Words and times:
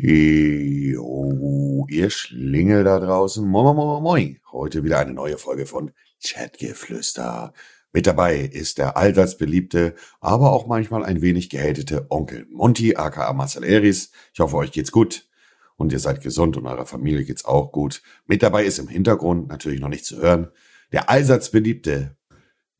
Jo, 0.00 1.86
ihr 1.90 2.10
Schlingel 2.10 2.84
da 2.84 3.00
draußen. 3.00 3.44
Moin, 3.44 3.64
moin, 3.64 3.76
moin, 3.76 4.02
moin. 4.02 4.38
Heute 4.52 4.84
wieder 4.84 5.00
eine 5.00 5.12
neue 5.12 5.38
Folge 5.38 5.66
von 5.66 5.90
Chatgeflüster. 6.24 7.52
Mit 7.92 8.06
dabei 8.06 8.38
ist 8.38 8.78
der 8.78 8.96
allseits 8.96 9.36
beliebte, 9.36 9.96
aber 10.20 10.52
auch 10.52 10.68
manchmal 10.68 11.04
ein 11.04 11.20
wenig 11.20 11.50
gehatete 11.50 12.06
Onkel 12.10 12.46
Monty, 12.50 12.94
aka 12.94 13.32
Marcel 13.32 13.64
Eris. 13.64 14.12
Ich 14.32 14.38
hoffe, 14.38 14.56
euch 14.56 14.70
geht's 14.70 14.92
gut 14.92 15.28
und 15.76 15.92
ihr 15.92 15.98
seid 15.98 16.22
gesund 16.22 16.56
und 16.56 16.66
eurer 16.66 16.86
Familie 16.86 17.24
geht's 17.24 17.44
auch 17.44 17.72
gut. 17.72 18.02
Mit 18.26 18.44
dabei 18.44 18.64
ist 18.64 18.78
im 18.78 18.86
Hintergrund 18.88 19.48
natürlich 19.48 19.80
noch 19.80 19.88
nicht 19.88 20.04
zu 20.04 20.18
hören 20.18 20.52
der 20.92 21.10
allseits 21.10 21.50
beliebte, 21.50 22.16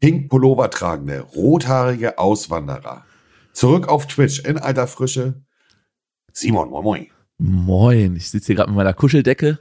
pink 0.00 0.30
Pullover 0.30 0.70
tragende, 0.70 1.20
rothaarige 1.20 2.18
Auswanderer. 2.18 3.04
Zurück 3.52 3.88
auf 3.88 4.06
Twitch 4.06 4.44
in 4.44 4.58
alter 4.58 4.86
Frische, 4.86 5.42
Simon, 6.32 6.70
moin 6.70 6.84
moin. 6.84 7.06
Moin, 7.38 8.16
ich 8.16 8.30
sitze 8.30 8.48
hier 8.48 8.56
gerade 8.56 8.70
mit 8.70 8.76
meiner 8.76 8.94
Kuscheldecke. 8.94 9.58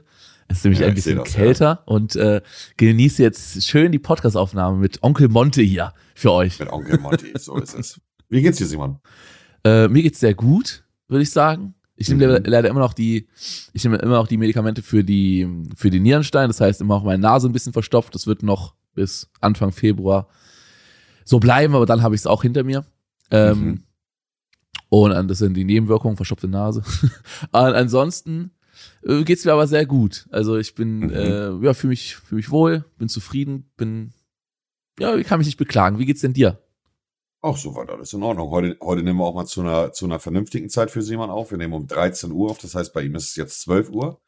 Es 0.48 0.58
ist 0.58 0.64
nämlich 0.64 0.80
ja, 0.80 0.88
ein 0.88 0.94
bisschen 0.94 1.18
das, 1.18 1.32
kälter 1.32 1.64
ja. 1.64 1.82
und 1.84 2.16
äh, 2.16 2.40
genieße 2.76 3.22
jetzt 3.22 3.62
schön 3.64 3.92
die 3.92 3.98
Podcast-Aufnahme 3.98 4.78
mit 4.78 5.02
Onkel 5.02 5.28
Monte 5.28 5.62
hier 5.62 5.92
für 6.14 6.32
euch. 6.32 6.58
Mit 6.58 6.70
Onkel 6.70 6.98
Monte, 6.98 7.26
so 7.38 7.56
ist 7.56 7.74
es. 7.74 8.00
Wie 8.30 8.40
geht's 8.40 8.58
dir, 8.58 8.66
Simon? 8.66 8.98
Äh, 9.64 9.88
mir 9.88 10.02
geht's 10.02 10.20
sehr 10.20 10.34
gut, 10.34 10.84
würde 11.06 11.22
ich 11.22 11.30
sagen. 11.30 11.74
Ich 11.96 12.08
nehme 12.08 12.38
mhm. 12.38 12.44
leider 12.46 12.68
immer 12.68 12.80
noch 12.80 12.94
die, 12.94 13.28
ich 13.72 13.84
nehme 13.84 13.96
immer 13.98 14.16
noch 14.16 14.28
die 14.28 14.36
Medikamente 14.36 14.82
für 14.82 15.02
die, 15.02 15.48
für 15.76 15.90
die 15.90 16.00
Nierenstein. 16.00 16.48
Das 16.48 16.60
heißt, 16.60 16.80
immer 16.80 16.94
auch 16.94 17.04
meine 17.04 17.18
Nase 17.18 17.48
ein 17.48 17.52
bisschen 17.52 17.72
verstopft. 17.72 18.14
Das 18.14 18.26
wird 18.26 18.42
noch 18.42 18.74
bis 18.94 19.28
Anfang 19.40 19.72
Februar 19.72 20.28
so 21.24 21.40
bleiben, 21.40 21.74
aber 21.74 21.86
dann 21.86 22.02
habe 22.02 22.14
ich 22.14 22.20
es 22.20 22.26
auch 22.26 22.42
hinter 22.42 22.64
mir. 22.64 22.84
Ähm, 23.30 23.60
mhm. 23.60 23.82
Und 24.88 25.28
das 25.28 25.38
sind 25.38 25.54
die 25.54 25.64
Nebenwirkungen, 25.64 26.16
verstopfte 26.16 26.48
Nase. 26.48 26.82
ansonsten 27.52 28.52
äh, 29.02 29.22
geht's 29.22 29.44
mir 29.44 29.52
aber 29.52 29.66
sehr 29.66 29.86
gut. 29.86 30.26
Also 30.30 30.56
ich 30.56 30.74
bin, 30.74 31.00
mhm. 31.00 31.10
äh, 31.10 31.64
ja, 31.64 31.74
fühle 31.74 31.90
mich, 31.90 32.16
fühl 32.16 32.36
mich 32.36 32.50
wohl, 32.50 32.84
bin 32.96 33.08
zufrieden, 33.08 33.70
bin, 33.76 34.12
ja, 34.98 35.14
ich 35.16 35.26
kann 35.26 35.38
mich 35.38 35.46
nicht 35.46 35.58
beklagen. 35.58 35.98
Wie 35.98 36.06
geht's 36.06 36.22
denn 36.22 36.32
dir? 36.32 36.62
Auch 37.40 37.56
soweit 37.56 37.88
alles 37.90 38.12
in 38.12 38.22
Ordnung. 38.22 38.50
Heute, 38.50 38.76
heute 38.82 39.02
nehmen 39.02 39.20
wir 39.20 39.24
auch 39.24 39.34
mal 39.34 39.46
zu 39.46 39.60
einer, 39.60 39.92
zu 39.92 40.06
einer 40.06 40.18
vernünftigen 40.18 40.68
Zeit 40.68 40.90
für 40.90 41.02
Simon 41.02 41.30
auf. 41.30 41.50
Wir 41.50 41.58
nehmen 41.58 41.74
um 41.74 41.86
13 41.86 42.32
Uhr 42.32 42.50
auf, 42.50 42.58
das 42.58 42.74
heißt, 42.74 42.92
bei 42.92 43.02
ihm 43.02 43.14
ist 43.14 43.28
es 43.28 43.36
jetzt 43.36 43.60
12 43.62 43.90
Uhr. 43.90 44.20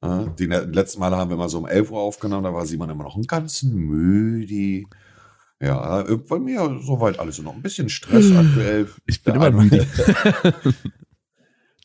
Äh, 0.00 0.26
die 0.38 0.46
letzten 0.46 1.00
Male 1.00 1.16
haben 1.16 1.30
wir 1.30 1.34
immer 1.34 1.48
so 1.48 1.58
um 1.58 1.66
11 1.66 1.90
Uhr 1.90 2.00
aufgenommen, 2.00 2.44
da 2.44 2.54
war 2.54 2.66
Simon 2.66 2.90
immer 2.90 3.04
noch 3.04 3.16
ein 3.16 3.24
ganz 3.24 3.62
müde. 3.64 4.84
Ja, 5.64 6.02
bei 6.02 6.38
mir 6.38 6.78
soweit 6.82 7.18
alles 7.18 7.38
noch 7.40 7.54
ein 7.54 7.62
bisschen 7.62 7.88
Stress 7.88 8.30
aktuell. 8.30 8.88
Ich 9.06 9.22
bin 9.22 9.34
der 9.34 9.48
immer 9.48 9.62
müde. 9.62 9.86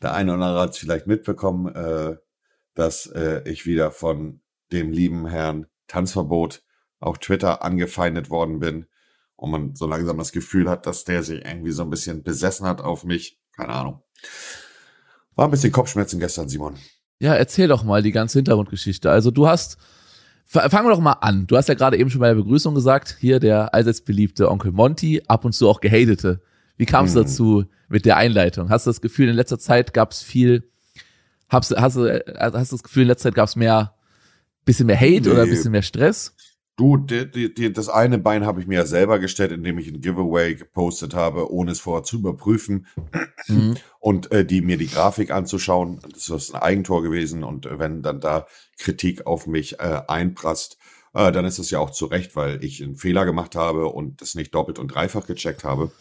der 0.02 0.14
eine 0.14 0.34
oder 0.34 0.42
andere 0.44 0.60
hat 0.60 0.70
es 0.70 0.78
vielleicht 0.78 1.06
mitbekommen, 1.06 1.74
äh, 1.74 2.16
dass 2.74 3.06
äh, 3.06 3.42
ich 3.48 3.64
wieder 3.64 3.90
von 3.90 4.42
dem 4.70 4.92
lieben 4.92 5.26
Herrn 5.26 5.66
Tanzverbot 5.86 6.62
auf 6.98 7.18
Twitter 7.18 7.62
angefeindet 7.62 8.28
worden 8.28 8.60
bin 8.60 8.86
und 9.36 9.50
man 9.50 9.74
so 9.74 9.86
langsam 9.86 10.18
das 10.18 10.32
Gefühl 10.32 10.68
hat, 10.68 10.86
dass 10.86 11.04
der 11.04 11.22
sich 11.22 11.44
irgendwie 11.44 11.72
so 11.72 11.82
ein 11.82 11.90
bisschen 11.90 12.22
besessen 12.22 12.66
hat 12.66 12.82
auf 12.82 13.04
mich. 13.04 13.40
Keine 13.56 13.72
Ahnung. 13.72 14.02
War 15.34 15.46
ein 15.46 15.50
bisschen 15.50 15.72
Kopfschmerzen 15.72 16.20
gestern, 16.20 16.48
Simon. 16.48 16.76
Ja, 17.18 17.34
erzähl 17.34 17.68
doch 17.68 17.82
mal 17.82 18.02
die 18.02 18.12
ganze 18.12 18.38
Hintergrundgeschichte. 18.38 19.10
Also 19.10 19.30
du 19.30 19.48
hast 19.48 19.78
Fangen 20.52 20.84
wir 20.84 20.90
doch 20.90 20.98
mal 20.98 21.12
an. 21.12 21.46
Du 21.46 21.56
hast 21.56 21.68
ja 21.68 21.74
gerade 21.74 21.96
eben 21.96 22.10
schon 22.10 22.20
bei 22.20 22.26
der 22.26 22.34
Begrüßung 22.34 22.74
gesagt, 22.74 23.16
hier 23.20 23.38
der 23.38 23.72
allseits 23.72 24.00
beliebte 24.00 24.50
Onkel 24.50 24.72
Monty, 24.72 25.22
ab 25.28 25.44
und 25.44 25.52
zu 25.52 25.68
auch 25.68 25.80
gehatete. 25.80 26.40
Wie 26.76 26.86
kam 26.86 27.04
es 27.04 27.14
hm. 27.14 27.22
dazu 27.22 27.64
mit 27.88 28.04
der 28.04 28.16
Einleitung? 28.16 28.68
Hast 28.68 28.84
du 28.84 28.90
das 28.90 29.00
Gefühl, 29.00 29.28
in 29.28 29.36
letzter 29.36 29.60
Zeit 29.60 29.94
gab 29.94 30.10
es 30.10 30.24
viel, 30.24 30.68
hast, 31.48 31.70
hast, 31.70 31.96
hast 31.96 32.72
du 32.72 32.76
das 32.76 32.82
Gefühl, 32.82 33.02
in 33.02 33.08
letzter 33.08 33.28
Zeit 33.28 33.36
gab 33.36 33.48
es 33.48 33.54
mehr, 33.54 33.94
bisschen 34.64 34.86
mehr 34.86 34.96
Hate 34.98 35.20
nee. 35.20 35.28
oder 35.28 35.42
ein 35.42 35.50
bisschen 35.50 35.70
mehr 35.70 35.82
Stress? 35.82 36.34
Du, 36.80 36.96
die, 36.96 37.30
die, 37.30 37.52
die, 37.52 37.70
das 37.74 37.90
eine 37.90 38.16
Bein 38.16 38.46
habe 38.46 38.58
ich 38.62 38.66
mir 38.66 38.76
ja 38.76 38.86
selber 38.86 39.18
gestellt, 39.18 39.52
indem 39.52 39.76
ich 39.76 39.88
ein 39.88 40.00
Giveaway 40.00 40.54
gepostet 40.54 41.12
habe, 41.12 41.52
ohne 41.52 41.72
es 41.72 41.80
vorher 41.80 42.04
zu 42.04 42.16
überprüfen 42.16 42.86
mhm. 43.48 43.76
und 43.98 44.32
äh, 44.32 44.46
die 44.46 44.62
mir 44.62 44.78
die 44.78 44.86
Grafik 44.86 45.30
anzuschauen. 45.30 46.00
Das 46.10 46.30
ist 46.30 46.54
ein 46.54 46.62
Eigentor 46.62 47.02
gewesen 47.02 47.44
und 47.44 47.68
wenn 47.70 48.00
dann 48.00 48.18
da 48.18 48.46
Kritik 48.78 49.26
auf 49.26 49.46
mich 49.46 49.78
äh, 49.78 50.00
einprasst, 50.08 50.78
äh, 51.12 51.30
dann 51.30 51.44
ist 51.44 51.58
es 51.58 51.70
ja 51.70 51.80
auch 51.80 51.90
zu 51.90 52.06
Recht, 52.06 52.34
weil 52.34 52.64
ich 52.64 52.82
einen 52.82 52.96
Fehler 52.96 53.26
gemacht 53.26 53.56
habe 53.56 53.88
und 53.88 54.22
das 54.22 54.34
nicht 54.34 54.54
doppelt 54.54 54.78
und 54.78 54.88
dreifach 54.88 55.26
gecheckt 55.26 55.64
habe. 55.64 55.92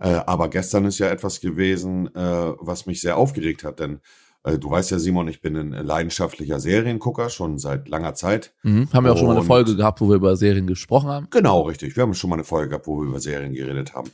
Äh, 0.00 0.08
aber 0.26 0.50
gestern 0.50 0.86
ist 0.86 0.98
ja 0.98 1.08
etwas 1.08 1.40
gewesen, 1.40 2.12
äh, 2.16 2.52
was 2.58 2.86
mich 2.86 3.00
sehr 3.00 3.16
aufgeregt 3.16 3.62
hat, 3.62 3.78
denn 3.78 3.94
äh, 3.94 4.00
du 4.42 4.70
weißt 4.70 4.90
ja, 4.90 4.98
Simon, 4.98 5.28
ich 5.28 5.40
bin 5.40 5.56
ein 5.56 5.72
leidenschaftlicher 5.72 6.60
Seriengucker 6.60 7.28
schon 7.28 7.58
seit 7.58 7.88
langer 7.88 8.14
Zeit. 8.14 8.54
Mhm. 8.62 8.88
Haben 8.92 9.04
wir 9.04 9.12
auch 9.12 9.18
schon 9.18 9.26
mal 9.26 9.36
eine 9.36 9.44
Folge 9.44 9.76
gehabt, 9.76 10.00
wo 10.00 10.08
wir 10.08 10.16
über 10.16 10.36
Serien 10.36 10.66
gesprochen 10.66 11.10
haben? 11.10 11.26
Genau, 11.30 11.62
richtig. 11.62 11.96
Wir 11.96 12.02
haben 12.02 12.14
schon 12.14 12.30
mal 12.30 12.36
eine 12.36 12.44
Folge 12.44 12.70
gehabt, 12.70 12.86
wo 12.86 12.98
wir 12.98 13.06
über 13.06 13.20
Serien 13.20 13.52
geredet 13.52 13.94
haben. 13.94 14.10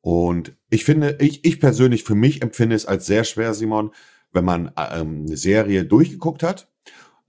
Und 0.00 0.56
ich 0.68 0.84
finde, 0.84 1.16
ich, 1.20 1.44
ich 1.44 1.60
persönlich 1.60 2.02
für 2.02 2.16
mich 2.16 2.42
empfinde 2.42 2.74
es 2.74 2.86
als 2.86 3.06
sehr 3.06 3.22
schwer, 3.22 3.54
Simon, 3.54 3.92
wenn 4.32 4.44
man 4.44 4.72
ähm, 4.76 5.26
eine 5.26 5.36
Serie 5.36 5.84
durchgeguckt 5.84 6.42
hat 6.42 6.68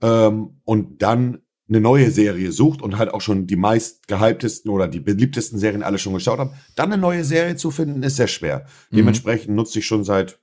ähm, 0.02 0.60
und 0.64 1.02
dann 1.02 1.38
eine 1.68 1.80
neue 1.80 2.10
Serie 2.10 2.52
sucht 2.52 2.82
und 2.82 2.98
halt 2.98 3.14
auch 3.14 3.20
schon 3.20 3.46
die 3.46 3.56
meist 3.56 4.06
gehyptesten 4.08 4.70
oder 4.70 4.88
die 4.88 5.00
beliebtesten 5.00 5.58
Serien 5.58 5.82
alle 5.82 5.98
schon 5.98 6.14
geschaut 6.14 6.38
haben, 6.38 6.50
dann 6.74 6.92
eine 6.92 7.00
neue 7.00 7.24
Serie 7.24 7.56
zu 7.56 7.70
finden, 7.70 8.02
ist 8.02 8.16
sehr 8.16 8.26
schwer. 8.26 8.66
Mhm. 8.90 8.96
Dementsprechend 8.96 9.54
nutze 9.54 9.78
ich 9.78 9.86
schon 9.86 10.04
seit 10.04 10.38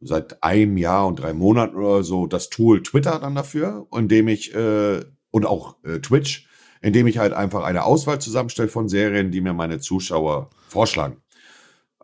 seit 0.00 0.42
einem 0.42 0.76
Jahr 0.76 1.06
und 1.06 1.16
drei 1.20 1.32
Monaten 1.32 1.76
oder 1.76 2.02
so 2.02 2.26
das 2.26 2.50
Tool 2.50 2.82
Twitter 2.82 3.18
dann 3.18 3.34
dafür, 3.34 3.86
indem 3.92 4.28
ich 4.28 4.54
äh, 4.54 5.04
und 5.30 5.46
auch 5.46 5.76
äh, 5.84 5.98
Twitch, 5.98 6.48
indem 6.80 7.06
ich 7.06 7.18
halt 7.18 7.32
einfach 7.32 7.64
eine 7.64 7.84
Auswahl 7.84 8.20
zusammenstelle 8.20 8.68
von 8.68 8.88
Serien, 8.88 9.30
die 9.30 9.40
mir 9.40 9.52
meine 9.52 9.80
Zuschauer 9.80 10.50
vorschlagen. 10.68 11.22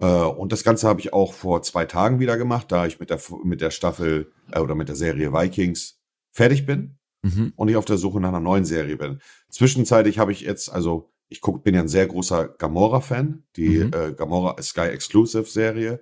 Äh, 0.01 0.07
und 0.07 0.53
das 0.53 0.65
Ganze 0.65 0.89
habe 0.89 1.01
ich 1.01 1.13
auch 1.13 1.33
vor 1.35 1.63
zwei 1.63 1.85
Tagen 1.85 2.21
wieder 2.21 2.37
gemacht, 2.37 2.73
da 2.73 2.87
ich 2.87 2.99
mit 2.99 3.11
der 3.11 3.21
mit 3.45 3.61
der 3.61 3.71
Staffel 3.71 4.33
äh, 4.53 4.59
oder 4.59 4.75
mit 4.75 4.89
der 4.89 4.97
Serie 4.97 5.33
Vikings 5.33 6.01
fertig 6.33 6.67
bin 6.67 6.99
mhm. 7.23 7.53
und 7.57 7.69
ich 7.69 7.77
auf 7.77 7.85
der 7.85 7.99
Suche 7.99 8.21
nach 8.21 8.31
einer 8.31 8.41
neuen 8.41 8.65
Serie 8.65 8.97
bin. 8.97 9.21
Zwischenzeitlich 9.51 10.19
habe 10.19 10.33
ich 10.33 10.41
jetzt, 10.41 10.73
also 10.73 11.13
ich 11.29 11.41
guck, 11.41 11.65
bin 11.65 11.75
ja 11.75 11.81
ein 11.81 11.89
sehr 11.89 12.07
großer 12.07 12.49
Gamora-Fan, 12.49 13.45
die 13.57 13.85
mhm. 13.85 13.91
äh, 13.95 14.13
Gamora 14.13 14.61
Sky 14.61 14.89
Exclusive 14.89 15.45
Serie. 15.45 16.01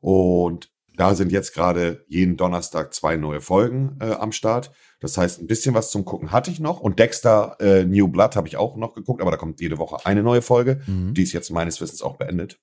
Und 0.00 0.71
da 0.96 1.14
sind 1.14 1.32
jetzt 1.32 1.54
gerade 1.54 2.04
jeden 2.08 2.36
Donnerstag 2.36 2.92
zwei 2.92 3.16
neue 3.16 3.40
Folgen 3.40 3.96
äh, 4.00 4.12
am 4.12 4.32
Start. 4.32 4.72
Das 5.00 5.16
heißt, 5.16 5.40
ein 5.40 5.46
bisschen 5.46 5.74
was 5.74 5.90
zum 5.90 6.04
Gucken 6.04 6.32
hatte 6.32 6.50
ich 6.50 6.60
noch. 6.60 6.80
Und 6.80 6.98
Dexter 6.98 7.56
äh, 7.60 7.84
New 7.84 8.08
Blood 8.08 8.36
habe 8.36 8.46
ich 8.46 8.56
auch 8.56 8.76
noch 8.76 8.94
geguckt, 8.94 9.20
aber 9.20 9.30
da 9.30 9.36
kommt 9.36 9.60
jede 9.60 9.78
Woche 9.78 10.04
eine 10.04 10.22
neue 10.22 10.42
Folge. 10.42 10.80
Mhm. 10.86 11.14
Die 11.14 11.22
ist 11.22 11.32
jetzt 11.32 11.50
meines 11.50 11.80
Wissens 11.80 12.02
auch 12.02 12.18
beendet. 12.18 12.58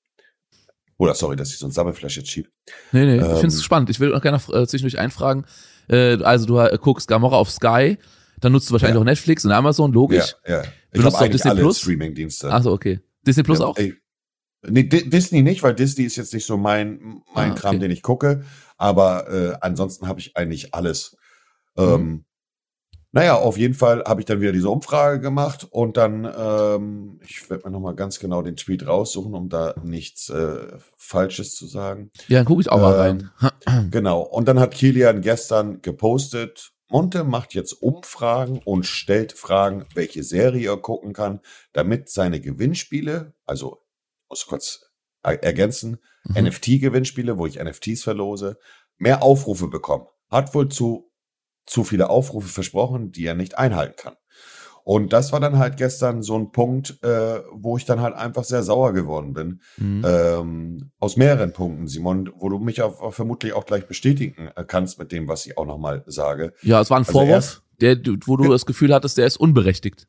Oder 0.97 1.16
sorry, 1.16 1.38
dass 1.38 1.50
ich 1.50 1.57
so 1.57 1.66
ein 1.66 1.72
Sammelflash 1.72 2.18
jetzt 2.18 2.29
schieb. 2.29 2.50
Nee, 2.91 3.06
nee, 3.06 3.18
ähm, 3.18 3.31
ich 3.31 3.39
finde 3.39 3.47
es 3.47 3.63
spannend. 3.63 3.89
Ich 3.89 4.00
will 4.00 4.13
auch 4.13 4.22
gerne 4.22 4.38
äh, 4.38 4.68
zwischendurch 4.68 5.00
einfragen. 5.00 5.45
Äh, 5.88 6.22
also 6.23 6.45
du 6.45 6.59
äh, 6.59 6.78
guckst 6.79 7.07
Gamora 7.07 7.38
auf 7.38 7.50
Sky, 7.50 7.97
dann 8.41 8.51
nutzt 8.51 8.69
du 8.69 8.73
wahrscheinlich 8.73 8.95
ja. 8.95 9.01
auch 9.01 9.06
Netflix 9.06 9.45
und 9.45 9.51
Amazon, 9.51 9.91
logisch. 9.94 10.35
Ja, 10.45 10.57
ja. 10.57 10.63
Ich 10.91 11.00
Benutzt 11.00 11.19
du 11.19 11.25
auch 11.25 11.29
Disney 11.29 11.56
Plus? 11.56 11.79
Streaming-Dienste. 11.79 12.51
Achso, 12.51 12.73
okay. 12.73 13.00
Disney 13.25 13.44
Plus 13.44 13.59
ja, 13.59 13.66
auch? 13.66 13.78
Ey, 13.78 13.95
Nee, 14.68 14.84
Disney 14.84 15.42
nicht, 15.42 15.64
weil 15.64 15.74
Disney 15.74 16.03
ist 16.03 16.18
jetzt 16.18 16.34
nicht 16.34 16.46
so 16.46 16.58
mein, 16.58 17.22
mein 17.34 17.50
ah, 17.50 17.52
okay. 17.52 17.62
Kram, 17.62 17.80
den 17.80 17.92
ich 17.92 18.02
gucke. 18.02 18.44
Aber 18.78 19.30
äh, 19.30 19.58
ansonsten 19.62 20.08
habe 20.08 20.20
ich 20.20 20.36
eigentlich 20.36 20.74
alles. 20.74 21.18
Mhm. 21.78 21.84
Ähm, 21.84 22.25
naja, 23.12 23.36
auf 23.36 23.58
jeden 23.58 23.74
Fall 23.74 24.03
habe 24.06 24.22
ich 24.22 24.25
dann 24.25 24.40
wieder 24.40 24.52
diese 24.52 24.69
Umfrage 24.69 25.19
gemacht 25.19 25.68
und 25.72 25.98
dann, 25.98 26.31
ähm, 26.38 27.19
ich 27.25 27.50
werde 27.50 27.66
mir 27.66 27.72
nochmal 27.72 27.96
ganz 27.96 28.19
genau 28.19 28.44
den 28.44 28.56
Tweet 28.56 28.86
raussuchen, 28.86 29.34
um 29.34 29.50
da 29.50 29.74
nichts 29.84 30.30
äh, 30.30 30.68
Falsches 30.96 31.56
zu 31.56 31.66
sagen. 31.66 32.12
Ja, 32.28 32.38
dann 32.38 32.46
gucke 32.46 32.62
ich 32.62 32.69
auch 32.69 32.80
mal 32.80 33.09
ähm, 33.09 33.30
rein. 33.66 33.90
genau. 33.92 34.22
Und 34.22 34.48
dann 34.48 34.59
hat 34.59 34.75
Kilian 34.75 35.22
gestern 35.22 35.81
gepostet, 35.81 36.72
Monte 36.88 37.24
macht 37.24 37.56
jetzt 37.56 37.74
Umfragen 37.74 38.62
und 38.63 38.86
stellt 38.86 39.33
Fragen, 39.33 39.86
welche 39.95 40.24
Serie 40.24 40.69
er 40.69 40.78
gucken 40.78 41.13
kann, 41.13 41.39
damit 41.74 42.10
seine 42.10 42.39
Gewinnspiele, 42.39 43.33
also 43.45 43.81
muss 44.30 44.46
kurz 44.46 44.81
ergänzen, 45.22 45.98
mhm. 46.24 46.48
NFT-Gewinnspiele, 46.48 47.38
wo 47.38 47.46
ich 47.46 47.62
NFTs 47.62 48.04
verlose, 48.04 48.58
mehr 48.98 49.22
Aufrufe 49.24 49.68
bekommen. 49.68 50.06
Hat 50.30 50.54
wohl 50.54 50.70
zu, 50.70 51.12
zu 51.66 51.84
viele 51.84 52.10
Aufrufe 52.10 52.48
versprochen, 52.48 53.12
die 53.12 53.26
er 53.26 53.36
nicht 53.36 53.58
einhalten 53.58 53.96
kann. 53.98 54.16
Und 54.84 55.14
das 55.14 55.31
war 55.31 55.40
dann 55.40 55.60
halt 55.60 55.78
gestern 55.78 56.24
so 56.24 56.36
ein 56.36 56.52
Punkt, 56.52 56.98
äh, 57.04 57.42
wo 57.52 57.78
ich 57.78 57.86
dann 57.86 58.02
halt 58.02 58.16
einfach 58.16 58.44
sehr 58.44 58.64
sauer 58.64 58.94
geworden 58.94 59.34
bin. 59.34 59.62
Mhm. 59.78 60.04
Ähm, 60.04 60.92
aus 61.00 61.16
mehreren 61.16 61.54
Punkten, 61.54 61.88
Simon, 61.88 62.31
wo 62.36 62.50
du 62.50 62.58
mich 62.58 62.81
auch, 62.81 63.14
vermutlich 63.14 63.54
auch 63.54 63.66
gleich 63.66 63.88
bestätigen 63.88 64.50
äh, 64.56 64.64
kannst 64.66 64.98
mit 64.98 65.12
dem, 65.12 65.28
was 65.28 65.46
ich 65.46 65.58
auch 65.58 65.66
nochmal 65.66 66.04
sage. 66.08 66.54
Ja, 66.64 66.81
es 66.81 66.90
war 66.90 66.98
ein 66.98 67.06
also 67.06 67.12
Vorwurf, 67.12 67.62
der, 67.81 67.98
wo 68.26 68.38
du 68.38 68.50
das 68.50 68.66
Gefühl 68.66 68.94
hattest, 68.94 69.18
der 69.18 69.28
ist 69.28 69.38
unberechtigt. 69.38 70.08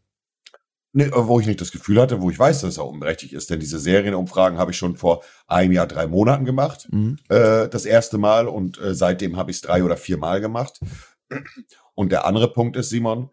Nee, 0.93 1.09
wo 1.15 1.39
ich 1.39 1.47
nicht 1.47 1.61
das 1.61 1.71
Gefühl 1.71 2.01
hatte, 2.01 2.21
wo 2.21 2.31
ich 2.31 2.39
weiß, 2.39 2.63
dass 2.63 2.79
er 2.79 2.87
unberechtigt 2.87 3.33
ist. 3.33 3.49
Denn 3.51 3.61
diese 3.61 3.79
Serienumfragen 3.79 4.59
habe 4.59 4.73
ich 4.73 4.77
schon 4.77 4.97
vor 4.97 5.23
einem 5.47 5.73
Jahr, 5.73 5.87
drei 5.87 6.09
Monaten 6.09 6.45
gemacht. 6.45 6.89
Mhm. 6.91 7.19
Äh, 7.29 7.69
das 7.69 7.85
erste 7.85 8.19
Mal. 8.19 8.49
Und 8.49 8.81
äh, 8.81 8.95
seitdem 8.95 9.37
habe 9.37 9.53
ich 9.53 9.59
es 9.59 9.63
drei 9.63 9.85
oder 9.85 9.97
vier 9.97 10.19
Mal 10.19 10.41
gemacht. 10.41 10.81
Und 11.95 12.11
der 12.11 12.25
andere 12.27 12.53
Punkt 12.53 12.77
ist, 12.77 12.91
Simon, 12.91 13.31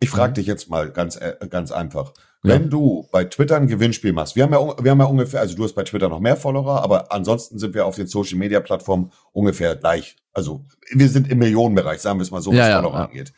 ich 0.00 0.10
frage 0.10 0.30
mhm. 0.30 0.34
dich 0.34 0.46
jetzt 0.46 0.68
mal 0.68 0.90
ganz, 0.90 1.16
äh, 1.16 1.36
ganz 1.48 1.70
einfach. 1.70 2.12
Ja. 2.42 2.54
Wenn 2.54 2.70
du 2.70 3.06
bei 3.12 3.24
Twitter 3.24 3.56
ein 3.56 3.66
Gewinnspiel 3.66 4.12
machst, 4.12 4.34
wir 4.34 4.44
haben 4.44 4.52
ja, 4.52 4.82
wir 4.82 4.90
haben 4.90 4.98
ja 4.98 5.04
ungefähr, 5.04 5.40
also 5.40 5.54
du 5.54 5.62
hast 5.62 5.74
bei 5.74 5.84
Twitter 5.84 6.08
noch 6.08 6.20
mehr 6.20 6.36
Follower, 6.36 6.82
aber 6.82 7.12
ansonsten 7.12 7.58
sind 7.58 7.74
wir 7.74 7.84
auf 7.84 7.96
den 7.96 8.06
Social 8.06 8.38
Media 8.38 8.60
Plattformen 8.60 9.12
ungefähr 9.32 9.76
gleich. 9.76 10.16
Also 10.32 10.64
wir 10.90 11.08
sind 11.08 11.30
im 11.30 11.38
Millionenbereich, 11.38 12.00
sagen 12.00 12.18
wir 12.18 12.22
es 12.22 12.30
mal 12.30 12.40
so, 12.40 12.50
was 12.50 12.56
ja, 12.56 12.80
Follower 12.80 12.94
ja. 12.94 13.04
angeht. 13.04 13.32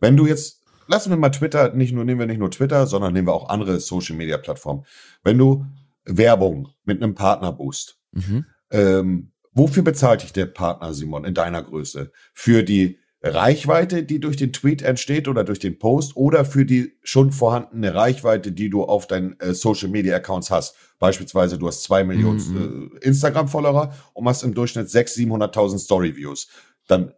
Wenn 0.00 0.16
du 0.16 0.26
jetzt 0.26 0.62
lassen 0.86 1.10
wir 1.10 1.16
mal 1.16 1.30
Twitter, 1.30 1.72
nicht 1.74 1.92
nur, 1.92 2.04
nehmen 2.04 2.20
wir 2.20 2.26
nicht 2.26 2.38
nur 2.38 2.50
Twitter, 2.50 2.86
sondern 2.86 3.12
nehmen 3.12 3.28
wir 3.28 3.34
auch 3.34 3.48
andere 3.48 3.80
Social 3.80 4.16
Media 4.16 4.38
Plattformen. 4.38 4.84
Wenn 5.22 5.38
du 5.38 5.66
Werbung 6.04 6.68
mit 6.84 7.02
einem 7.02 7.14
Partner 7.14 7.52
boost, 7.52 7.98
mhm. 8.12 8.46
ähm, 8.70 9.32
wofür 9.52 9.82
bezahlt 9.82 10.22
dich 10.22 10.32
der 10.32 10.46
Partner, 10.46 10.94
Simon, 10.94 11.24
in 11.24 11.34
deiner 11.34 11.62
Größe? 11.62 12.12
Für 12.32 12.62
die 12.62 12.98
Reichweite, 13.22 14.02
die 14.02 14.20
durch 14.20 14.36
den 14.36 14.52
Tweet 14.52 14.82
entsteht 14.82 15.26
oder 15.28 15.44
durch 15.44 15.58
den 15.58 15.78
Post 15.78 16.16
oder 16.16 16.44
für 16.44 16.64
die 16.64 16.92
schon 17.02 17.32
vorhandene 17.32 17.94
Reichweite, 17.94 18.52
die 18.52 18.70
du 18.70 18.84
auf 18.84 19.06
deinen 19.06 19.38
äh, 19.40 19.54
Social 19.54 19.88
Media 19.88 20.16
Accounts 20.16 20.50
hast. 20.50 20.76
Beispielsweise, 20.98 21.58
du 21.58 21.66
hast 21.66 21.82
zwei 21.82 22.04
Millionen 22.04 22.38
mhm. 22.38 22.90
äh, 23.02 23.06
Instagram-Follower 23.06 23.92
und 24.12 24.28
hast 24.28 24.42
im 24.42 24.54
Durchschnitt 24.54 24.88
600.000, 24.88 25.52
700.000 25.52 25.78
Story-Views. 25.78 26.48
Dann 26.86 27.12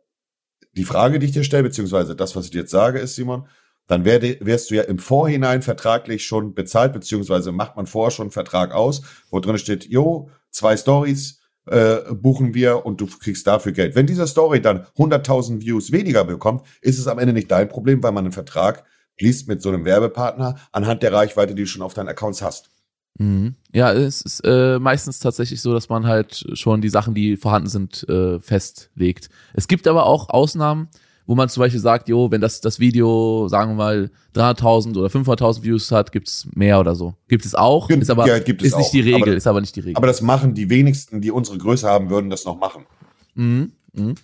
die 0.79 0.85
Frage, 0.85 1.19
die 1.19 1.27
ich 1.27 1.33
dir 1.33 1.45
stelle, 1.45 1.65
beziehungsweise 1.65 2.17
das, 2.17 2.37
was 2.37 2.47
ich 2.47 2.51
dir 2.53 2.61
jetzt 2.61 2.71
sage, 2.71 3.01
ist, 3.01 3.17
Simon, 3.17 3.47
dann 3.89 4.05
werde, 4.05 4.39
wärst 4.41 4.71
du 4.71 4.77
ja 4.77 4.83
im 4.83 4.99
Vorhinein 4.99 5.63
vertraglich 5.63 6.25
schon 6.25 6.55
bezahlt, 6.55 6.93
beziehungsweise 6.93 7.53
macht 7.53 7.77
man 7.77 7.87
vorher 7.87 8.11
schon 8.11 8.25
einen 8.25 8.31
Vertrag 8.31 8.73
aus, 8.73 9.03
wo 9.31 9.41
drin 9.41 9.59
steht, 9.59 9.87
jo, 9.87 10.31
zwei 10.51 10.77
Stories 10.77 11.41
äh, 11.67 11.97
buchen 12.13 12.55
wir 12.55 12.87
und 12.87 13.01
du 13.01 13.07
kriegst 13.07 13.47
dafür 13.47 13.73
Geld. 13.73 13.95
Wenn 13.95 14.07
diese 14.07 14.27
Story 14.27 14.63
dann 14.63 14.87
100.000 14.97 15.61
Views 15.61 15.91
weniger 15.91 16.25
bekommt, 16.25 16.67
ist 16.81 16.99
es 16.99 17.09
am 17.09 17.19
Ende 17.19 17.33
nicht 17.33 17.51
dein 17.51 17.69
Problem, 17.69 18.03
weil 18.03 18.13
man 18.13 18.25
einen 18.25 18.33
Vertrag 18.33 18.85
schließt 19.19 19.49
mit 19.49 19.61
so 19.61 19.71
einem 19.71 19.85
Werbepartner 19.85 20.61
anhand 20.71 21.03
der 21.03 21.13
Reichweite, 21.13 21.55
die 21.55 21.63
du 21.63 21.69
schon 21.69 21.83
auf 21.83 21.95
deinen 21.95 22.09
Accounts 22.09 22.41
hast. 22.41 22.71
Mhm. 23.19 23.55
Ja, 23.73 23.93
es 23.93 24.23
ist 24.23 24.41
äh, 24.45 24.79
meistens 24.79 25.19
tatsächlich 25.19 25.61
so, 25.61 25.75
dass 25.75 25.89
man 25.89 26.07
halt 26.07 26.47
schon 26.55 26.81
die 26.81 26.89
Sachen, 26.89 27.15
die 27.15 27.37
vorhanden 27.37 27.69
sind, 27.69 28.09
äh, 28.09 28.41
festlegt. 28.41 29.29
Es 29.55 29.69
gibt 29.69 29.87
aber 29.87 30.07
auch 30.07 30.31
Ausnahmen, 30.31 30.89
wo 31.27 31.35
man 31.35 31.49
zum 31.51 31.61
Beispiel 31.61 31.81
sagt, 31.81 32.09
jo, 32.09 32.31
wenn 32.31 32.41
das, 32.41 32.63
das 32.63 32.81
Video, 32.81 33.49
sagen 33.49 33.73
wir 33.73 33.77
mal, 33.77 34.11
300.000 34.35 34.97
oder 34.97 35.09
500.000 35.09 35.63
Views 35.63 35.91
hat, 35.91 36.11
gibt's 36.11 36.49
mehr 36.55 36.81
oder 36.81 36.95
so. 36.95 37.15
Gibt 37.29 37.45
es 37.45 37.55
auch, 37.55 37.91
ist 37.91 38.09
aber 38.09 38.27
ja, 38.27 38.39
gibt 38.39 38.63
ist 38.63 38.77
nicht 38.77 38.87
auch. 38.87 38.91
die 38.91 39.01
Regel, 39.01 39.23
aber, 39.23 39.37
ist 39.37 39.47
aber 39.47 39.61
nicht 39.61 39.77
die 39.77 39.81
Regel. 39.81 39.97
Aber 39.97 40.07
das 40.07 40.23
machen 40.23 40.55
die 40.55 40.71
wenigsten, 40.71 41.21
die 41.21 41.31
unsere 41.31 41.59
Größe 41.59 41.87
haben, 41.87 42.09
würden 42.09 42.31
das 42.31 42.47
noch 42.47 42.59
machen. 42.59 42.87
Mhm. 43.35 43.73
Mhm. 43.93 44.15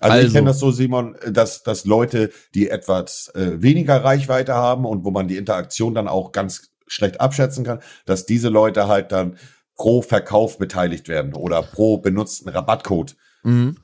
Also, 0.00 0.14
also, 0.14 0.26
ich 0.26 0.32
kenne 0.32 0.46
das 0.46 0.58
so, 0.58 0.70
Simon, 0.70 1.14
dass, 1.30 1.62
dass 1.62 1.84
Leute, 1.84 2.30
die 2.54 2.70
etwas 2.70 3.28
äh, 3.34 3.60
weniger 3.60 4.02
Reichweite 4.02 4.54
haben 4.54 4.86
und 4.86 5.04
wo 5.04 5.10
man 5.10 5.28
die 5.28 5.36
Interaktion 5.36 5.94
dann 5.94 6.08
auch 6.08 6.32
ganz 6.32 6.71
schlecht 6.86 7.20
abschätzen 7.20 7.64
kann, 7.64 7.80
dass 8.06 8.26
diese 8.26 8.48
Leute 8.48 8.88
halt 8.88 9.12
dann 9.12 9.36
pro 9.76 10.02
Verkauf 10.02 10.58
beteiligt 10.58 11.08
werden 11.08 11.34
oder 11.34 11.62
pro 11.62 11.98
benutzten 11.98 12.48
Rabattcode. 12.48 13.16
Mhm. 13.42 13.76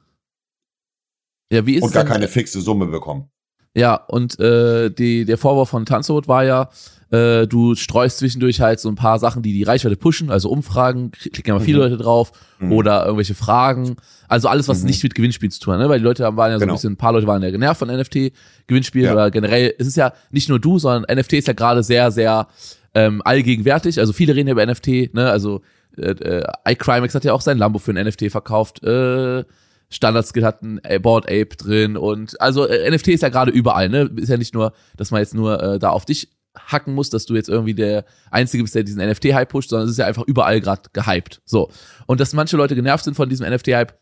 Ja, 1.51 1.67
wie 1.67 1.77
ist 1.77 1.83
und 1.83 1.93
gar 1.93 2.05
denn, 2.05 2.13
keine 2.13 2.29
fixe 2.29 2.61
Summe 2.61 2.87
bekommen. 2.87 3.31
Ja, 3.75 3.95
und 3.95 4.39
äh, 4.41 4.91
die, 4.91 5.25
der 5.25 5.39
Vorwurf 5.39 5.71
von 5.71 5.87
Tanzrot 5.87 6.29
war 6.29 6.45
ja, 6.45 6.69
äh, 7.11 7.47
du 7.47 7.75
streust 7.75 8.19
zwischendurch 8.19 8.61
halt 8.61 8.81
so 8.81 8.89
ein 8.89 8.97
paar 8.97 9.19
Sachen, 9.19 9.43
die 9.43 9.53
die 9.53 9.63
Reichweite 9.63 9.97
pushen, 9.97 10.31
also 10.31 10.51
Umfragen, 10.51 11.11
klicken 11.11 11.51
immer 11.51 11.61
viele 11.61 11.79
mhm. 11.79 11.85
Leute 11.85 11.97
drauf 11.97 12.33
mhm. 12.59 12.73
oder 12.73 13.05
irgendwelche 13.05 13.35
Fragen, 13.35 13.97
also 14.27 14.49
alles, 14.49 14.69
was 14.69 14.81
mhm. 14.81 14.89
nicht 14.89 15.03
mit 15.03 15.15
Gewinnspiel 15.15 15.51
zu 15.51 15.61
tun 15.61 15.75
hat, 15.75 15.81
ne? 15.81 15.89
weil 15.89 16.01
die 16.01 16.05
Leute 16.05 16.25
waren 16.37 16.51
ja 16.51 16.59
so 16.59 16.61
genau. 16.61 16.73
ein 16.73 16.77
bisschen, 16.77 16.93
ein 16.93 16.97
paar 16.97 17.13
Leute 17.13 17.27
waren 17.27 17.43
ja 17.43 17.51
genervt 17.51 17.79
von 17.79 17.89
NFT-Gewinnspielen 17.89 19.07
ja. 19.07 19.13
oder 19.13 19.31
generell, 19.31 19.75
es 19.79 19.87
ist 19.87 19.97
ja 19.97 20.13
nicht 20.31 20.49
nur 20.49 20.59
du, 20.59 20.79
sondern 20.79 21.19
NFT 21.19 21.35
ist 21.35 21.49
ja 21.49 21.55
gerade 21.55 21.83
sehr, 21.83 22.11
sehr 22.11 22.49
ähm, 22.95 23.23
allgegenwärtig, 23.25 24.01
also 24.01 24.13
viele 24.13 24.35
reden 24.35 24.49
ja 24.49 24.53
über 24.53 24.67
NFT, 24.67 25.15
ne, 25.15 25.31
also 25.31 25.63
äh, 25.97 26.11
äh, 26.11 26.45
iCrimex 26.69 27.15
hat 27.15 27.25
ja 27.25 27.33
auch 27.33 27.41
sein 27.41 27.59
Lambo 27.59 27.79
für 27.79 27.93
ein 27.93 28.07
NFT 28.07 28.31
verkauft, 28.31 28.83
äh, 28.85 29.45
Standard-Skill 29.91 30.45
hat 30.45 30.63
ein 30.63 30.81
Board 31.01 31.27
Ape 31.27 31.57
drin 31.57 31.97
und 31.97 32.41
also 32.41 32.67
äh, 32.67 32.91
NFT 32.91 33.09
ist 33.09 33.23
ja 33.23 33.31
gerade 33.31 33.51
überall, 33.51 33.89
ne? 33.89 34.11
Ist 34.17 34.29
ja 34.29 34.37
nicht 34.37 34.53
nur, 34.53 34.75
dass 34.97 35.11
man 35.11 35.21
jetzt 35.21 35.35
nur 35.35 35.63
äh, 35.63 35.79
da 35.79 35.91
auf 35.91 36.05
dich 36.05 36.29
hacken 36.67 36.95
muss, 36.95 37.11
dass 37.11 37.27
du 37.27 37.35
jetzt 37.35 37.49
irgendwie 37.49 37.75
der 37.75 38.05
Einzige 38.31 38.63
bist, 38.63 38.75
der 38.75 38.83
diesen 38.83 39.07
NFT-Hype 39.07 39.49
pusht, 39.49 39.71
sondern 39.71 39.87
es 39.87 39.93
ist 39.93 39.99
ja 39.99 40.07
einfach 40.07 40.25
überall 40.27 40.61
gerade 40.61 40.83
gehypt. 40.93 41.41
So. 41.45 41.71
Und 42.07 42.21
dass 42.21 42.35
manche 42.35 42.57
Leute 42.57 42.75
genervt 42.75 43.05
sind 43.05 43.15
von 43.15 43.29
diesem 43.29 43.51
NFT-Hype, 43.51 43.95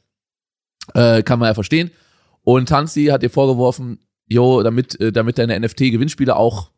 äh, 0.95 1.23
kann 1.23 1.39
man 1.39 1.49
ja 1.49 1.55
verstehen. 1.55 1.91
Und 2.43 2.69
Tanzi 2.69 3.07
hat 3.07 3.23
dir 3.23 3.31
vorgeworfen, 3.31 4.01
jo, 4.29 4.63
damit, 4.63 4.99
äh, 5.01 5.13
damit 5.13 5.39
deine 5.39 5.59
NFT-Gewinnspiele 5.61 6.37
auch 6.37 6.71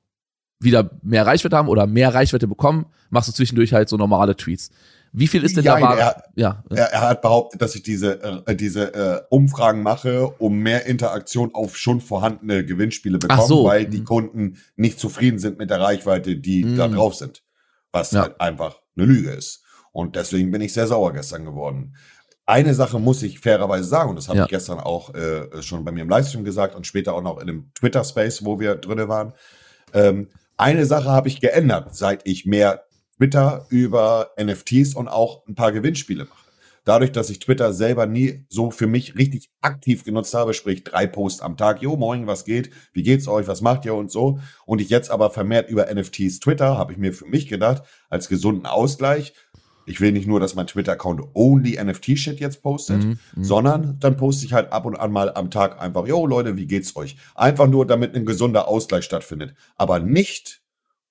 wieder 0.61 0.91
mehr 1.03 1.27
Reichweite 1.27 1.57
haben 1.57 1.69
oder 1.69 1.87
mehr 1.87 2.15
Reichweite 2.15 2.49
bekommen, 2.49 2.87
machst 3.11 3.29
du 3.29 3.33
zwischendurch 3.33 3.73
halt 3.73 3.89
so 3.89 3.97
normale 3.97 4.37
Tweets. 4.37 4.71
Wie 5.13 5.27
viel 5.27 5.43
ist 5.43 5.57
denn 5.57 5.65
ja, 5.65 5.77
da 5.77 5.83
wahr? 5.83 5.99
Er, 5.99 6.25
ja. 6.35 6.65
Er, 6.71 6.93
er, 6.93 7.01
hat 7.01 7.23
behauptet, 7.23 7.63
dass 7.63 7.75
ich 7.75 7.83
diese, 7.83 8.23
äh, 8.47 8.55
diese 8.55 8.95
äh, 8.95 9.21
Umfragen 9.31 9.83
mache, 9.83 10.29
um 10.39 10.59
mehr 10.59 10.87
Interaktion 10.87 11.55
auf 11.55 11.77
schon 11.77 12.01
vorhandene 12.01 12.65
Gewinnspiele 12.65 13.19
bekommen, 13.19 13.47
so. 13.49 13.65
weil 13.65 13.87
die 13.87 14.01
mhm. 14.01 14.05
Kunden 14.05 14.59
nicht 14.77 15.01
zufrieden 15.01 15.39
sind 15.39 15.59
mit 15.59 15.71
der 15.71 15.81
Reichweite, 15.81 16.37
die 16.37 16.65
mhm. 16.65 16.77
da 16.77 16.89
drauf 16.89 17.15
sind. 17.15 17.43
Was 17.91 18.11
ja. 18.11 18.23
halt 18.23 18.41
einfach 18.41 18.77
eine 18.97 19.07
Lüge 19.07 19.31
ist. 19.31 19.65
Und 19.93 20.15
deswegen 20.15 20.51
bin 20.51 20.61
ich 20.61 20.75
sehr 20.75 20.87
sauer 20.87 21.13
gestern 21.13 21.45
geworden. 21.45 21.97
Eine 22.45 22.75
Sache 22.75 22.99
muss 22.99 23.23
ich 23.23 23.41
fairerweise 23.41 23.89
sagen, 23.89 24.11
und 24.11 24.17
das 24.17 24.29
habe 24.29 24.39
ja. 24.39 24.45
ich 24.45 24.51
gestern 24.51 24.79
auch 24.79 25.15
äh, 25.15 25.63
schon 25.63 25.85
bei 25.85 25.93
mir 25.93 26.03
im 26.03 26.09
Livestream 26.09 26.45
gesagt 26.45 26.75
und 26.75 26.87
später 26.87 27.15
auch 27.15 27.23
noch 27.23 27.39
in 27.39 27.47
dem 27.47 27.71
Twitter-Space, 27.75 28.45
wo 28.45 28.61
wir 28.61 28.75
drinne 28.75 29.09
waren. 29.09 29.33
Ähm, 29.93 30.29
eine 30.59 30.87
Sache 30.87 31.09
habe 31.09 31.29
ich 31.29 31.41
geändert, 31.41 31.95
seit 31.95 32.27
ich 32.27 32.45
mehr 32.45 32.85
Twitter 33.17 33.67
über 33.71 34.33
NFTs 34.41 34.95
und 34.95 35.09
auch 35.09 35.47
ein 35.47 35.55
paar 35.55 35.73
Gewinnspiele 35.73 36.25
mache. 36.25 36.49
Dadurch, 36.85 37.13
dass 37.13 37.29
ich 37.29 37.39
Twitter 37.39 37.75
selber 37.75 38.07
nie 38.07 38.47
so 38.49 38.71
für 38.71 38.87
mich 38.87 39.15
richtig 39.15 39.51
aktiv 39.61 40.05
genutzt 40.05 40.33
habe, 40.35 40.55
sprich 40.55 40.85
drei 40.85 41.07
Posts 41.07 41.43
am 41.43 41.57
Tag, 41.57 41.83
jo, 41.83 41.97
moin, 41.97 42.27
was 42.27 42.45
geht, 42.45 42.71
wie 42.93 43.03
geht's 43.03 43.29
euch, 43.29 43.47
was 43.47 43.61
macht 43.61 43.85
ihr 43.85 43.95
und 43.95 44.11
so. 44.11 44.41
Und 44.65 44.81
ich 44.81 44.89
jetzt 44.89 45.11
aber 45.11 45.31
vermehrt 45.31 45.69
über 45.69 45.93
NFTs 45.95 46.41
Twitter, 46.41 46.79
habe 46.79 46.93
ich 46.93 46.99
mir 46.99 47.13
für 47.13 47.27
mich 47.27 47.47
gedacht, 47.47 47.83
als 48.09 48.29
gesunden 48.29 48.65
Ausgleich, 48.65 49.35
ich 49.89 50.01
will 50.01 50.13
nicht 50.13 50.27
nur, 50.27 50.41
dass 50.41 50.55
mein 50.55 50.67
Twitter-Account 50.67 51.23
only 51.35 51.83
NFT-Shit 51.83 52.41
jetzt 52.41 52.63
postet, 52.63 53.05
mhm, 53.05 53.19
mhm, 53.35 53.45
sondern 53.45 53.99
dann 54.01 54.17
poste 54.17 54.47
ich 54.47 54.53
halt 54.53 54.73
ab 54.73 54.85
und 54.85 54.97
an 54.97 55.13
mal 55.13 55.33
am 55.35 55.51
Tag 55.51 55.81
einfach, 55.81 56.07
jo 56.07 56.27
Leute, 56.27 56.57
wie 56.57 56.67
geht's 56.67 56.95
euch? 56.97 57.17
Einfach 57.35 57.67
nur, 57.67 57.87
damit 57.87 58.15
ein 58.15 58.27
gesunder 58.27 58.69
Ausgleich 58.69 59.05
stattfindet. 59.05 59.55
Aber 59.77 59.99
nicht, 59.99 60.61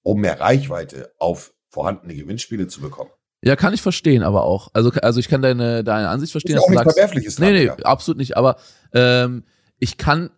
um 0.03 0.21
mehr 0.21 0.39
Reichweite 0.39 1.11
auf 1.19 1.53
vorhandene 1.69 2.15
Gewinnspiele 2.15 2.67
zu 2.67 2.81
bekommen. 2.81 3.11
Ja, 3.43 3.55
kann 3.55 3.73
ich 3.73 3.81
verstehen, 3.81 4.23
aber 4.23 4.43
auch. 4.43 4.69
Also, 4.73 4.91
also 5.01 5.19
ich 5.19 5.29
kann 5.29 5.41
deine, 5.41 5.83
deine 5.83 6.09
Ansicht 6.09 6.31
verstehen. 6.31 6.57
Ist 6.57 6.63
auch 6.63 6.69
nichts 6.69 6.93
Verwerfliches 6.93 7.39
Nee, 7.39 7.51
nee, 7.51 7.65
ja. 7.65 7.75
absolut 7.77 8.17
nicht. 8.17 8.35
Aber 8.35 8.57
ähm, 8.93 9.43
ich 9.79 9.97
kann 9.97 10.31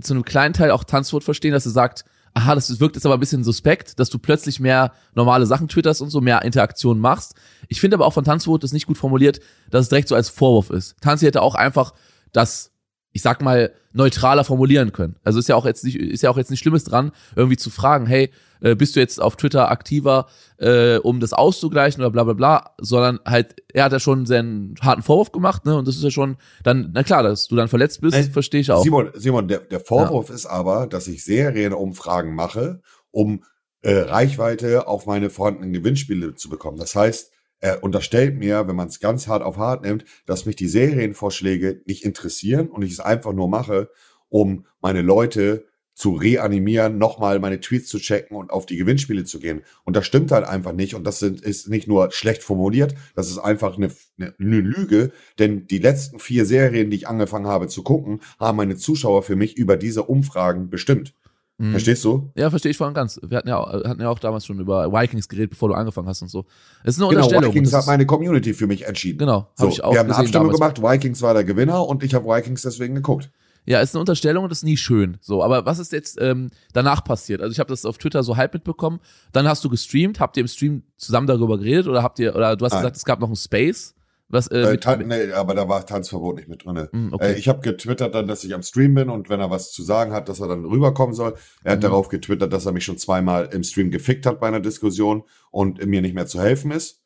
zu 0.00 0.14
einem 0.14 0.24
kleinen 0.24 0.54
Teil 0.54 0.70
auch 0.70 0.84
Tanzwort 0.84 1.24
verstehen, 1.24 1.52
dass 1.52 1.66
er 1.66 1.72
sagt, 1.72 2.04
aha, 2.34 2.54
das 2.54 2.80
wirkt 2.80 2.96
jetzt 2.96 3.04
aber 3.04 3.14
ein 3.14 3.20
bisschen 3.20 3.44
suspekt, 3.44 3.98
dass 3.98 4.10
du 4.10 4.18
plötzlich 4.18 4.60
mehr 4.60 4.92
normale 5.14 5.46
Sachen 5.46 5.68
twitterst 5.68 6.00
und 6.02 6.10
so 6.10 6.20
mehr 6.20 6.42
Interaktion 6.42 6.98
machst. 6.98 7.34
Ich 7.68 7.80
finde 7.80 7.96
aber 7.96 8.06
auch 8.06 8.12
von 8.12 8.24
Tanzwort 8.24 8.62
das 8.62 8.72
nicht 8.72 8.86
gut 8.86 8.98
formuliert, 8.98 9.40
dass 9.70 9.82
es 9.82 9.88
direkt 9.88 10.08
so 10.08 10.14
als 10.14 10.28
Vorwurf 10.28 10.70
ist. 10.70 10.96
Tanzi 11.00 11.26
hätte 11.26 11.42
auch 11.42 11.54
einfach 11.54 11.92
das 12.32 12.71
ich 13.12 13.22
sag 13.22 13.42
mal, 13.42 13.72
neutraler 13.92 14.44
formulieren 14.44 14.92
können. 14.92 15.16
Also 15.22 15.38
ist 15.38 15.48
ja 15.48 15.56
auch 15.56 15.66
jetzt 15.66 15.84
nicht, 15.84 15.96
ist 15.96 16.22
ja 16.22 16.30
auch 16.30 16.38
jetzt 16.38 16.50
nicht 16.50 16.60
Schlimmes 16.60 16.84
dran, 16.84 17.12
irgendwie 17.36 17.56
zu 17.56 17.70
fragen, 17.70 18.06
hey, 18.06 18.30
äh, 18.62 18.74
bist 18.74 18.96
du 18.96 19.00
jetzt 19.00 19.20
auf 19.20 19.36
Twitter 19.36 19.70
aktiver, 19.70 20.26
äh, 20.58 20.96
um 20.96 21.20
das 21.20 21.32
auszugleichen 21.32 22.02
oder 22.02 22.10
bla 22.10 22.24
bla 22.24 22.32
bla, 22.32 22.74
sondern 22.78 23.20
halt, 23.26 23.56
er 23.72 23.84
hat 23.84 23.92
ja 23.92 24.00
schon 24.00 24.24
seinen 24.24 24.74
harten 24.80 25.02
Vorwurf 25.02 25.32
gemacht, 25.32 25.66
ne? 25.66 25.76
Und 25.76 25.86
das 25.86 25.96
ist 25.96 26.04
ja 26.04 26.10
schon 26.10 26.36
dann, 26.62 26.90
na 26.94 27.02
klar, 27.02 27.22
dass 27.22 27.48
du 27.48 27.56
dann 27.56 27.68
verletzt 27.68 28.00
bist, 28.00 28.16
äh, 28.16 28.22
verstehe 28.24 28.60
ich 28.60 28.70
auch. 28.70 28.82
Simon, 28.82 29.10
Simon, 29.14 29.48
der, 29.48 29.58
der 29.58 29.80
Vorwurf 29.80 30.28
ja. 30.28 30.34
ist 30.34 30.46
aber, 30.46 30.86
dass 30.86 31.08
ich 31.08 31.24
Serienumfragen 31.24 32.34
mache, 32.34 32.80
um 33.10 33.44
äh, 33.82 33.94
Reichweite 33.94 34.86
auf 34.86 35.06
meine 35.06 35.28
vorhandenen 35.28 35.72
Gewinnspiele 35.72 36.34
zu 36.34 36.48
bekommen. 36.48 36.78
Das 36.78 36.94
heißt, 36.94 37.31
er 37.62 37.82
unterstellt 37.82 38.36
mir, 38.36 38.66
wenn 38.66 38.76
man 38.76 38.88
es 38.88 39.00
ganz 39.00 39.28
hart 39.28 39.42
auf 39.42 39.56
hart 39.56 39.84
nimmt, 39.84 40.04
dass 40.26 40.46
mich 40.46 40.56
die 40.56 40.68
Serienvorschläge 40.68 41.80
nicht 41.86 42.04
interessieren 42.04 42.68
und 42.68 42.82
ich 42.82 42.92
es 42.92 43.00
einfach 43.00 43.32
nur 43.32 43.48
mache, 43.48 43.88
um 44.28 44.66
meine 44.80 45.00
Leute 45.00 45.64
zu 45.94 46.10
reanimieren, 46.10 46.98
nochmal 46.98 47.38
meine 47.38 47.60
Tweets 47.60 47.88
zu 47.88 47.98
checken 47.98 48.36
und 48.36 48.50
auf 48.50 48.66
die 48.66 48.76
Gewinnspiele 48.76 49.24
zu 49.24 49.38
gehen. 49.38 49.62
Und 49.84 49.94
das 49.94 50.06
stimmt 50.06 50.32
halt 50.32 50.44
einfach 50.44 50.72
nicht. 50.72 50.94
Und 50.94 51.04
das 51.04 51.20
sind, 51.20 51.40
ist 51.40 51.68
nicht 51.68 51.86
nur 51.86 52.10
schlecht 52.10 52.42
formuliert, 52.42 52.94
das 53.14 53.30
ist 53.30 53.38
einfach 53.38 53.76
eine, 53.76 53.90
eine, 54.18 54.34
eine 54.38 54.60
Lüge. 54.60 55.12
Denn 55.38 55.66
die 55.68 55.78
letzten 55.78 56.18
vier 56.18 56.46
Serien, 56.46 56.90
die 56.90 56.96
ich 56.96 57.08
angefangen 57.08 57.46
habe 57.46 57.68
zu 57.68 57.84
gucken, 57.84 58.20
haben 58.40 58.56
meine 58.56 58.76
Zuschauer 58.76 59.22
für 59.22 59.36
mich 59.36 59.56
über 59.56 59.76
diese 59.76 60.02
Umfragen 60.02 60.68
bestimmt. 60.68 61.14
Mhm. 61.58 61.72
Verstehst 61.72 62.04
du? 62.04 62.30
Ja, 62.34 62.50
verstehe 62.50 62.70
ich 62.70 62.76
voll 62.76 62.88
und 62.88 62.94
ganz. 62.94 63.20
Wir 63.22 63.38
hatten 63.38 63.48
ja, 63.48 63.58
auch, 63.58 63.72
hatten 63.72 64.00
ja 64.00 64.08
auch 64.08 64.18
damals 64.18 64.46
schon 64.46 64.58
über 64.58 64.92
Vikings 64.92 65.28
geredet, 65.28 65.50
bevor 65.50 65.68
du 65.68 65.74
angefangen 65.74 66.08
hast 66.08 66.22
und 66.22 66.28
so. 66.28 66.44
Es 66.82 66.96
ist 66.96 67.02
eine 67.02 67.10
genau, 67.10 67.24
Unterstellung. 67.24 67.54
Vikings 67.54 67.72
hat 67.72 67.86
meine 67.86 68.06
Community 68.06 68.54
für 68.54 68.66
mich 68.66 68.86
entschieden. 68.86 69.18
Genau, 69.18 69.48
so, 69.54 69.68
ich 69.68 69.84
auch 69.84 69.92
Wir 69.92 70.00
haben 70.00 70.10
eine 70.10 70.18
Abstimmung 70.18 70.50
gemacht, 70.50 70.82
Vikings 70.82 71.22
war 71.22 71.34
der 71.34 71.44
Gewinner 71.44 71.86
und 71.86 72.02
ich 72.02 72.14
habe 72.14 72.26
Vikings 72.26 72.62
deswegen 72.62 72.94
geguckt. 72.94 73.30
Ja, 73.64 73.80
ist 73.80 73.94
eine 73.94 74.00
Unterstellung 74.00 74.44
und 74.44 74.50
das 74.50 74.58
ist 74.58 74.64
nie 74.64 74.76
schön. 74.76 75.18
So, 75.20 75.42
aber 75.42 75.64
was 75.64 75.78
ist 75.78 75.92
jetzt 75.92 76.20
ähm, 76.20 76.50
danach 76.72 77.04
passiert? 77.04 77.40
Also 77.40 77.52
ich 77.52 77.60
habe 77.60 77.68
das 77.68 77.84
auf 77.84 77.96
Twitter 77.96 78.24
so 78.24 78.36
halb 78.36 78.54
mitbekommen. 78.54 78.98
Dann 79.32 79.46
hast 79.46 79.64
du 79.64 79.68
gestreamt. 79.68 80.18
Habt 80.18 80.36
ihr 80.36 80.40
im 80.40 80.48
Stream 80.48 80.82
zusammen 80.96 81.28
darüber 81.28 81.58
geredet 81.58 81.86
oder 81.86 82.02
habt 82.02 82.18
ihr 82.18 82.34
oder 82.34 82.56
du 82.56 82.64
hast 82.64 82.72
Nein. 82.72 82.80
gesagt, 82.80 82.96
es 82.96 83.04
gab 83.04 83.20
noch 83.20 83.28
ein 83.28 83.36
Space? 83.36 83.94
Was, 84.32 84.46
äh, 84.46 84.60
äh, 84.60 84.96
nee, 85.04 85.30
aber 85.32 85.54
da 85.54 85.68
war 85.68 85.84
Tanzverbot 85.84 86.36
nicht 86.36 86.48
mit 86.48 86.64
drin. 86.64 86.88
Mm, 86.90 87.12
okay. 87.12 87.34
äh, 87.34 87.38
ich 87.38 87.48
habe 87.48 87.60
getwittert 87.60 88.14
dann, 88.14 88.26
dass 88.26 88.42
ich 88.44 88.54
am 88.54 88.62
Stream 88.62 88.94
bin 88.94 89.10
und 89.10 89.28
wenn 89.28 89.40
er 89.40 89.50
was 89.50 89.72
zu 89.72 89.82
sagen 89.82 90.14
hat, 90.14 90.30
dass 90.30 90.40
er 90.40 90.48
dann 90.48 90.64
rüberkommen 90.64 91.14
soll. 91.14 91.34
Er 91.62 91.72
hat 91.72 91.80
mm. 91.80 91.82
darauf 91.82 92.08
getwittert, 92.08 92.50
dass 92.50 92.64
er 92.64 92.72
mich 92.72 92.82
schon 92.82 92.96
zweimal 92.96 93.50
im 93.52 93.62
Stream 93.62 93.90
gefickt 93.90 94.24
hat 94.24 94.40
bei 94.40 94.48
einer 94.48 94.60
Diskussion 94.60 95.24
und 95.50 95.84
mir 95.84 96.00
nicht 96.00 96.14
mehr 96.14 96.26
zu 96.26 96.40
helfen 96.40 96.70
ist. 96.70 97.02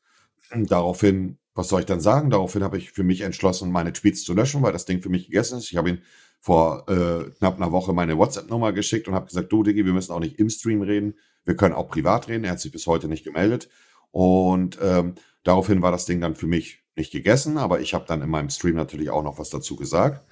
Daraufhin, 0.55 1.39
was 1.53 1.69
soll 1.69 1.81
ich 1.81 1.87
dann 1.87 2.01
sagen? 2.01 2.31
Daraufhin 2.31 2.63
habe 2.63 2.79
ich 2.79 2.93
für 2.93 3.03
mich 3.03 3.23
entschlossen, 3.23 3.73
meine 3.73 3.93
Tweets 3.93 4.23
zu 4.23 4.33
löschen, 4.33 4.63
weil 4.63 4.73
das 4.73 4.85
Ding 4.85 5.03
für 5.03 5.09
mich 5.09 5.27
gegessen 5.27 5.59
ist. 5.59 5.73
Ich 5.73 5.77
habe 5.77 5.91
ihn 5.91 6.03
vor 6.39 6.89
äh, 6.89 7.29
knapp 7.39 7.57
einer 7.57 7.73
Woche 7.73 7.93
meine 7.93 8.17
WhatsApp-Nummer 8.17 8.73
geschickt 8.73 9.09
und 9.09 9.15
habe 9.15 9.27
gesagt, 9.27 9.51
du 9.51 9.65
Diggi, 9.65 9.85
wir 9.85 9.93
müssen 9.93 10.13
auch 10.13 10.21
nicht 10.21 10.39
im 10.39 10.49
Stream 10.49 10.81
reden, 10.81 11.15
wir 11.45 11.57
können 11.57 11.75
auch 11.75 11.89
privat 11.89 12.29
reden. 12.29 12.45
Er 12.45 12.53
hat 12.53 12.61
sich 12.61 12.71
bis 12.71 12.87
heute 12.87 13.09
nicht 13.09 13.25
gemeldet. 13.25 13.69
Und 14.13 14.79
ähm, 14.81 15.17
daraufhin 15.43 15.83
war 15.83 15.91
das 15.91 16.07
Ding 16.07 16.21
dann 16.21 16.37
für 16.37 16.47
mich 16.47 16.86
nicht 16.97 17.13
gegessen, 17.13 17.59
aber 17.59 17.81
ich 17.81 17.95
habe 17.95 18.07
dann 18.07 18.23
in 18.23 18.31
meinem 18.31 18.51
Stream 18.51 18.77
natürlich 18.77 19.11
auch 19.11 19.23
noch 19.23 19.39
was 19.39 19.51
dazu 19.51 19.77
gesagt. 19.77 20.25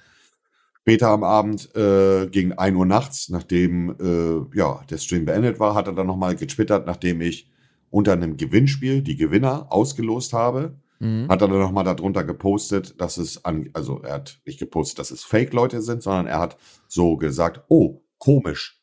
Später 0.81 1.09
am 1.09 1.23
Abend, 1.23 1.75
äh, 1.75 2.27
gegen 2.27 2.53
1 2.53 2.77
Uhr 2.77 2.85
nachts, 2.85 3.29
nachdem 3.29 3.95
äh, 3.99 4.57
ja, 4.57 4.83
der 4.89 4.99
Stream 4.99 5.25
beendet 5.25 5.59
war, 5.59 5.73
hat 5.73 5.87
er 5.87 5.93
dann 5.93 6.05
nochmal 6.05 6.35
getwittert, 6.35 6.85
nachdem 6.85 7.21
ich 7.21 7.49
unter 7.89 8.13
einem 8.13 8.37
Gewinnspiel 8.37 9.01
die 9.01 9.15
Gewinner 9.15 9.71
ausgelost 9.71 10.33
habe. 10.33 10.75
Mhm. 10.99 11.27
Hat 11.27 11.41
er 11.41 11.47
dann 11.47 11.59
nochmal 11.59 11.85
darunter 11.85 12.23
gepostet, 12.23 13.01
dass 13.01 13.17
es 13.17 13.43
an, 13.45 13.69
also 13.73 14.01
er 14.03 14.13
hat 14.13 14.39
nicht 14.45 14.59
gepostet, 14.59 14.99
dass 14.99 15.11
es 15.11 15.23
Fake-Leute 15.23 15.81
sind, 15.81 16.03
sondern 16.03 16.27
er 16.27 16.39
hat 16.39 16.57
so 16.87 17.17
gesagt, 17.17 17.63
oh, 17.67 18.03
komisch. 18.17 18.79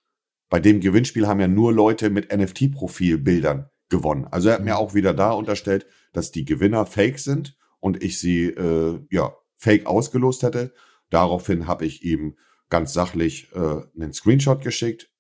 Bei 0.49 0.61
dem 0.61 0.81
Gewinnspiel 0.81 1.29
haben 1.29 1.41
ja 1.41 1.49
nur 1.49 1.73
Leute 1.73 2.11
mit 2.11 2.33
NFT-Profilbildern 2.33 3.71
gewonnen. 3.89 4.27
Also 4.31 4.49
er 4.49 4.57
hat 4.57 4.65
mir 4.65 4.73
mhm. 4.73 4.79
auch 4.79 4.95
wieder 4.95 5.15
da 5.15 5.31
unterstellt, 5.33 5.87
dass 6.13 6.33
die 6.33 6.45
Gewinner 6.45 6.85
Fake 6.85 7.19
sind 7.19 7.57
und 7.83 8.03
ich 8.03 8.21
sie 8.21 8.45
äh, 8.45 9.01
ja 9.11 9.35
fake 9.59 9.87
ausgelost 9.87 10.45
hätte. 10.45 10.73
Daraufhin 11.11 11.67
habe 11.67 11.85
ich 11.85 12.05
ihm 12.05 12.37
ganz 12.71 12.93
sachlich 12.93 13.51
äh, 13.55 13.83
einen 13.95 14.13
Screenshot 14.13 14.63
geschickt 14.63 15.11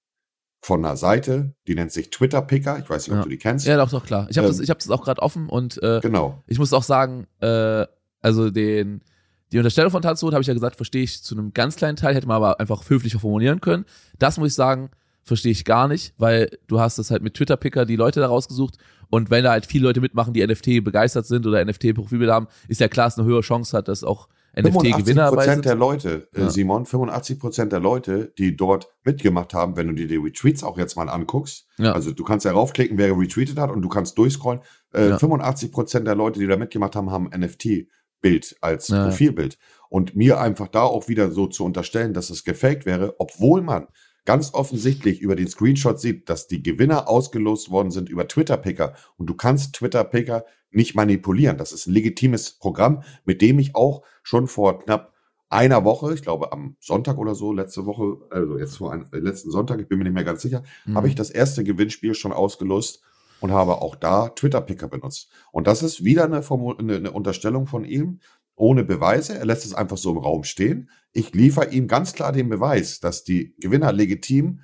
von 0.60 0.84
einer 0.84 0.96
Seite, 0.96 1.54
die 1.66 1.74
nennt 1.74 1.90
sich 1.90 2.10
Twitter 2.10 2.40
Picker. 2.40 2.78
Ich 2.78 2.88
weiß 2.88 3.08
nicht, 3.08 3.12
ob 3.12 3.18
ja. 3.18 3.22
du 3.24 3.28
die 3.30 3.38
kennst. 3.38 3.66
Ja, 3.66 3.76
doch, 3.76 3.90
doch, 3.90 4.06
klar. 4.06 4.28
Ich 4.30 4.38
habe 4.38 4.46
ähm, 4.46 4.52
das, 4.52 4.60
ich 4.60 4.70
hab 4.70 4.78
das 4.78 4.90
auch 4.90 5.02
gerade 5.02 5.20
offen 5.20 5.48
und 5.48 5.82
äh, 5.82 5.98
genau. 6.00 6.42
ich 6.46 6.60
muss 6.60 6.72
auch 6.72 6.84
sagen, 6.84 7.26
äh, 7.40 7.84
also 8.20 8.48
den, 8.48 9.02
die 9.50 9.58
Unterstellung 9.58 9.90
von 9.90 10.02
Tatsuot 10.02 10.32
habe 10.32 10.42
ich 10.42 10.46
ja 10.46 10.54
gesagt, 10.54 10.76
verstehe 10.76 11.02
ich 11.02 11.24
zu 11.24 11.36
einem 11.36 11.52
ganz 11.52 11.74
kleinen 11.74 11.96
Teil, 11.96 12.14
hätte 12.14 12.28
man 12.28 12.36
aber 12.36 12.60
einfach 12.60 12.88
höflicher 12.88 13.18
formulieren 13.18 13.60
können. 13.60 13.84
Das 14.20 14.38
muss 14.38 14.50
ich 14.50 14.54
sagen, 14.54 14.90
verstehe 15.22 15.52
ich 15.52 15.64
gar 15.64 15.88
nicht, 15.88 16.14
weil 16.18 16.50
du 16.66 16.80
hast 16.80 16.98
das 16.98 17.10
halt 17.10 17.22
mit 17.22 17.34
Twitter-Picker 17.34 17.86
die 17.86 17.96
Leute 17.96 18.20
da 18.20 18.26
rausgesucht 18.26 18.76
und 19.10 19.30
wenn 19.30 19.44
da 19.44 19.50
halt 19.50 19.66
viele 19.66 19.84
Leute 19.84 20.00
mitmachen, 20.00 20.32
die 20.32 20.44
NFT 20.46 20.82
begeistert 20.82 21.26
sind 21.26 21.46
oder 21.46 21.62
NFT-Profilbilder 21.62 22.32
haben, 22.32 22.48
ist 22.68 22.80
ja 22.80 22.88
klar, 22.88 23.06
dass 23.06 23.18
eine 23.18 23.28
höhere 23.28 23.42
Chance 23.42 23.76
hat, 23.76 23.88
dass 23.88 24.04
auch 24.04 24.28
NFT-Gewinner 24.56 25.30
dabei 25.30 25.46
sind. 25.46 25.66
der 25.66 25.74
Leute, 25.74 26.28
äh, 26.34 26.42
ja. 26.42 26.50
Simon, 26.50 26.86
85 26.86 27.38
Prozent 27.38 27.72
der 27.72 27.80
Leute, 27.80 28.32
die 28.38 28.56
dort 28.56 28.88
mitgemacht 29.04 29.52
haben, 29.52 29.76
wenn 29.76 29.88
du 29.88 29.94
dir 29.94 30.06
die 30.06 30.16
Retweets 30.16 30.62
auch 30.62 30.78
jetzt 30.78 30.96
mal 30.96 31.10
anguckst, 31.10 31.66
ja. 31.78 31.92
also 31.92 32.12
du 32.12 32.24
kannst 32.24 32.46
ja 32.46 32.52
raufklicken, 32.52 32.96
wer 32.96 33.16
retweetet 33.16 33.58
hat 33.58 33.70
und 33.70 33.82
du 33.82 33.88
kannst 33.88 34.16
durchscrollen, 34.16 34.60
äh, 34.94 35.10
ja. 35.10 35.18
85 35.18 35.72
Prozent 35.72 36.06
der 36.06 36.14
Leute, 36.14 36.40
die 36.40 36.46
da 36.46 36.56
mitgemacht 36.56 36.96
haben, 36.96 37.10
haben 37.10 37.30
NFT-Bild 37.34 38.56
als 38.60 38.88
Profilbild. 38.88 39.58
Und 39.90 40.16
mir 40.16 40.40
einfach 40.40 40.68
da 40.68 40.84
auch 40.84 41.08
wieder 41.08 41.30
so 41.32 41.48
zu 41.48 41.66
unterstellen, 41.66 42.14
dass 42.14 42.30
es 42.30 42.44
gefaked 42.44 42.86
wäre, 42.86 43.16
obwohl 43.18 43.60
man 43.60 43.88
ganz 44.24 44.54
offensichtlich 44.54 45.20
über 45.20 45.36
den 45.36 45.48
Screenshot 45.48 46.00
sieht, 46.00 46.28
dass 46.28 46.46
die 46.46 46.62
Gewinner 46.62 47.08
ausgelost 47.08 47.70
worden 47.70 47.90
sind 47.90 48.08
über 48.08 48.28
Twitter-Picker. 48.28 48.94
Und 49.16 49.26
du 49.26 49.34
kannst 49.34 49.74
Twitter-Picker 49.74 50.44
nicht 50.70 50.94
manipulieren. 50.94 51.58
Das 51.58 51.72
ist 51.72 51.86
ein 51.86 51.92
legitimes 51.92 52.52
Programm, 52.52 53.02
mit 53.24 53.42
dem 53.42 53.58
ich 53.58 53.74
auch 53.74 54.02
schon 54.22 54.46
vor 54.46 54.80
knapp 54.80 55.12
einer 55.48 55.84
Woche, 55.84 56.14
ich 56.14 56.22
glaube 56.22 56.50
am 56.50 56.76
Sonntag 56.80 57.18
oder 57.18 57.34
so, 57.34 57.52
letzte 57.52 57.84
Woche, 57.84 58.16
also 58.30 58.58
jetzt 58.58 58.78
vor 58.78 58.92
einem, 58.92 59.06
letzten 59.12 59.50
Sonntag, 59.50 59.80
ich 59.80 59.88
bin 59.88 59.98
mir 59.98 60.04
nicht 60.04 60.14
mehr 60.14 60.24
ganz 60.24 60.40
sicher, 60.40 60.62
mhm. 60.86 60.96
habe 60.96 61.08
ich 61.08 61.14
das 61.14 61.28
erste 61.28 61.62
Gewinnspiel 61.62 62.14
schon 62.14 62.32
ausgelost 62.32 63.02
und 63.40 63.50
habe 63.52 63.82
auch 63.82 63.96
da 63.96 64.30
Twitter-Picker 64.30 64.88
benutzt. 64.88 65.30
Und 65.50 65.66
das 65.66 65.82
ist 65.82 66.04
wieder 66.04 66.24
eine, 66.24 66.42
eine, 66.78 66.96
eine 66.96 67.10
Unterstellung 67.10 67.66
von 67.66 67.84
ihm, 67.84 68.20
ohne 68.54 68.84
Beweise. 68.84 69.38
Er 69.38 69.46
lässt 69.46 69.64
es 69.64 69.74
einfach 69.74 69.96
so 69.96 70.10
im 70.10 70.18
Raum 70.18 70.44
stehen. 70.44 70.90
Ich 71.12 71.32
liefere 71.34 71.70
ihm 71.70 71.88
ganz 71.88 72.12
klar 72.12 72.32
den 72.32 72.48
Beweis, 72.48 73.00
dass 73.00 73.24
die 73.24 73.54
Gewinner 73.58 73.92
legitim 73.92 74.60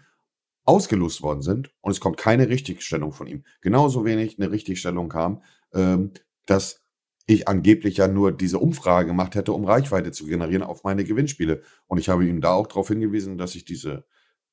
ausgelost 0.64 1.22
worden 1.22 1.42
sind 1.42 1.70
und 1.80 1.92
es 1.92 2.00
kommt 2.00 2.18
keine 2.18 2.48
Richtigstellung 2.48 3.12
von 3.12 3.26
ihm. 3.26 3.44
Genauso 3.62 4.04
wenig 4.04 4.38
eine 4.38 4.50
Richtigstellung 4.50 5.08
kam, 5.08 5.42
ähm, 5.72 6.12
dass 6.44 6.82
ich 7.26 7.48
angeblich 7.48 7.98
ja 7.98 8.08
nur 8.08 8.32
diese 8.32 8.58
Umfrage 8.58 9.08
gemacht 9.08 9.34
hätte, 9.34 9.52
um 9.52 9.64
Reichweite 9.64 10.12
zu 10.12 10.26
generieren 10.26 10.62
auf 10.62 10.84
meine 10.84 11.04
Gewinnspiele. 11.04 11.62
Und 11.86 11.98
ich 11.98 12.08
habe 12.08 12.26
ihm 12.26 12.40
da 12.40 12.52
auch 12.52 12.66
darauf 12.66 12.88
hingewiesen, 12.88 13.36
dass 13.36 13.54
ich 13.54 13.64
diese, 13.64 14.04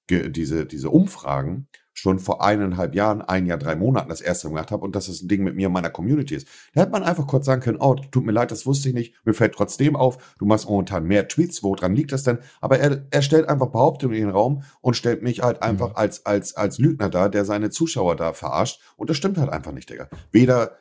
diese, 0.10 0.66
diese 0.66 0.90
Umfragen 0.90 1.68
schon 1.96 2.20
vor 2.20 2.44
eineinhalb 2.44 2.94
Jahren, 2.94 3.22
ein 3.22 3.46
Jahr, 3.46 3.58
drei 3.58 3.76
Monaten 3.76 4.10
das 4.10 4.22
erste 4.22 4.48
Mal 4.48 4.56
gemacht 4.56 4.72
habe 4.72 4.84
und 4.84 4.96
dass 4.96 5.08
das 5.08 5.22
ein 5.22 5.30
Ding 5.30 5.44
mit 5.44 5.56
mir 5.56 5.68
und 5.68 5.74
meiner 5.74 5.90
Community 5.90 6.36
ist. 6.36 6.48
Da 6.74 6.82
hätte 6.82 6.92
man 6.92 7.04
einfach 7.04 7.26
kurz 7.26 7.46
sagen 7.46 7.62
können, 7.62 7.78
oh, 7.80 7.96
tut 8.12 8.26
mir 8.26 8.34
leid, 8.34 8.52
das 8.52 8.66
wusste 8.66 8.90
ich 8.90 8.96
nicht, 8.96 9.16
mir 9.26 9.34
fällt 9.34 9.54
trotzdem 9.54 9.96
auf, 9.96 10.18
du 10.38 10.46
machst 10.46 10.70
momentan 10.70 11.06
mehr 11.06 11.28
Tweets, 11.28 11.64
woran 11.64 11.96
liegt 11.96 12.12
das 12.12 12.24
denn? 12.24 12.40
Aber 12.60 12.80
er, 12.80 13.06
er 13.10 13.22
stellt 13.22 13.48
einfach 13.48 13.68
Behauptungen 13.68 14.16
in 14.16 14.24
den 14.24 14.30
Raum 14.30 14.64
und 14.82 14.98
stellt 14.98 15.24
mich 15.24 15.42
halt 15.42 15.64
einfach 15.64 15.92
mhm. 15.92 15.96
als, 15.96 16.26
als, 16.26 16.56
als 16.56 16.78
Lügner 16.80 17.10
da, 17.10 17.30
der 17.30 17.46
seine 17.46 17.70
Zuschauer 17.70 18.18
da 18.18 18.34
verarscht 18.34 18.82
und 18.98 19.10
das 19.10 19.16
stimmt 19.16 19.38
halt 19.38 19.50
einfach 19.50 19.72
nicht, 19.72 19.90
Digga. 19.90 20.10
Weder 20.32 20.78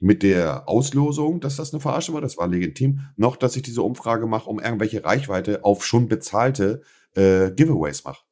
mit 0.00 0.24
der 0.24 0.68
Auslosung, 0.68 1.40
dass 1.40 1.56
das 1.56 1.72
eine 1.72 1.80
Verarsche 1.80 2.12
war, 2.12 2.22
das 2.22 2.38
war 2.38 2.48
legitim, 2.48 3.00
noch, 3.16 3.36
dass 3.36 3.54
ich 3.54 3.62
diese 3.62 3.82
Umfrage 3.82 4.26
mache, 4.26 4.50
um 4.50 4.58
irgendwelche 4.58 5.04
Reichweite 5.04 5.64
auf 5.64 5.84
schon 5.84 6.08
bezahlte 6.08 6.82
äh, 7.14 7.50
Giveaways 7.52 8.04
mache. 8.04 8.24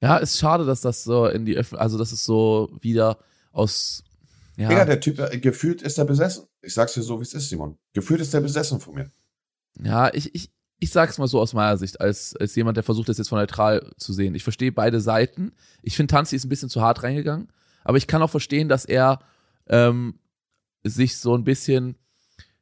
Ja, 0.00 0.16
ist 0.18 0.38
schade, 0.38 0.66
dass 0.66 0.80
das 0.80 1.04
so 1.04 1.26
in 1.26 1.46
die 1.46 1.56
Öffentlichkeit, 1.56 1.80
also 1.80 1.98
dass 1.98 2.12
es 2.12 2.24
so 2.24 2.70
wieder 2.80 3.18
aus. 3.52 4.04
Ja, 4.56 4.70
ja 4.70 4.84
der 4.84 5.00
Typ, 5.00 5.18
äh, 5.18 5.38
gefühlt 5.38 5.82
ist 5.82 5.98
er 5.98 6.04
besessen. 6.04 6.46
Ich 6.62 6.74
sag's 6.74 6.94
dir 6.94 7.02
so, 7.02 7.18
wie 7.18 7.22
es 7.22 7.34
ist, 7.34 7.48
Simon. 7.48 7.78
Gefühlt 7.92 8.20
ist 8.20 8.34
er 8.34 8.40
besessen 8.40 8.80
von 8.80 8.94
mir. 8.94 9.10
Ja, 9.82 10.12
ich, 10.12 10.34
ich, 10.34 10.50
ich 10.78 10.90
sag's 10.90 11.18
mal 11.18 11.26
so 11.26 11.40
aus 11.40 11.54
meiner 11.54 11.76
Sicht, 11.76 12.00
als, 12.00 12.36
als 12.36 12.54
jemand, 12.54 12.76
der 12.76 12.84
versucht, 12.84 13.08
das 13.08 13.18
jetzt 13.18 13.28
von 13.28 13.38
neutral 13.38 13.90
zu 13.96 14.12
sehen. 14.12 14.34
Ich 14.34 14.42
verstehe 14.42 14.72
beide 14.72 15.00
Seiten. 15.00 15.52
Ich 15.82 15.96
finde, 15.96 16.12
Tanzi 16.12 16.36
ist 16.36 16.44
ein 16.44 16.50
bisschen 16.50 16.68
zu 16.68 16.82
hart 16.82 17.02
reingegangen. 17.02 17.48
Aber 17.82 17.96
ich 17.96 18.06
kann 18.06 18.22
auch 18.22 18.30
verstehen, 18.30 18.68
dass 18.68 18.84
er 18.84 19.20
ähm, 19.68 20.18
sich 20.84 21.18
so 21.18 21.34
ein 21.36 21.44
bisschen 21.44 21.96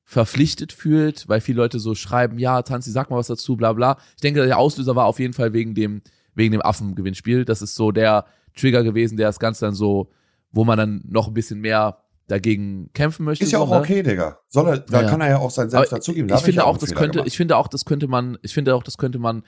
verpflichtet 0.04 0.72
fühlt, 0.72 1.28
weil 1.28 1.40
viele 1.40 1.58
Leute 1.58 1.78
so 1.78 1.94
schreiben, 1.94 2.38
ja, 2.38 2.62
Tanzi, 2.62 2.90
sag 2.90 3.10
mal 3.10 3.16
was 3.16 3.28
dazu, 3.28 3.56
bla 3.56 3.72
bla. 3.72 3.98
Ich 4.16 4.20
denke, 4.20 4.44
der 4.44 4.58
Auslöser 4.58 4.94
war 4.94 5.06
auf 5.06 5.18
jeden 5.18 5.32
Fall 5.32 5.52
wegen 5.52 5.74
dem 5.74 6.02
wegen 6.34 6.52
dem 6.52 6.62
Affengewinnspiel. 6.62 7.44
Das 7.44 7.62
ist 7.62 7.74
so 7.74 7.92
der 7.92 8.26
Trigger 8.56 8.82
gewesen, 8.82 9.16
der 9.16 9.28
das 9.28 9.38
Ganze 9.38 9.66
dann 9.66 9.74
so, 9.74 10.10
wo 10.50 10.64
man 10.64 10.78
dann 10.78 11.02
noch 11.06 11.28
ein 11.28 11.34
bisschen 11.34 11.60
mehr 11.60 11.98
dagegen 12.28 12.90
kämpfen 12.94 13.24
möchte. 13.24 13.44
Ist 13.44 13.52
ja 13.52 13.58
so, 13.58 13.64
auch 13.64 13.70
ne? 13.70 13.80
okay, 13.80 14.02
Digga. 14.02 14.38
Soll 14.48 14.68
er, 14.68 14.78
da 14.78 15.02
ja. 15.02 15.08
kann 15.08 15.20
er 15.20 15.28
ja 15.28 15.38
auch 15.38 15.50
sein 15.50 15.68
Selbst 15.68 15.92
dazugeben. 15.92 16.28
Da 16.28 16.36
ich 16.36 16.42
finde 16.42 16.64
auch, 16.64 16.78
das 16.78 16.94
könnte, 16.94 17.18
gemacht. 17.18 17.28
ich 17.28 17.36
finde 17.36 17.56
auch, 17.56 17.68
das 17.68 17.84
könnte 17.84 18.08
man, 18.08 18.38
ich 18.42 18.54
finde 18.54 18.74
auch, 18.74 18.82
das 18.82 18.96
könnte 18.96 19.18
man, 19.18 19.42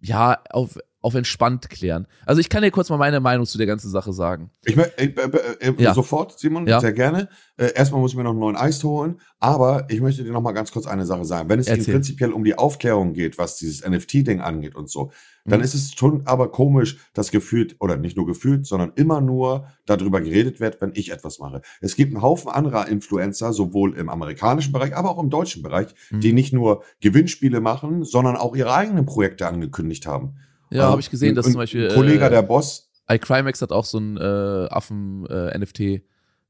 ja, 0.00 0.38
auf, 0.50 0.78
auf 1.00 1.14
entspannt 1.14 1.68
klären. 1.68 2.06
Also 2.24 2.40
ich 2.40 2.48
kann 2.48 2.62
dir 2.62 2.70
kurz 2.70 2.88
mal 2.88 2.96
meine 2.96 3.20
Meinung 3.20 3.44
zu 3.44 3.58
der 3.58 3.66
ganzen 3.66 3.90
Sache 3.90 4.12
sagen. 4.12 4.50
Ich 4.64 4.76
äh, 4.76 4.82
äh, 4.96 5.12
äh, 5.60 5.74
ja. 5.78 5.94
sofort, 5.94 6.38
Simon, 6.38 6.66
ja. 6.66 6.80
sehr 6.80 6.92
gerne. 6.92 7.28
Äh, 7.56 7.72
erstmal 7.74 8.00
muss 8.00 8.12
ich 8.12 8.16
mir 8.16 8.24
noch 8.24 8.30
einen 8.30 8.40
neuen 8.40 8.56
Eis 8.56 8.82
holen, 8.84 9.20
aber 9.40 9.86
ich 9.90 10.00
möchte 10.00 10.22
dir 10.24 10.32
noch 10.32 10.40
mal 10.40 10.52
ganz 10.52 10.70
kurz 10.70 10.86
eine 10.86 11.04
Sache 11.04 11.24
sagen. 11.24 11.48
Wenn 11.48 11.58
es 11.58 11.68
Ihnen 11.68 11.84
prinzipiell 11.84 12.32
um 12.32 12.44
die 12.44 12.56
Aufklärung 12.56 13.12
geht, 13.12 13.36
was 13.36 13.56
dieses 13.56 13.86
NFT-Ding 13.86 14.40
angeht 14.40 14.74
und 14.76 14.88
so, 14.88 15.10
dann 15.44 15.58
mhm. 15.60 15.64
ist 15.64 15.74
es 15.74 15.92
schon 15.94 16.26
aber 16.26 16.50
komisch, 16.50 16.98
dass 17.14 17.30
gefühlt, 17.30 17.76
oder 17.80 17.96
nicht 17.96 18.16
nur 18.16 18.26
gefühlt, 18.26 18.66
sondern 18.66 18.92
immer 18.94 19.20
nur 19.20 19.66
darüber 19.86 20.20
geredet 20.20 20.60
wird, 20.60 20.80
wenn 20.80 20.92
ich 20.94 21.10
etwas 21.10 21.38
mache. 21.38 21.62
Es 21.80 21.96
gibt 21.96 22.14
einen 22.14 22.22
Haufen 22.22 22.50
anderer 22.50 22.88
Influencer, 22.88 23.52
sowohl 23.52 23.96
im 23.96 24.08
amerikanischen 24.08 24.72
Bereich, 24.72 24.96
aber 24.96 25.10
auch 25.10 25.22
im 25.22 25.30
deutschen 25.30 25.62
Bereich, 25.62 25.94
mhm. 26.10 26.20
die 26.20 26.32
nicht 26.32 26.52
nur 26.52 26.84
Gewinnspiele 27.00 27.60
machen, 27.60 28.04
sondern 28.04 28.36
auch 28.36 28.54
ihre 28.54 28.72
eigenen 28.72 29.04
Projekte 29.04 29.46
angekündigt 29.46 30.06
haben. 30.06 30.36
Ja, 30.70 30.84
habe 30.84 31.00
ich 31.00 31.10
gesehen, 31.10 31.34
dass 31.34 31.46
zum 31.46 31.54
Beispiel. 31.54 31.88
Ein 31.88 31.94
Kollege, 31.94 32.24
äh, 32.24 32.30
der 32.30 32.42
Boss. 32.42 32.90
iCrimex 33.08 33.60
hat 33.60 33.72
auch 33.72 33.84
so 33.84 33.98
ein 33.98 34.16
äh, 34.16 34.68
Affen-NFT. 34.70 35.80
Äh, 35.80 36.02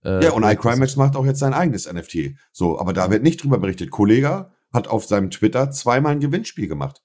äh, 0.05 0.25
ja, 0.25 0.33
und 0.33 0.45
iCrimex 0.45 0.97
macht 0.97 1.17
auch 1.17 1.25
jetzt 1.25 1.39
sein 1.39 1.55
eigenes 1.55 1.91
NFT. 1.91 2.37
So, 2.53 2.79
aber 2.79 2.93
da 2.93 3.11
wird 3.11 3.23
nicht 3.23 3.43
drüber 3.43 3.59
berichtet. 3.59 3.91
Kollege 3.91 4.51
hat 4.73 4.89
auf 4.89 5.05
seinem 5.07 5.31
Twitter 5.31 5.71
zweimal 5.71 6.13
ein 6.13 6.21
Gewinnspiel 6.21 6.69
gemacht. 6.69 7.03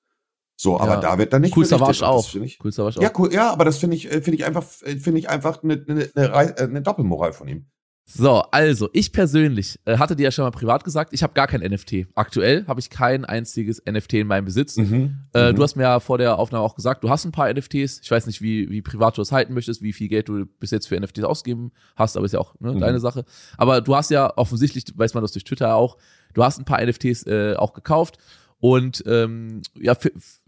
So, 0.60 0.80
aber 0.80 0.96
Ja. 0.96 1.00
da 1.00 1.18
wird 1.20 1.32
dann 1.34 1.44
nicht 1.44 1.56
Cool. 1.56 1.66
Savage 1.66 2.00
das 2.00 2.02
auch. 2.04 2.28
finde 2.30 2.48
Ich, 2.48 2.60
Cool 2.64 2.72
Savage 2.72 3.00
ja, 3.00 3.12
cool, 3.18 3.32
ja, 3.32 3.52
aber 3.54 3.64
das 3.64 3.78
finde 3.78 3.96
ich, 3.96 4.12
äh, 4.12 4.22
finde 4.22 4.38
ich 4.40 4.46
einfach, 4.46 4.66
äh, 4.84 4.98
finde 4.98 5.20
ich 5.20 5.30
einfach 5.30 5.62
eine, 5.64 5.74
äh, 6.16 6.64
eine 6.64 6.82
Doppelmoral 6.82 7.32
von 7.32 7.48
ihm. 7.48 7.68
So, 8.10 8.38
also 8.52 8.90
ich 8.94 9.12
persönlich 9.12 9.80
äh, 9.84 9.98
hatte 9.98 10.16
dir 10.16 10.24
ja 10.24 10.32
schon 10.32 10.46
mal 10.46 10.52
privat 10.52 10.86
gesagt, 10.86 11.12
ich 11.14 11.24
habe 11.24 11.34
gar 11.34 11.46
kein 11.46 11.60
NFT. 11.62 12.08
Aktuell 12.16 12.66
habe 12.66 12.80
ich 12.80 12.90
kein 12.90 13.26
einziges 13.26 13.84
NFT 13.86 14.14
in 14.22 14.28
meinem 14.28 14.46
Besitz. 14.46 14.78
Mhm. 14.78 15.26
Äh, 15.34 15.52
Mhm. 15.52 15.56
Du 15.58 15.62
hast 15.64 15.76
mir 15.76 15.84
ja 15.84 16.00
vor 16.00 16.18
der 16.18 16.40
Aufnahme 16.40 16.64
auch 16.64 16.74
gesagt, 16.76 17.04
du 17.04 17.10
hast 17.10 17.26
ein 17.26 17.34
paar 17.34 17.50
NFTs. 17.54 18.00
Ich 18.02 18.10
weiß 18.10 18.26
nicht, 18.26 18.42
wie, 18.42 18.70
wie 18.70 18.82
privat 18.82 19.18
du 19.18 19.22
das 19.22 19.34
halten 19.34 19.54
möchtest, 19.54 19.82
wie 19.82 19.92
viel 19.92 20.08
Geld 20.08 20.30
du 20.30 20.46
bis 20.46 20.72
jetzt 20.72 20.88
für 20.88 20.98
NFTs 20.98 21.26
ausgeben 21.26 21.72
hast, 21.98 22.16
aber 22.16 22.26
ist 22.26 22.32
ja 22.32 22.40
auch 22.40 22.56
ne, 22.62 22.72
Mhm. 22.72 22.80
deine 22.80 23.02
Sache. 23.02 23.26
Aber 23.58 23.82
du 23.82 23.94
hast 23.94 24.10
ja 24.10 24.32
offensichtlich, 24.38 24.86
weiß 24.96 25.14
man 25.14 25.22
das 25.22 25.34
durch 25.34 25.44
Twitter 25.44 25.76
auch, 25.76 25.98
du 26.34 26.44
hast 26.46 26.58
ein 26.60 26.66
paar 26.66 26.82
NFTs 26.82 27.28
äh, 27.28 27.56
auch 27.58 27.74
gekauft 27.74 28.18
und 28.60 29.04
ähm, 29.06 29.62
ja, 29.80 29.96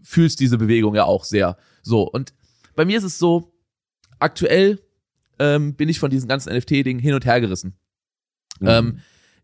fühlst 0.02 0.40
diese 0.40 0.58
Bewegung 0.58 0.94
ja 0.94 1.04
auch 1.04 1.24
sehr. 1.24 1.56
So, 1.82 2.02
und 2.02 2.32
bei 2.74 2.84
mir 2.84 2.98
ist 2.98 3.04
es 3.04 3.18
so, 3.18 3.52
aktuell 4.18 4.80
ähm, 5.38 5.74
bin 5.74 5.88
ich 5.88 5.98
von 5.98 6.10
diesen 6.10 6.28
ganzen 6.28 6.54
NFT-Dingen 6.54 7.00
hin 7.00 7.14
und 7.14 7.24
her 7.24 7.40
gerissen. 7.40 7.78
Mhm. 8.60 8.68
Ähm, 8.68 8.98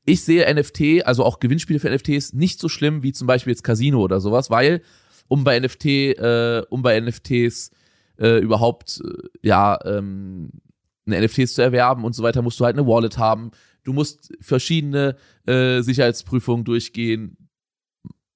ich 0.04 0.22
sehe 0.22 0.52
NFT, 0.52 1.04
also 1.04 1.24
auch 1.24 1.40
Gewinnspiele 1.40 1.80
für 1.80 1.90
NFTs, 1.90 2.32
nicht 2.32 2.60
so 2.60 2.68
schlimm 2.68 3.02
wie 3.02 3.12
zum 3.12 3.26
Beispiel 3.26 3.52
jetzt 3.52 3.64
Casino 3.64 4.00
oder 4.00 4.20
sowas, 4.20 4.50
weil 4.50 4.82
um 5.28 5.42
bei 5.42 5.58
NFT, 5.58 5.86
äh, 5.86 6.62
um 6.70 6.82
bei 6.82 7.00
NFTs 7.00 7.70
äh, 8.18 8.38
überhaupt 8.38 9.02
äh, 9.04 9.28
ja 9.42 9.78
ähm, 9.84 10.50
eine 11.06 11.24
NFTs 11.24 11.54
zu 11.54 11.62
erwerben 11.62 12.04
und 12.04 12.14
so 12.14 12.22
weiter, 12.22 12.42
musst 12.42 12.60
du 12.60 12.64
halt 12.64 12.76
eine 12.76 12.86
Wallet 12.86 13.18
haben. 13.18 13.50
Du 13.84 13.92
musst 13.92 14.32
verschiedene 14.40 15.16
äh, 15.46 15.80
Sicherheitsprüfungen 15.82 16.64
durchgehen 16.64 17.45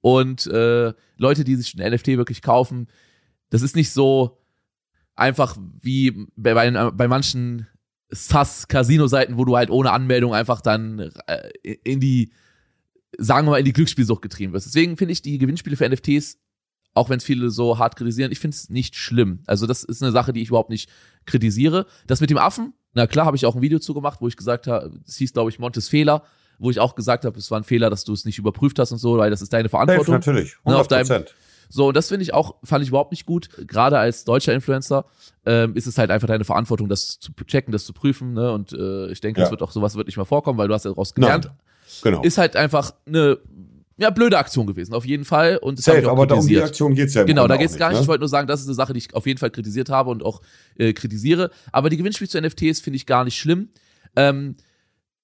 und 0.01 0.47
äh, 0.47 0.93
Leute, 1.17 1.45
die 1.45 1.57
sich 1.57 1.75
ein 1.75 1.93
NFT 1.93 2.09
wirklich 2.09 2.43
kaufen, 2.43 2.89
das 3.51 3.63
ist 3.63 3.77
nicht 3.77 3.91
so 3.91 4.39
einfach 5.15 5.57
wie 5.81 6.27
bei, 6.37 6.55
bei, 6.55 6.91
bei 6.91 7.09
manchen 7.09 7.67
SAS-Casino-Seiten, 8.11 9.37
wo 9.37 9.45
du 9.45 9.57
halt 9.57 9.71
ohne 9.71 9.93
Anmeldung 9.93 10.35
einfach 10.35 10.61
dann 10.61 11.11
äh, 11.27 11.51
in 11.85 12.01
die, 12.01 12.33
sagen 13.19 13.47
wir 13.47 13.53
mal, 13.53 13.59
in 13.59 13.65
die 13.65 13.73
Glücksspielsucht 13.73 14.23
getrieben 14.23 14.53
wirst. 14.53 14.67
Deswegen 14.67 14.97
finde 14.97 15.13
ich 15.13 15.23
die 15.23 15.39
Gewinnspiele 15.39 15.77
für 15.77 15.89
NFTs, 15.89 16.39
auch 16.95 17.09
wenn 17.09 17.19
es 17.19 17.25
viele 17.25 17.51
so 17.51 17.79
hart 17.79 17.97
kritisieren, 17.97 18.33
ich 18.33 18.41
finde 18.41 18.57
es 18.57 18.69
nicht 18.69 18.97
schlimm. 18.97 19.41
Also 19.47 19.67
das 19.67 19.85
ist 19.85 20.03
eine 20.03 20.11
Sache, 20.13 20.33
die 20.33 20.43
ich 20.43 20.49
überhaupt 20.49 20.71
nicht 20.71 20.91
kritisiere. 21.25 21.87
Das 22.07 22.21
mit 22.21 22.31
dem 22.31 22.39
Affen, 22.39 22.73
na 22.95 23.07
klar, 23.07 23.27
habe 23.27 23.37
ich 23.37 23.47
auch 23.47 23.55
ein 23.55 23.63
Video 23.63 23.79
zu 23.79 23.95
gemacht, 23.95 24.21
wo 24.21 24.27
ich 24.27 24.37
gesagt 24.37 24.67
habe, 24.67 24.99
es 25.07 25.17
hieß, 25.17 25.33
glaube 25.33 25.51
ich, 25.51 25.59
Montes 25.59 25.89
Fehler, 25.89 26.25
wo 26.61 26.71
ich 26.71 26.79
auch 26.79 26.95
gesagt 26.95 27.25
habe, 27.25 27.37
es 27.39 27.51
war 27.51 27.59
ein 27.59 27.65
Fehler, 27.65 27.91
dass 27.91 28.05
du 28.05 28.13
es 28.13 28.25
nicht 28.25 28.39
überprüft 28.39 28.79
hast 28.79 28.93
und 28.93 28.99
so, 28.99 29.19
weil 29.19 29.31
das 29.31 29.43
ist 29.43 29.53
deine 29.53 29.65
Safe, 29.65 29.71
Verantwortung. 29.71 30.15
natürlich. 30.15 30.51
Ne, 30.53 30.59
100 30.75 30.81
auf 30.81 30.89
deinem- 30.89 31.07
Prozent. 31.09 31.35
So, 31.73 31.89
und 31.89 31.97
das 31.97 32.09
finde 32.09 32.25
ich 32.25 32.35
auch, 32.35 32.57
fand 32.65 32.83
ich 32.83 32.89
überhaupt 32.89 33.13
nicht 33.13 33.27
gut. 33.27 33.49
Gerade 33.69 33.97
als 33.99 34.25
deutscher 34.25 34.53
Influencer 34.53 35.05
ähm, 35.47 35.77
ist 35.77 35.87
es 35.87 35.99
halt 35.99 36.11
einfach 36.11 36.27
deine 36.27 36.45
Verantwortung, 36.45 36.89
das 36.89 37.21
zu 37.21 37.33
checken, 37.47 37.71
das 37.71 37.85
zu 37.85 37.93
prüfen. 37.93 38.33
Ne? 38.35 38.51
Und 38.53 38.73
äh, 38.73 39.07
ich 39.13 39.21
denke, 39.21 39.41
Ja. 39.41 39.45
es 39.47 39.51
wird 39.53 39.63
auch 39.63 39.71
sowas 39.71 39.95
wird 39.95 40.09
nicht 40.09 40.17
mehr 40.17 40.27
vorkommen, 40.27 40.59
weil 40.59 40.67
du 40.67 40.75
hast 40.75 40.85
ja 40.85 40.91
daraus 40.91 41.15
gelernt. 41.15 41.51
Genau. 42.03 42.23
Ist 42.23 42.39
halt 42.39 42.57
einfach 42.57 42.93
eine 43.07 43.39
ja, 43.99 44.11
blöde 44.11 44.37
Aktion 44.39 44.67
gewesen, 44.67 44.95
auf 44.95 45.05
jeden 45.05 45.25
Fall. 45.25 45.59
Und 45.59 45.79
das 45.79 45.85
Safe, 45.85 46.09
auch 46.09 46.13
aber 46.13 46.27
da 46.27 46.35
um 46.37 46.47
die. 46.47 46.61
Aktion 46.61 46.95
geht's 46.95 47.15
ja 47.15 47.21
im 47.21 47.27
Genau, 47.29 47.43
Grunde 47.43 47.55
da 47.55 47.59
geht's 47.61 47.77
gar 47.77 47.91
nicht. 47.91 47.99
ne? 47.99 48.03
Ich 48.03 48.09
wollte 48.09 48.21
nur 48.23 48.29
sagen, 48.29 48.49
das 48.49 48.61
ist 48.63 48.67
eine 48.67 48.75
Sache, 48.75 48.93
die 48.93 48.99
ich 48.99 49.15
auf 49.15 49.27
jeden 49.27 49.39
Fall 49.39 49.51
kritisiert 49.51 49.91
habe 49.91 50.11
und 50.11 50.25
auch 50.25 50.41
äh, 50.77 50.93
kritisiere. 50.93 51.51
Aber 51.71 51.89
die 51.91 51.99
Gewinnspiele 51.99 52.29
zu 52.29 52.41
NFTs 52.41 52.81
finde 52.81 52.97
ich 52.97 53.07
gar 53.07 53.25
nicht 53.25 53.37
schlimm. 53.39 53.69
Ähm, 54.17 54.57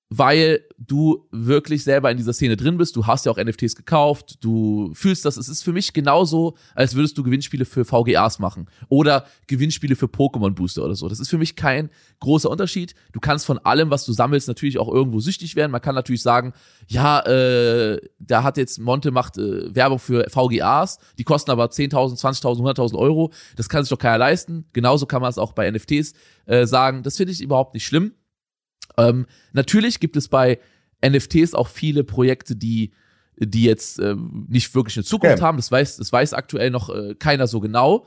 weil 0.08 0.60
du 0.78 1.26
wirklich 1.32 1.82
selber 1.82 2.10
in 2.10 2.16
dieser 2.16 2.32
Szene 2.32 2.56
drin 2.56 2.76
bist. 2.78 2.94
Du 2.94 3.06
hast 3.06 3.26
ja 3.26 3.32
auch 3.32 3.38
NFTs 3.38 3.74
gekauft, 3.74 4.38
du 4.40 4.92
fühlst 4.94 5.24
das. 5.24 5.36
Es 5.36 5.48
ist 5.48 5.64
für 5.64 5.72
mich 5.72 5.92
genauso, 5.92 6.56
als 6.74 6.94
würdest 6.94 7.18
du 7.18 7.24
Gewinnspiele 7.24 7.64
für 7.64 7.84
VGAs 7.84 8.38
machen 8.38 8.66
oder 8.88 9.26
Gewinnspiele 9.48 9.96
für 9.96 10.06
Pokémon 10.06 10.50
Booster 10.50 10.84
oder 10.84 10.94
so. 10.94 11.08
Das 11.08 11.18
ist 11.18 11.28
für 11.28 11.38
mich 11.38 11.56
kein 11.56 11.90
großer 12.20 12.48
Unterschied. 12.48 12.94
Du 13.12 13.18
kannst 13.18 13.46
von 13.46 13.58
allem, 13.58 13.90
was 13.90 14.04
du 14.04 14.12
sammelst, 14.12 14.46
natürlich 14.46 14.78
auch 14.78 14.92
irgendwo 14.92 15.18
süchtig 15.18 15.56
werden. 15.56 15.72
Man 15.72 15.80
kann 15.80 15.96
natürlich 15.96 16.22
sagen, 16.22 16.52
ja, 16.86 17.20
äh, 17.20 18.00
da 18.20 18.44
hat 18.44 18.58
jetzt 18.58 18.78
Monte 18.78 19.10
macht 19.10 19.38
äh, 19.38 19.74
Werbung 19.74 19.98
für 19.98 20.28
VGAs, 20.30 20.98
die 21.18 21.24
kosten 21.24 21.50
aber 21.50 21.66
10.000, 21.66 22.20
20.000, 22.20 22.60
100.000 22.60 22.96
Euro. 22.96 23.32
Das 23.56 23.68
kann 23.68 23.82
sich 23.82 23.90
doch 23.90 23.98
keiner 23.98 24.18
leisten. 24.18 24.66
Genauso 24.72 25.06
kann 25.06 25.20
man 25.20 25.30
es 25.30 25.38
auch 25.38 25.52
bei 25.52 25.68
NFTs 25.68 26.12
äh, 26.44 26.64
sagen. 26.66 27.02
Das 27.02 27.16
finde 27.16 27.32
ich 27.32 27.40
überhaupt 27.40 27.74
nicht 27.74 27.84
schlimm. 27.86 28.12
Ähm, 28.96 29.26
natürlich 29.52 30.00
gibt 30.00 30.16
es 30.16 30.28
bei 30.28 30.58
NFTs 31.06 31.54
auch 31.54 31.68
viele 31.68 32.04
Projekte, 32.04 32.56
die 32.56 32.92
die 33.38 33.64
jetzt 33.64 33.98
ähm, 33.98 34.46
nicht 34.48 34.74
wirklich 34.74 34.96
eine 34.96 35.04
Zukunft 35.04 35.40
Ja. 35.40 35.44
haben. 35.44 35.58
Das 35.58 35.70
weiß, 35.70 35.98
das 35.98 36.10
weiß 36.10 36.32
aktuell 36.32 36.70
noch 36.70 36.88
äh, 36.88 37.14
keiner 37.16 37.46
so 37.46 37.60
genau. 37.60 38.06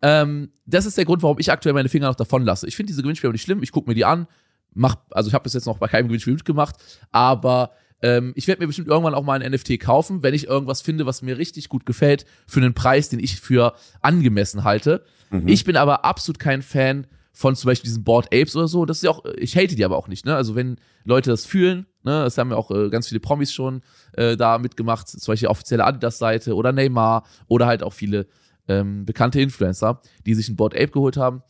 Ähm, 0.00 0.50
das 0.64 0.86
ist 0.86 0.96
der 0.96 1.04
Grund, 1.04 1.22
warum 1.22 1.38
ich 1.38 1.52
aktuell 1.52 1.74
meine 1.74 1.90
Finger 1.90 2.06
noch 2.08 2.14
davon 2.14 2.42
lasse. 2.42 2.66
Ich 2.66 2.74
finde 2.74 2.88
diese 2.90 3.02
Gewinnspiele 3.02 3.28
aber 3.28 3.34
nicht 3.34 3.42
schlimm. 3.42 3.62
Ich 3.62 3.70
gucke 3.70 3.90
mir 3.90 3.94
die 3.94 4.06
an. 4.06 4.26
Mach, 4.72 4.96
also 5.10 5.28
ich 5.28 5.34
habe 5.34 5.42
bis 5.42 5.52
jetzt 5.52 5.66
noch 5.66 5.76
bei 5.76 5.88
keinem 5.88 6.06
Gewinnspiel 6.08 6.32
mitgemacht, 6.32 6.76
aber 7.10 7.72
ähm, 8.00 8.32
ich 8.34 8.48
werde 8.48 8.62
mir 8.62 8.66
bestimmt 8.66 8.88
irgendwann 8.88 9.14
auch 9.14 9.22
mal 9.22 9.42
ein 9.42 9.52
NFT 9.52 9.78
kaufen, 9.78 10.22
wenn 10.22 10.32
ich 10.32 10.46
irgendwas 10.46 10.80
finde, 10.80 11.04
was 11.04 11.20
mir 11.20 11.36
richtig 11.36 11.68
gut 11.68 11.84
gefällt, 11.84 12.24
für 12.46 12.60
einen 12.60 12.72
Preis, 12.72 13.10
den 13.10 13.20
ich 13.20 13.38
für 13.38 13.74
angemessen 14.00 14.64
halte. 14.64 15.04
Mhm. 15.30 15.48
Ich 15.48 15.64
bin 15.64 15.76
aber 15.76 16.06
absolut 16.06 16.38
kein 16.38 16.62
Fan 16.62 17.06
von 17.32 17.56
zum 17.56 17.68
Beispiel 17.68 17.88
diesen 17.88 18.04
Board 18.04 18.26
Apes 18.26 18.54
oder 18.54 18.68
so. 18.68 18.84
Das 18.84 18.98
ist 18.98 19.04
ja 19.04 19.10
auch, 19.10 19.24
ich 19.36 19.56
hate 19.56 19.74
die 19.74 19.84
aber 19.84 19.96
auch 19.96 20.08
nicht, 20.08 20.26
ne? 20.26 20.36
Also 20.36 20.54
wenn 20.54 20.76
Leute 21.04 21.30
das 21.30 21.46
fühlen, 21.46 21.86
ne, 22.02 22.24
das 22.24 22.36
haben 22.38 22.50
ja 22.50 22.56
auch 22.56 22.70
äh, 22.70 22.90
ganz 22.90 23.08
viele 23.08 23.20
Promis 23.20 23.52
schon 23.52 23.82
äh, 24.12 24.36
da 24.36 24.58
mitgemacht, 24.58 25.08
zum 25.08 25.32
Beispiel 25.32 25.46
die 25.46 25.50
offizielle 25.50 25.84
Adidas-Seite 25.84 26.54
oder 26.54 26.72
Neymar 26.72 27.24
oder 27.48 27.66
halt 27.66 27.82
auch 27.82 27.92
viele 27.92 28.26
ähm, 28.68 29.04
bekannte 29.04 29.40
Influencer, 29.40 30.00
die 30.26 30.34
sich 30.34 30.48
ein 30.48 30.56
Board 30.56 30.74
Ape 30.74 30.90
geholt 30.90 31.16
haben. 31.16 31.42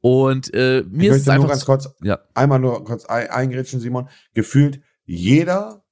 Und 0.00 0.54
äh, 0.54 0.80
Ich 0.80 0.86
mir 0.86 1.10
ist 1.10 1.22
es 1.22 1.26
möchte 1.26 1.28
nur 1.28 1.34
einfach 1.34 1.48
ganz 1.48 1.64
kurz, 1.64 1.88
ja. 2.02 2.20
einmal 2.34 2.60
nur 2.60 2.84
kurz 2.84 3.04
ein, 3.06 3.28
eingrätschen, 3.28 3.80
Simon. 3.80 4.08
Gefühlt 4.34 4.80
jeder, 5.04 5.84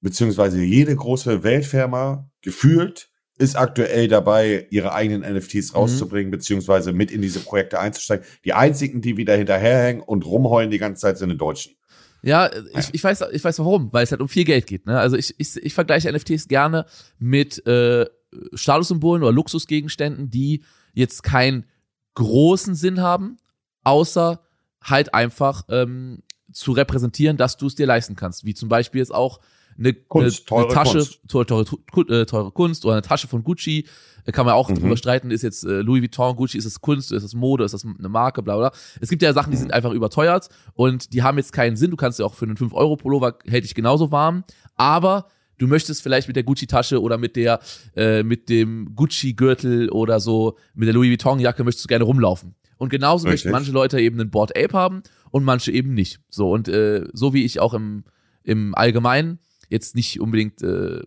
beziehungsweise 0.00 0.60
jede 0.60 0.94
große 0.96 1.42
Weltfirma, 1.42 2.28
gefühlt, 2.42 3.10
ist 3.38 3.56
aktuell 3.56 4.08
dabei, 4.08 4.66
ihre 4.70 4.92
eigenen 4.92 5.20
Mhm. 5.20 5.36
NFTs 5.36 5.74
rauszubringen, 5.74 6.30
beziehungsweise 6.30 6.92
mit 6.92 7.10
in 7.10 7.20
diese 7.20 7.40
Projekte 7.40 7.78
einzusteigen. 7.78 8.24
Die 8.44 8.54
einzigen, 8.54 9.02
die 9.02 9.16
wieder 9.16 9.36
hinterherhängen 9.36 10.02
und 10.02 10.24
rumheulen 10.24 10.70
die 10.70 10.78
ganze 10.78 11.02
Zeit, 11.02 11.18
sind 11.18 11.28
die 11.28 11.36
Deutschen. 11.36 11.76
Ja, 12.22 12.50
ich, 12.76 12.88
ich 12.92 13.04
weiß, 13.04 13.24
ich 13.32 13.44
weiß 13.44 13.58
warum, 13.60 13.92
weil 13.92 14.02
es 14.02 14.10
halt 14.10 14.20
um 14.20 14.28
viel 14.28 14.44
Geld 14.44 14.66
geht. 14.66 14.86
Ne? 14.86 14.98
Also 14.98 15.16
ich, 15.16 15.34
ich, 15.38 15.56
ich 15.56 15.74
vergleiche 15.74 16.10
NFTs 16.10 16.48
gerne 16.48 16.86
mit 17.18 17.64
äh, 17.66 18.06
Statussymbolen 18.54 19.22
oder 19.22 19.32
Luxusgegenständen, 19.32 20.30
die 20.30 20.64
jetzt 20.92 21.22
keinen 21.22 21.66
großen 22.14 22.74
Sinn 22.74 23.00
haben, 23.00 23.36
außer 23.84 24.40
halt 24.82 25.14
einfach 25.14 25.64
ähm, 25.68 26.22
zu 26.52 26.72
repräsentieren, 26.72 27.36
dass 27.36 27.58
du 27.58 27.66
es 27.66 27.74
dir 27.74 27.86
leisten 27.86 28.16
kannst. 28.16 28.44
Wie 28.44 28.54
zum 28.54 28.68
Beispiel 28.68 29.00
jetzt 29.00 29.14
auch 29.14 29.40
eine, 29.78 29.92
Kunst, 29.94 30.50
eine, 30.52 30.64
eine 30.64 30.72
Tasche, 30.74 30.98
Kunst. 30.98 31.20
teure, 31.28 31.46
teure, 31.46 31.64
teure, 31.64 32.20
äh, 32.22 32.26
teure 32.26 32.50
Kunst 32.52 32.84
oder 32.84 32.94
eine 32.94 33.02
Tasche 33.02 33.28
von 33.28 33.42
Gucci. 33.44 33.86
Da 34.24 34.32
kann 34.32 34.44
man 34.46 34.54
auch 34.54 34.68
Mhm. 34.70 34.76
drüber 34.80 34.96
streiten, 34.96 35.30
ist 35.30 35.42
jetzt 35.42 35.64
äh, 35.64 35.82
Louis 35.82 36.02
Vuitton, 36.02 36.34
Gucci, 36.34 36.58
ist 36.58 36.64
das 36.64 36.80
Kunst, 36.80 37.12
ist 37.12 37.22
das 37.22 37.34
Mode, 37.34 37.64
ist 37.64 37.72
das 37.72 37.84
eine 37.84 38.08
Marke, 38.08 38.42
bla 38.42 38.56
bla. 38.56 38.72
Es 39.00 39.08
gibt 39.08 39.22
ja 39.22 39.32
Sachen, 39.32 39.50
die 39.52 39.56
Mhm. 39.56 39.60
sind 39.62 39.72
einfach 39.72 39.92
überteuert 39.92 40.48
und 40.74 41.12
die 41.12 41.22
haben 41.22 41.38
jetzt 41.38 41.52
keinen 41.52 41.76
Sinn. 41.76 41.90
Du 41.92 41.96
kannst 41.96 42.18
ja 42.18 42.24
auch 42.26 42.34
für 42.34 42.44
einen 42.44 42.56
5-Euro-Pullover 42.56 43.38
hält 43.46 43.64
dich 43.64 43.74
genauso 43.74 44.10
warm, 44.10 44.42
aber 44.74 45.28
du 45.58 45.66
möchtest 45.68 46.02
vielleicht 46.02 46.26
mit 46.26 46.36
der 46.36 46.42
Gucci-Tasche 46.42 47.00
oder 47.00 47.18
mit 47.18 47.36
der, 47.36 47.60
äh, 47.94 48.22
mit 48.24 48.48
dem 48.48 48.94
Gucci-Gürtel 48.96 49.90
oder 49.90 50.20
so, 50.20 50.56
mit 50.74 50.86
der 50.88 50.94
Louis 50.94 51.10
Vuitton-Jacke 51.10 51.64
möchtest 51.64 51.84
du 51.84 51.88
gerne 51.88 52.04
rumlaufen. 52.04 52.54
Und 52.78 52.90
genauso 52.90 53.26
Richtig. 53.28 53.46
möchten 53.46 53.50
manche 53.52 53.72
Leute 53.72 54.00
eben 54.00 54.20
einen 54.20 54.30
Board 54.30 54.56
Ape 54.58 54.72
haben 54.76 55.02
und 55.30 55.44
manche 55.44 55.72
eben 55.72 55.94
nicht. 55.94 56.20
So, 56.28 56.50
und 56.50 56.68
äh, 56.68 57.04
so 57.14 57.32
wie 57.32 57.44
ich 57.44 57.58
auch 57.60 57.72
im, 57.74 58.04
im 58.42 58.74
Allgemeinen 58.74 59.38
jetzt 59.68 59.94
nicht 59.94 60.20
unbedingt 60.20 60.62
äh, 60.62 61.02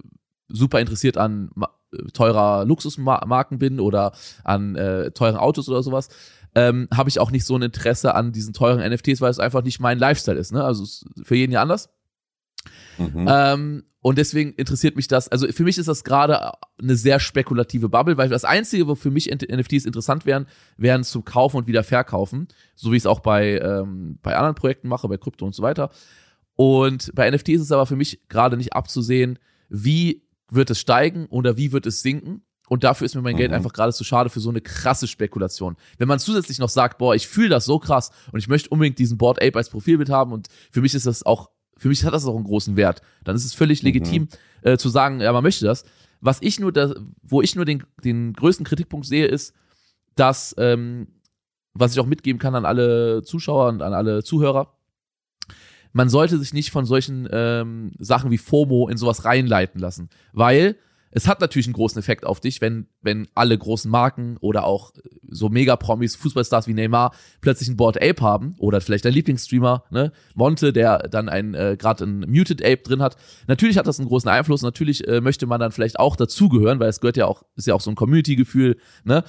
super 0.48 0.80
interessiert 0.80 1.18
an 1.18 1.52
äh, 1.92 1.98
teurer 2.14 2.66
Luxusmarken 2.66 3.60
bin 3.60 3.80
oder 3.80 4.14
an 4.44 4.76
äh, 4.76 5.12
teuren 5.12 5.38
Autos 5.38 5.70
oder 5.70 5.84
sowas, 5.84 6.10
ähm, 6.56 6.88
habe 6.94 7.10
ich 7.10 7.20
auch 7.20 7.32
nicht 7.32 7.46
so 7.46 7.56
ein 7.56 7.62
Interesse 7.62 8.16
an 8.16 8.32
diesen 8.32 8.54
teuren 8.54 8.80
NFTs, 8.92 9.22
weil 9.22 9.32
es 9.32 9.40
einfach 9.40 9.64
nicht 9.64 9.80
mein 9.80 10.00
Lifestyle 10.00 10.38
ist. 10.38 10.52
Ne? 10.52 10.64
Also 10.64 10.84
es 10.84 11.04
ist 11.04 11.28
für 11.28 11.36
jeden 11.36 11.52
ja 11.52 11.62
anders. 11.62 11.90
Mhm. 12.98 13.28
Ähm, 13.30 13.84
und 14.02 14.18
deswegen 14.18 14.54
interessiert 14.54 14.96
mich 14.96 15.08
das. 15.08 15.28
Also 15.28 15.48
für 15.52 15.64
mich 15.64 15.78
ist 15.78 15.88
das 15.88 16.04
gerade 16.04 16.54
eine 16.82 16.96
sehr 16.96 17.20
spekulative 17.20 17.90
Bubble, 17.90 18.18
weil 18.18 18.30
das 18.30 18.46
Einzige, 18.46 18.88
wo 18.88 18.96
für 18.96 19.12
mich 19.12 19.30
NFTs 19.30 19.86
interessant 19.86 20.26
wären, 20.26 20.48
wären 20.78 21.04
zum 21.04 21.26
Kaufen 21.26 21.58
und 21.58 21.68
wieder 21.68 21.84
verkaufen. 21.84 22.48
So 22.76 22.92
wie 22.92 22.96
ich 22.96 23.04
es 23.04 23.08
auch 23.08 23.20
bei, 23.20 23.60
ähm, 23.60 24.18
bei 24.22 24.36
anderen 24.36 24.56
Projekten 24.56 24.88
mache, 24.88 25.08
bei 25.10 25.18
Krypto 25.18 25.46
und 25.46 25.54
so 25.54 25.64
weiter. 25.64 25.90
Und 26.60 27.12
bei 27.16 27.32
NFTs 27.32 27.56
ist 27.56 27.62
es 27.62 27.72
aber 27.72 27.86
für 27.86 27.96
mich 27.96 28.20
gerade 28.28 28.58
nicht 28.58 28.74
abzusehen, 28.74 29.40
wie 29.70 30.24
wird 30.52 30.70
es 30.70 30.78
steigen 30.82 31.26
oder 31.28 31.56
wie 31.56 31.72
wird 31.72 31.86
es 31.86 32.02
sinken. 32.02 32.42
Und 32.68 32.84
dafür 32.84 33.06
ist 33.06 33.16
mir 33.16 33.22
mein 33.22 33.38
Geld 33.38 33.52
Mhm. 33.52 33.56
einfach 33.56 33.72
gerade 33.72 33.94
zu 33.94 34.04
schade 34.04 34.30
für 34.30 34.42
so 34.42 34.50
eine 34.50 34.60
krasse 34.60 35.08
Spekulation. 35.08 35.78
Wenn 36.00 36.10
man 36.10 36.20
zusätzlich 36.20 36.60
noch 36.60 36.68
sagt, 36.68 36.98
boah, 36.98 37.16
ich 37.16 37.30
fühle 37.30 37.48
das 37.48 37.64
so 37.64 37.80
krass 37.80 38.12
und 38.34 38.40
ich 38.40 38.50
möchte 38.50 38.68
unbedingt 38.72 39.00
diesen 39.00 39.18
Board 39.18 39.42
Ape 39.42 39.56
als 39.58 39.70
Profilbild 39.70 40.10
haben 40.10 40.34
und 40.34 40.50
für 40.70 40.82
mich 40.82 40.94
ist 40.96 41.06
das 41.06 41.24
auch, 41.26 41.50
für 41.78 41.88
mich 41.88 42.04
hat 42.04 42.14
das 42.14 42.26
auch 42.26 42.36
einen 42.36 42.44
großen 42.44 42.76
Wert, 42.76 43.02
dann 43.24 43.38
ist 43.38 43.46
es 43.46 43.54
völlig 43.54 43.82
Mhm. 43.82 43.86
legitim 43.88 44.28
äh, 44.62 44.76
zu 44.78 44.90
sagen, 44.90 45.22
ja, 45.22 45.32
man 45.32 45.44
möchte 45.44 45.64
das. 45.66 45.86
was 46.20 46.40
ich 46.42 46.60
nur, 46.60 46.74
da, 46.74 46.94
wo 47.24 47.42
ich 47.42 47.56
nur 47.56 47.64
den, 47.64 47.86
den 48.04 48.34
größten 48.34 48.66
Kritikpunkt 48.66 49.06
sehe, 49.08 49.28
ist, 49.28 49.54
dass, 50.16 50.54
ähm, 50.58 51.08
was 51.74 51.94
ich 51.94 52.00
auch 52.02 52.06
mitgeben 52.06 52.38
kann 52.40 52.54
an 52.56 52.66
alle 52.66 53.24
Zuschauer 53.24 53.70
und 53.70 53.82
an 53.82 53.94
alle 53.94 54.24
Zuhörer, 54.26 54.78
man 55.92 56.10
sollte 56.10 56.38
sich 56.38 56.54
nicht 56.54 56.72
von 56.72 56.86
solchen 56.86 57.28
ähm, 57.32 57.92
Sachen 58.00 58.32
wie 58.32 58.38
FOMO 58.38 58.88
in 58.90 58.98
sowas 58.98 59.26
reinleiten 59.26 59.80
lassen, 59.80 60.10
weil 60.34 60.76
es 61.12 61.28
hat 61.28 61.42
natürlich 61.42 61.66
einen 61.66 61.74
großen 61.74 61.98
Effekt 61.98 62.26
auf 62.26 62.40
dich, 62.40 62.62
wenn, 62.62 62.88
wenn 63.02 63.28
alle 63.34 63.58
großen 63.58 63.90
Marken 63.90 64.38
oder 64.42 64.66
auch 64.66 64.92
so 65.28 65.50
Mega-Promis, 65.50 66.16
Fußballstars 66.16 66.68
wie 66.68 66.74
Neymar 66.74 67.14
plötzlich 67.42 67.68
ein 67.68 67.78
Board 67.78 67.98
Ape 68.02 68.22
haben 68.22 68.56
oder 68.60 68.80
vielleicht 68.80 69.06
dein 69.06 69.14
Lieblingsstreamer, 69.14 69.86
ne, 69.90 70.12
Monte, 70.36 70.72
der 70.72 71.00
dann 71.10 71.28
ein 71.28 71.56
äh, 71.56 71.78
gerade 71.80 72.04
ein 72.04 72.20
Muted 72.30 72.64
Ape 72.64 72.84
drin 72.84 73.02
hat. 73.02 73.16
Natürlich 73.48 73.78
hat 73.78 73.88
das 73.88 74.00
einen 74.00 74.08
großen 74.08 74.30
Einfluss. 74.30 74.62
Natürlich 74.62 75.08
äh, 75.08 75.20
möchte 75.22 75.48
man 75.48 75.60
dann 75.60 75.72
vielleicht 75.72 76.00
auch 76.00 76.16
dazugehören, 76.16 76.80
weil 76.80 76.90
es 76.90 77.00
gehört 77.00 77.18
ja 77.18 77.26
auch, 77.26 77.44
ist 77.56 77.68
ja 77.68 77.74
auch 77.74 77.82
so 77.82 77.90
ein 77.90 77.96
Community-Gefühl, 77.96 78.78
ne? 79.04 79.24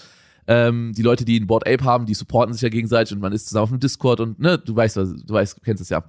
Ähm, 0.46 0.92
die 0.96 1.02
Leute, 1.02 1.24
die 1.24 1.38
ein 1.38 1.46
Board 1.46 1.66
Ape 1.68 1.84
haben, 1.84 2.06
die 2.06 2.14
supporten 2.14 2.52
sich 2.52 2.62
ja 2.62 2.70
gegenseitig 2.70 3.14
und 3.14 3.20
man 3.20 3.32
ist 3.32 3.46
zusammen 3.46 3.64
auf 3.64 3.68
dem 3.70 3.78
Discord 3.78 4.20
und 4.20 4.40
ne, 4.40 4.58
du 4.58 4.74
weißt, 4.74 4.96
du 4.96 5.22
weißt, 5.28 5.58
du 5.58 5.60
kennst 5.60 5.82
es 5.82 5.90
ja. 5.90 6.02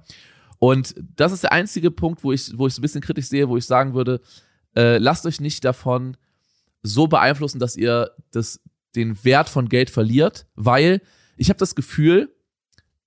Und 0.62 0.94
das 1.16 1.32
ist 1.32 1.42
der 1.42 1.50
einzige 1.50 1.90
Punkt, 1.90 2.22
wo 2.22 2.30
ich, 2.30 2.56
wo 2.56 2.68
ich 2.68 2.74
es 2.74 2.78
ein 2.78 2.82
bisschen 2.82 3.00
kritisch 3.00 3.26
sehe, 3.26 3.48
wo 3.48 3.56
ich 3.56 3.66
sagen 3.66 3.94
würde, 3.94 4.20
äh, 4.76 4.98
lasst 4.98 5.26
euch 5.26 5.40
nicht 5.40 5.64
davon 5.64 6.16
so 6.84 7.08
beeinflussen, 7.08 7.58
dass 7.58 7.76
ihr 7.76 8.12
das, 8.30 8.60
den 8.94 9.24
Wert 9.24 9.48
von 9.48 9.68
Geld 9.68 9.90
verliert, 9.90 10.46
weil 10.54 11.02
ich 11.36 11.48
habe 11.48 11.58
das 11.58 11.74
Gefühl, 11.74 12.32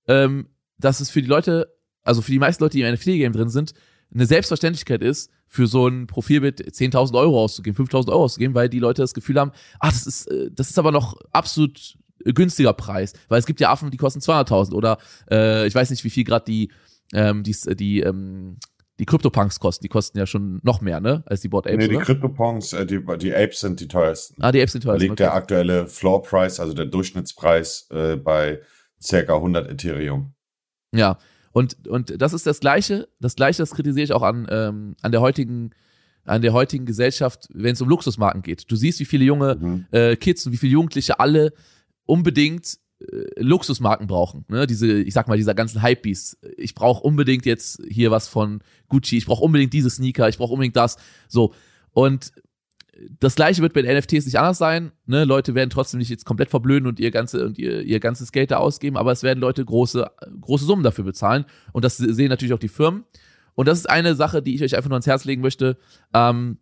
ähm, 0.06 0.50
dass 0.76 1.00
es 1.00 1.08
für 1.08 1.22
die 1.22 1.28
Leute, 1.28 1.74
also 2.02 2.20
für 2.20 2.30
die 2.30 2.38
meisten 2.38 2.62
Leute, 2.62 2.76
die 2.76 2.82
im 2.82 2.92
NFT-Game 2.92 3.32
drin 3.32 3.48
sind, 3.48 3.72
eine 4.12 4.26
Selbstverständlichkeit 4.26 5.00
ist, 5.00 5.30
für 5.46 5.66
so 5.66 5.88
ein 5.88 6.06
Profilbild 6.08 6.60
10.000 6.60 7.18
Euro 7.18 7.42
auszugeben, 7.42 7.86
5.000 7.86 8.10
Euro 8.10 8.24
auszugeben, 8.24 8.54
weil 8.54 8.68
die 8.68 8.80
Leute 8.80 9.00
das 9.00 9.14
Gefühl 9.14 9.40
haben, 9.40 9.52
ah, 9.80 9.88
das 9.88 10.06
ist, 10.06 10.26
äh, 10.26 10.50
das 10.52 10.68
ist 10.68 10.78
aber 10.78 10.92
noch 10.92 11.16
absolut 11.32 11.96
günstiger 12.22 12.74
Preis, 12.74 13.14
weil 13.28 13.38
es 13.38 13.46
gibt 13.46 13.60
ja 13.60 13.70
Affen, 13.70 13.90
die 13.90 13.96
kosten 13.96 14.20
200.000 14.20 14.74
oder 14.74 14.98
äh, 15.30 15.66
ich 15.66 15.74
weiß 15.74 15.88
nicht, 15.88 16.04
wie 16.04 16.10
viel 16.10 16.24
gerade 16.24 16.44
die 16.44 16.70
ähm, 17.12 17.42
die, 17.42 17.54
die, 17.76 18.00
ähm, 18.00 18.58
die 18.98 19.04
CryptoPunks 19.04 19.60
kosten. 19.60 19.82
Die 19.82 19.88
kosten 19.88 20.18
ja 20.18 20.26
schon 20.26 20.60
noch 20.62 20.80
mehr, 20.80 21.00
ne? 21.00 21.22
Als 21.26 21.40
die 21.40 21.48
Board 21.48 21.66
Apes. 21.66 21.78
Nee, 21.78 21.88
die 21.88 22.02
CryptoPunks, 22.02 22.72
äh, 22.72 22.86
die, 22.86 23.00
die 23.18 23.34
Apes 23.34 23.60
sind 23.60 23.80
die 23.80 23.88
teuersten. 23.88 24.42
Ah, 24.42 24.52
die 24.52 24.60
Apes 24.60 24.72
sind 24.72 24.84
teuersten. 24.84 24.98
Da 24.98 25.02
liegt 25.02 25.12
okay. 25.12 25.24
der 25.24 25.34
aktuelle 25.34 25.86
Floor 25.86 26.22
Price, 26.22 26.60
also 26.60 26.72
der 26.72 26.86
Durchschnittspreis, 26.86 27.88
äh, 27.90 28.16
bei 28.16 28.60
circa 29.02 29.36
100 29.36 29.68
Ethereum. 29.68 30.34
Ja. 30.92 31.18
Und, 31.52 31.86
und 31.88 32.20
das 32.20 32.32
ist 32.32 32.46
das 32.46 32.60
Gleiche, 32.60 33.08
das 33.18 33.34
Gleiche, 33.34 33.62
das 33.62 33.70
kritisiere 33.70 34.04
ich 34.04 34.12
auch 34.12 34.22
an, 34.22 34.46
ähm, 34.50 34.94
an 35.00 35.12
der 35.12 35.22
heutigen, 35.22 35.70
an 36.24 36.42
der 36.42 36.52
heutigen 36.52 36.84
Gesellschaft, 36.84 37.48
wenn 37.52 37.72
es 37.72 37.80
um 37.80 37.88
Luxusmarken 37.88 38.42
geht. 38.42 38.70
Du 38.70 38.76
siehst, 38.76 39.00
wie 39.00 39.06
viele 39.06 39.24
junge 39.24 39.56
mhm. 39.56 39.86
äh, 39.90 40.16
Kids 40.16 40.44
und 40.46 40.52
wie 40.52 40.58
viele 40.58 40.72
Jugendliche 40.72 41.18
alle 41.18 41.52
unbedingt 42.04 42.74
äh, 42.74 42.78
Luxusmarken 43.36 44.06
brauchen. 44.06 44.44
Ne? 44.48 44.66
Diese, 44.66 45.00
ich 45.00 45.12
sag 45.12 45.28
mal, 45.28 45.36
dieser 45.36 45.54
ganzen 45.54 45.82
Hypebeast. 45.82 46.38
Ich 46.56 46.74
brauche 46.74 47.02
unbedingt 47.02 47.44
jetzt 47.44 47.82
hier 47.88 48.10
was 48.10 48.28
von 48.28 48.60
Gucci, 48.88 49.18
ich 49.18 49.26
brauche 49.26 49.44
unbedingt 49.44 49.72
diese 49.72 49.90
Sneaker, 49.90 50.28
ich 50.28 50.38
brauche 50.38 50.52
unbedingt 50.52 50.76
das. 50.76 50.96
So. 51.28 51.52
Und 51.92 52.32
das 53.20 53.34
gleiche 53.34 53.60
wird 53.60 53.74
bei 53.74 53.82
den 53.82 53.96
NFTs 53.96 54.24
nicht 54.24 54.38
anders 54.38 54.56
sein. 54.56 54.92
Ne? 55.04 55.24
Leute 55.24 55.54
werden 55.54 55.68
trotzdem 55.68 55.98
nicht 55.98 56.08
jetzt 56.08 56.24
komplett 56.24 56.48
verblöden 56.48 56.88
und 56.88 56.98
ihr 56.98 57.10
ganze 57.10 57.44
und 57.44 57.58
ihr, 57.58 57.82
ihr 57.82 58.00
ganzes 58.00 58.32
Geld 58.32 58.50
da 58.50 58.56
ausgeben, 58.56 58.96
aber 58.96 59.12
es 59.12 59.22
werden 59.22 59.40
Leute 59.40 59.62
große, 59.62 60.10
große 60.40 60.64
Summen 60.64 60.82
dafür 60.82 61.04
bezahlen. 61.04 61.44
Und 61.72 61.84
das 61.84 61.98
sehen 61.98 62.28
natürlich 62.28 62.54
auch 62.54 62.58
die 62.58 62.68
Firmen. 62.68 63.04
Und 63.54 63.68
das 63.68 63.78
ist 63.78 63.90
eine 63.90 64.14
Sache, 64.14 64.42
die 64.42 64.54
ich 64.54 64.62
euch 64.62 64.76
einfach 64.76 64.88
nur 64.88 64.96
ans 64.96 65.06
Herz 65.06 65.24
legen 65.24 65.42
möchte. 65.42 65.76
Ähm, 66.14 66.58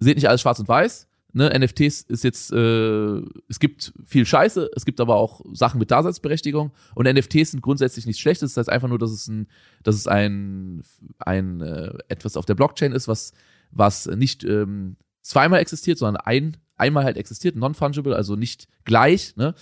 seht 0.00 0.16
nicht 0.16 0.28
alles 0.28 0.40
schwarz 0.40 0.58
und 0.58 0.68
weiß 0.68 1.06
ne, 1.36 1.50
NFTs 1.56 2.02
ist 2.02 2.24
jetzt, 2.24 2.50
äh, 2.52 3.20
es 3.48 3.60
gibt 3.60 3.92
viel 4.04 4.24
Scheiße, 4.24 4.70
es 4.74 4.86
gibt 4.86 5.00
aber 5.00 5.16
auch 5.16 5.42
Sachen 5.52 5.78
mit 5.78 5.90
Daseinsberechtigung 5.90 6.72
und 6.94 7.06
NFTs 7.06 7.50
sind 7.50 7.60
grundsätzlich 7.60 8.06
nichts 8.06 8.20
Schlechtes. 8.20 8.54
Das 8.54 8.62
heißt 8.62 8.70
einfach 8.70 8.88
nur, 8.88 8.98
dass 8.98 9.10
es 9.10 9.28
ein, 9.28 9.46
dass 9.82 9.94
es 9.96 10.06
ein, 10.06 10.82
ein 11.18 11.60
äh, 11.60 11.92
etwas 12.08 12.36
auf 12.36 12.46
der 12.46 12.54
Blockchain 12.54 12.92
ist, 12.92 13.06
was, 13.06 13.34
was 13.70 14.06
nicht 14.06 14.44
ähm, 14.44 14.96
zweimal 15.20 15.60
existiert, 15.60 15.98
sondern 15.98 16.22
ein, 16.24 16.56
einmal 16.76 17.04
halt 17.04 17.18
existiert, 17.18 17.54
non-fungible, 17.54 18.16
also 18.16 18.34
nicht 18.34 18.66
gleich, 18.84 19.36
ne? 19.36 19.54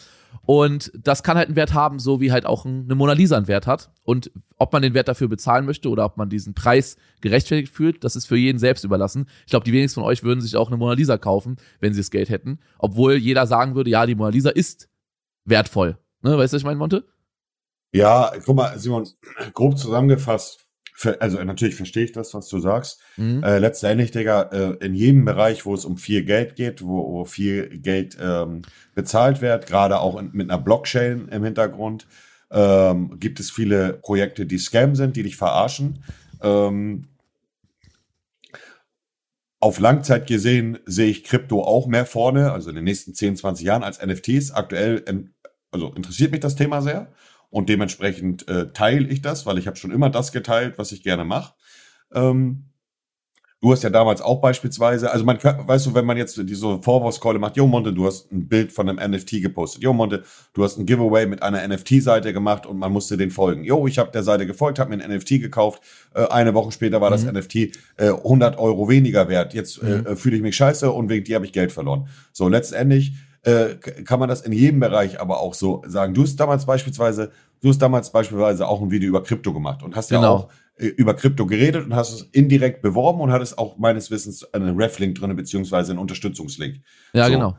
Und 0.43 0.93
das 0.95 1.23
kann 1.23 1.37
halt 1.37 1.49
einen 1.49 1.57
Wert 1.57 1.75
haben, 1.75 1.99
so 1.99 2.21
wie 2.21 2.33
halt 2.33 2.47
auch 2.47 2.67
eine 2.67 2.95
Mona 2.95 3.13
Lisa 3.13 3.37
einen 3.37 3.49
Wert 3.49 3.67
hat. 3.67 3.91
Und 4.03 4.31
ob 4.59 4.73
man 4.73 4.83
den 4.83 4.95
Wert 4.95 5.09
dafür 5.09 5.29
bezahlen 5.29 5.65
möchte 5.65 5.89
oder 5.89 6.05
ob 6.05 6.17
man 6.17 6.29
diesen 6.29 6.55
Preis 6.55 6.97
gerechtfertigt 7.21 7.73
fühlt, 7.73 8.05
das 8.05 8.17
ist 8.17 8.27
für 8.27 8.37
jeden 8.37 8.59
selbst 8.59 8.85
überlassen. 8.85 9.27
Ich 9.47 9.51
glaube, 9.51 9.65
die 9.65 9.73
wenigsten 9.73 10.01
von 10.01 10.09
euch 10.09 10.23
würden 10.23 10.41
sich 10.41 10.57
auch 10.57 10.69
eine 10.69 10.77
Mona 10.77 10.95
Lisa 10.95 11.17
kaufen, 11.19 11.57
wenn 11.81 11.95
sie 11.95 12.01
das 12.01 12.11
Geld 12.11 12.29
hätten. 12.29 12.59
Obwohl 12.79 13.15
jeder 13.15 13.47
sagen 13.47 13.75
würde, 13.75 13.91
ja, 13.91 14.07
die 14.07 14.15
Mona 14.15 14.31
Lisa 14.31 14.51
ist 14.51 14.89
wertvoll. 15.45 15.99
Ne, 16.23 16.37
weißt 16.39 16.53
du, 16.53 16.57
was 16.57 16.61
ich 16.63 16.65
meine, 16.65 16.79
Monte? 16.79 17.07
Ja, 17.93 18.33
guck 18.45 18.57
mal, 18.57 18.79
Simon, 18.79 19.09
grob 19.55 19.79
zusammengefasst, 19.79 20.64
für, 20.97 21.21
also 21.21 21.43
natürlich 21.43 21.75
verstehe 21.75 22.05
ich 22.05 22.13
das, 22.13 22.33
was 22.35 22.49
du 22.49 22.61
sagst. 22.61 23.01
Mhm. 23.17 23.43
Äh, 23.43 23.59
letztendlich, 23.59 24.13
Digga, 24.13 24.43
äh, 24.53 24.77
in 24.85 24.95
jedem 24.95 25.25
Bereich, 25.25 25.67
wo 25.67 25.75
es 25.75 25.85
um 25.85 25.99
viel 25.99 26.25
Geld 26.25 26.55
geht, 26.55 26.83
wo, 26.83 27.13
wo 27.13 27.25
viel 27.25 27.79
Geld 27.81 28.17
ähm, 28.21 28.63
bezahlt 28.95 29.43
wird, 29.43 29.67
gerade 29.67 29.99
auch 29.99 30.17
in, 30.17 30.31
mit 30.33 30.49
einer 30.49 30.63
Blockchain 30.63 31.29
im 31.29 31.43
Hintergrund, 31.43 32.07
ähm, 32.53 33.19
gibt 33.19 33.41
es 33.41 33.51
viele 33.51 33.95
Projekte, 33.95 34.47
die 34.47 34.59
Scam 34.59 34.95
sind, 34.95 35.17
die 35.17 35.25
dich 35.25 35.37
verarschen. 35.37 36.05
Ähm, 36.41 37.09
auf 39.59 39.81
Langzeit 39.81 40.29
gesehen 40.29 40.79
sehe 40.87 41.11
ich 41.11 41.25
Krypto 41.25 41.65
auch 41.65 41.89
mehr 41.89 42.07
vorne, 42.07 42.53
also 42.53 42.69
in 42.69 42.77
den 42.77 42.85
nächsten 42.85 43.15
10, 43.15 43.37
20 43.37 43.67
Jahren 43.67 43.83
als 43.83 44.01
NFTs. 44.01 44.53
Aktuell, 44.53 45.03
also 45.73 45.93
interessiert 45.95 46.31
mich 46.31 46.41
das 46.41 46.55
Thema 46.55 46.83
sehr 46.83 47.09
und 47.55 47.69
dementsprechend 47.69 48.49
äh, 48.49 48.73
teile 48.73 49.07
ich 49.07 49.23
das, 49.23 49.47
weil 49.47 49.59
ich 49.59 49.69
habe 49.69 49.77
schon 49.77 49.93
immer 49.93 50.11
das 50.11 50.33
geteilt, 50.33 50.77
was 50.77 50.91
ich 50.91 51.05
gerne 51.05 51.25
mache. 51.25 51.55
Ähm, 52.13 52.65
du 53.61 53.71
hast 53.71 53.85
ja 53.85 53.91
damals 53.91 54.21
auch 54.21 54.41
beispielsweise, 54.41 55.13
also 55.13 55.25
man 55.25 55.39
weißt 55.41 55.87
du, 55.87 55.95
wenn 55.95 56.05
man 56.05 56.17
jetzt 56.17 56.37
diese 56.37 56.83
Vorwurfskeule 56.83 57.39
macht, 57.39 57.57
Jo 57.57 57.69
Monte, 57.69 57.93
du 57.93 58.07
hast 58.07 58.33
ein 58.33 58.49
Bild 58.49 58.73
von 58.73 58.89
einem 58.89 59.13
NFT 59.13 59.41
gepostet. 59.41 59.85
Jo 59.85 59.93
Monte, 59.93 60.25
du 60.53 60.65
hast 60.65 60.79
ein 60.79 60.85
Giveaway 60.85 61.27
mit 61.27 61.45
einer 61.45 61.65
NFT-Seite 61.69 62.33
gemacht 62.33 62.67
und 62.67 62.77
man 62.77 62.91
musste 62.91 63.17
den 63.17 63.31
folgen. 63.31 63.63
Jo, 63.63 63.87
ich 63.87 64.01
habe 64.01 64.11
der 64.11 64.25
Seite 64.25 64.49
gefolgt, 64.49 64.81
habe 64.81 64.91
mir 64.91 65.05
ein 65.05 65.17
NFT 65.17 65.41
gekauft. 65.41 65.81
Äh, 66.13 66.27
eine 66.27 66.55
Woche 66.55 66.73
später 66.73 67.01
war 67.01 67.11
mhm. 67.11 67.13
das 67.13 67.25
NFT 67.25 67.55
äh, 67.99 68.09
100 68.09 68.59
Euro 68.59 68.89
weniger 68.89 69.29
wert. 69.29 69.55
Jetzt 69.55 69.81
äh, 69.81 69.99
mhm. 69.99 70.17
fühle 70.17 70.35
ich 70.35 70.43
mich 70.43 70.57
scheiße 70.57 70.91
und 70.91 71.09
wegen 71.09 71.25
dir 71.25 71.37
habe 71.37 71.47
ich 71.47 71.53
Geld 71.53 71.71
verloren. 71.71 72.09
So, 72.33 72.49
letztendlich 72.49 73.13
äh, 73.45 73.75
kann 73.77 74.19
man 74.19 74.29
das 74.29 74.41
in 74.41 74.53
jedem 74.53 74.81
Bereich 74.81 75.21
aber 75.21 75.41
auch 75.41 75.55
so 75.55 75.83
sagen. 75.87 76.15
Du 76.15 76.23
hast 76.23 76.37
damals 76.37 76.65
beispielsweise, 76.67 77.31
du 77.61 77.69
hast 77.69 77.79
damals 77.79 78.11
beispielsweise 78.11 78.67
auch 78.67 78.81
ein 78.81 78.91
Video 78.91 79.09
über 79.09 79.23
Krypto 79.23 79.53
gemacht 79.53 79.83
und 79.83 79.95
hast 79.97 80.09
genau. 80.09 80.23
ja 80.23 80.29
auch 80.31 80.49
äh, 80.77 80.87
über 80.87 81.15
Krypto 81.15 81.47
geredet 81.47 81.85
und 81.85 81.95
hast 81.95 82.13
es 82.13 82.23
indirekt 82.33 82.83
beworben 82.83 83.21
und 83.21 83.33
hattest 83.33 83.59
auch 83.59 83.77
meines 83.77 84.11
Wissens 84.11 84.45
einen 84.55 84.77
Reflink 84.77 85.17
drin, 85.17 85.37
beziehungsweise 85.37 85.93
einen 85.93 85.99
Unterstützungslink. 85.99 86.81
Ja, 87.13 87.27
so. 87.27 87.33
genau. 87.33 87.57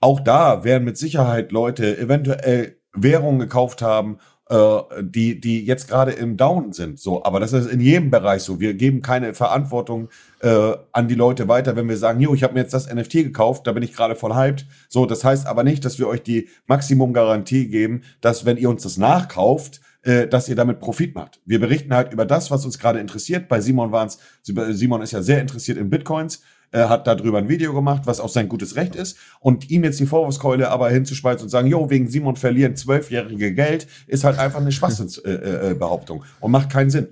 Auch 0.00 0.20
da 0.20 0.64
werden 0.64 0.84
mit 0.84 0.98
Sicherheit 0.98 1.52
Leute 1.52 1.96
eventuell 1.96 2.78
Währungen 2.92 3.38
gekauft 3.38 3.80
haben 3.80 4.18
die, 4.50 5.40
die 5.40 5.64
jetzt 5.64 5.88
gerade 5.88 6.12
im 6.12 6.36
Down 6.36 6.72
sind. 6.72 7.00
So, 7.00 7.24
aber 7.24 7.40
das 7.40 7.54
ist 7.54 7.66
in 7.66 7.80
jedem 7.80 8.10
Bereich 8.10 8.42
so. 8.42 8.60
Wir 8.60 8.74
geben 8.74 9.00
keine 9.00 9.32
Verantwortung 9.32 10.10
äh, 10.40 10.74
an 10.92 11.08
die 11.08 11.14
Leute 11.14 11.48
weiter, 11.48 11.76
wenn 11.76 11.88
wir 11.88 11.96
sagen, 11.96 12.20
jo, 12.20 12.34
ich 12.34 12.42
habe 12.42 12.52
mir 12.52 12.60
jetzt 12.60 12.74
das 12.74 12.92
NFT 12.92 13.12
gekauft, 13.12 13.66
da 13.66 13.72
bin 13.72 13.82
ich 13.82 13.94
gerade 13.94 14.16
voll 14.16 14.34
hyped. 14.34 14.66
So, 14.90 15.06
das 15.06 15.24
heißt 15.24 15.46
aber 15.46 15.64
nicht, 15.64 15.84
dass 15.84 15.98
wir 15.98 16.08
euch 16.08 16.22
die 16.22 16.48
Maximum-Garantie 16.66 17.68
geben, 17.68 18.02
dass 18.20 18.44
wenn 18.44 18.58
ihr 18.58 18.68
uns 18.68 18.82
das 18.82 18.98
nachkauft, 18.98 19.80
äh, 20.02 20.28
dass 20.28 20.50
ihr 20.50 20.56
damit 20.56 20.80
Profit 20.80 21.14
macht. 21.14 21.40
Wir 21.46 21.58
berichten 21.58 21.94
halt 21.94 22.12
über 22.12 22.26
das, 22.26 22.50
was 22.50 22.66
uns 22.66 22.78
gerade 22.78 22.98
interessiert. 22.98 23.48
Bei 23.48 23.62
Simon 23.62 23.92
waren 23.92 24.10
Simon 24.42 25.00
ist 25.00 25.12
ja 25.12 25.22
sehr 25.22 25.40
interessiert 25.40 25.78
in 25.78 25.88
Bitcoins 25.88 26.42
äh, 26.74 26.88
hat 26.88 27.06
darüber 27.06 27.38
ein 27.38 27.48
Video 27.48 27.72
gemacht, 27.72 28.02
was 28.04 28.20
auch 28.20 28.28
sein 28.28 28.48
gutes 28.48 28.76
Recht 28.76 28.96
ist. 28.96 29.16
Und 29.40 29.70
ihm 29.70 29.84
jetzt 29.84 30.00
die 30.00 30.06
Vorwurfskeule 30.06 30.70
aber 30.70 30.90
hinzuschmeißen 30.90 31.44
und 31.44 31.48
sagen, 31.48 31.68
jo, 31.68 31.88
wegen 31.88 32.08
Simon 32.08 32.36
verlieren 32.36 32.74
zwölfjährige 32.74 33.54
Geld, 33.54 33.86
ist 34.06 34.24
halt 34.24 34.38
einfach 34.38 34.60
eine 34.60 34.72
Schwachsinnsbehauptung 34.72 36.18
äh, 36.18 36.24
äh, 36.24 36.28
und 36.40 36.50
macht 36.50 36.70
keinen 36.70 36.90
Sinn. 36.90 37.08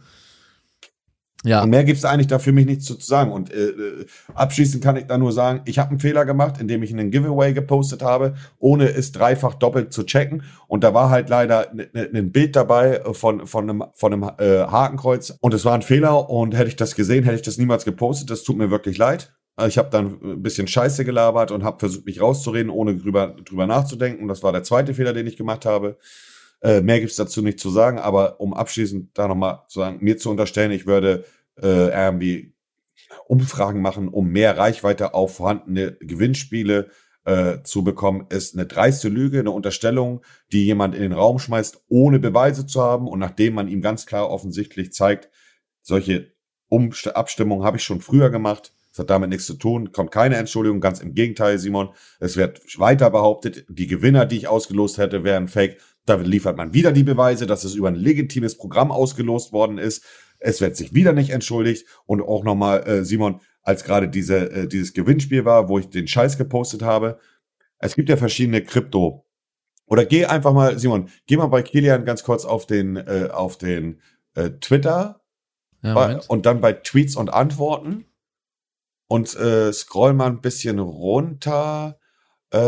Ja. 1.44 1.62
Und 1.62 1.70
mehr 1.70 1.84
gibt's 1.84 2.04
eigentlich 2.04 2.28
da 2.28 2.38
für 2.38 2.52
mich 2.52 2.66
nichts 2.66 2.84
zu 2.84 2.94
sagen. 3.00 3.32
Und 3.32 3.52
äh, 3.52 3.68
äh, 3.68 4.06
abschließend 4.34 4.82
kann 4.82 4.96
ich 4.96 5.06
da 5.06 5.18
nur 5.18 5.32
sagen, 5.32 5.62
ich 5.64 5.78
habe 5.78 5.90
einen 5.90 6.00
Fehler 6.00 6.24
gemacht, 6.24 6.60
indem 6.60 6.82
ich 6.82 6.92
einen 6.92 7.10
Giveaway 7.10 7.52
gepostet 7.52 8.02
habe, 8.02 8.34
ohne 8.58 8.88
es 8.88 9.12
dreifach 9.12 9.54
doppelt 9.54 9.92
zu 9.92 10.04
checken. 10.04 10.42
Und 10.68 10.84
da 10.84 10.94
war 10.94 11.10
halt 11.10 11.28
leider 11.28 11.72
ein 11.72 12.32
Bild 12.32 12.54
dabei 12.56 13.00
von, 13.12 13.46
von 13.46 13.68
einem, 13.68 13.84
von 13.94 14.12
einem 14.12 14.30
äh, 14.38 14.66
Hakenkreuz. 14.66 15.36
Und 15.40 15.54
es 15.54 15.64
war 15.64 15.74
ein 15.74 15.82
Fehler. 15.82 16.30
Und 16.30 16.56
hätte 16.56 16.68
ich 16.68 16.76
das 16.76 16.94
gesehen, 16.94 17.24
hätte 17.24 17.36
ich 17.36 17.42
das 17.42 17.58
niemals 17.58 17.84
gepostet. 17.84 18.30
Das 18.30 18.44
tut 18.44 18.56
mir 18.56 18.70
wirklich 18.70 18.98
leid. 18.98 19.32
Äh, 19.58 19.68
ich 19.68 19.78
habe 19.78 19.90
dann 19.90 20.18
ein 20.22 20.42
bisschen 20.42 20.66
Scheiße 20.66 21.04
gelabert 21.04 21.50
und 21.50 21.64
habe 21.64 21.78
versucht, 21.78 22.06
mich 22.06 22.20
rauszureden, 22.20 22.70
ohne 22.70 22.96
drüber, 22.96 23.36
drüber 23.44 23.66
nachzudenken. 23.66 24.28
Das 24.28 24.42
war 24.42 24.52
der 24.52 24.62
zweite 24.62 24.94
Fehler, 24.94 25.12
den 25.12 25.26
ich 25.26 25.36
gemacht 25.36 25.66
habe. 25.66 25.98
Äh, 26.62 26.80
mehr 26.80 27.00
gibt's 27.00 27.16
dazu 27.16 27.42
nicht 27.42 27.58
zu 27.60 27.70
sagen, 27.70 27.98
aber 27.98 28.40
um 28.40 28.54
abschließend 28.54 29.18
da 29.18 29.28
nochmal 29.28 29.62
zu 29.68 29.80
sagen, 29.80 29.98
mir 30.00 30.16
zu 30.16 30.30
unterstellen, 30.30 30.70
ich 30.70 30.86
würde 30.86 31.24
äh, 31.60 31.88
irgendwie 31.88 32.54
Umfragen 33.26 33.82
machen, 33.82 34.08
um 34.08 34.28
mehr 34.28 34.56
Reichweite 34.56 35.14
auf 35.14 35.36
vorhandene 35.36 35.96
Gewinnspiele 36.00 36.90
äh, 37.24 37.62
zu 37.62 37.84
bekommen, 37.84 38.26
ist 38.30 38.54
eine 38.54 38.66
dreiste 38.66 39.08
Lüge, 39.08 39.40
eine 39.40 39.50
Unterstellung, 39.50 40.22
die 40.52 40.64
jemand 40.64 40.94
in 40.94 41.02
den 41.02 41.12
Raum 41.12 41.38
schmeißt, 41.38 41.84
ohne 41.88 42.18
Beweise 42.18 42.66
zu 42.66 42.82
haben 42.82 43.08
und 43.08 43.18
nachdem 43.18 43.54
man 43.54 43.68
ihm 43.68 43.80
ganz 43.80 44.06
klar 44.06 44.30
offensichtlich 44.30 44.92
zeigt, 44.92 45.30
solche 45.82 46.32
Umst 46.68 47.14
Abstimmungen 47.14 47.64
habe 47.64 47.76
ich 47.76 47.84
schon 47.84 48.00
früher 48.00 48.30
gemacht. 48.30 48.72
Das 48.92 48.98
hat 48.98 49.10
damit 49.10 49.30
nichts 49.30 49.46
zu 49.46 49.54
tun, 49.54 49.90
kommt 49.90 50.10
keine 50.10 50.36
Entschuldigung, 50.36 50.80
ganz 50.80 51.00
im 51.00 51.14
Gegenteil, 51.14 51.58
Simon. 51.58 51.88
Es 52.20 52.36
wird 52.36 52.60
weiter 52.78 53.08
behauptet, 53.08 53.64
die 53.70 53.86
Gewinner, 53.86 54.26
die 54.26 54.36
ich 54.36 54.48
ausgelost 54.48 54.98
hätte, 54.98 55.24
wären 55.24 55.48
fake. 55.48 55.78
Da 56.04 56.16
liefert 56.16 56.58
man 56.58 56.74
wieder 56.74 56.92
die 56.92 57.02
Beweise, 57.02 57.46
dass 57.46 57.64
es 57.64 57.74
über 57.74 57.88
ein 57.88 57.94
legitimes 57.94 58.58
Programm 58.58 58.92
ausgelost 58.92 59.50
worden 59.52 59.78
ist. 59.78 60.04
Es 60.40 60.60
wird 60.60 60.76
sich 60.76 60.92
wieder 60.92 61.14
nicht 61.14 61.30
entschuldigt. 61.30 61.86
Und 62.04 62.20
auch 62.20 62.44
nochmal, 62.44 62.86
äh, 62.86 63.04
Simon, 63.04 63.40
als 63.62 63.84
gerade 63.84 64.08
diese, 64.10 64.50
äh, 64.50 64.68
dieses 64.68 64.92
Gewinnspiel 64.92 65.46
war, 65.46 65.70
wo 65.70 65.78
ich 65.78 65.88
den 65.88 66.06
Scheiß 66.06 66.36
gepostet 66.36 66.82
habe. 66.82 67.18
Es 67.78 67.94
gibt 67.94 68.10
ja 68.10 68.18
verschiedene 68.18 68.62
Krypto. 68.62 69.24
Oder 69.86 70.04
geh 70.04 70.26
einfach 70.26 70.52
mal, 70.52 70.78
Simon, 70.78 71.08
geh 71.26 71.38
mal 71.38 71.46
bei 71.46 71.62
Kilian 71.62 72.04
ganz 72.04 72.24
kurz 72.24 72.44
auf 72.44 72.66
den, 72.66 72.96
äh, 72.96 73.30
auf 73.32 73.56
den 73.56 74.02
äh, 74.34 74.50
Twitter 74.60 75.22
ja, 75.82 75.94
bei, 75.94 76.20
und 76.28 76.44
dann 76.44 76.60
bei 76.60 76.74
Tweets 76.74 77.16
und 77.16 77.32
Antworten 77.32 78.04
und 79.12 79.36
äh, 79.36 79.70
scroll 79.74 80.14
mal 80.14 80.28
ein 80.28 80.40
bisschen 80.40 80.78
runter. 80.78 81.98
Äh, 82.50 82.58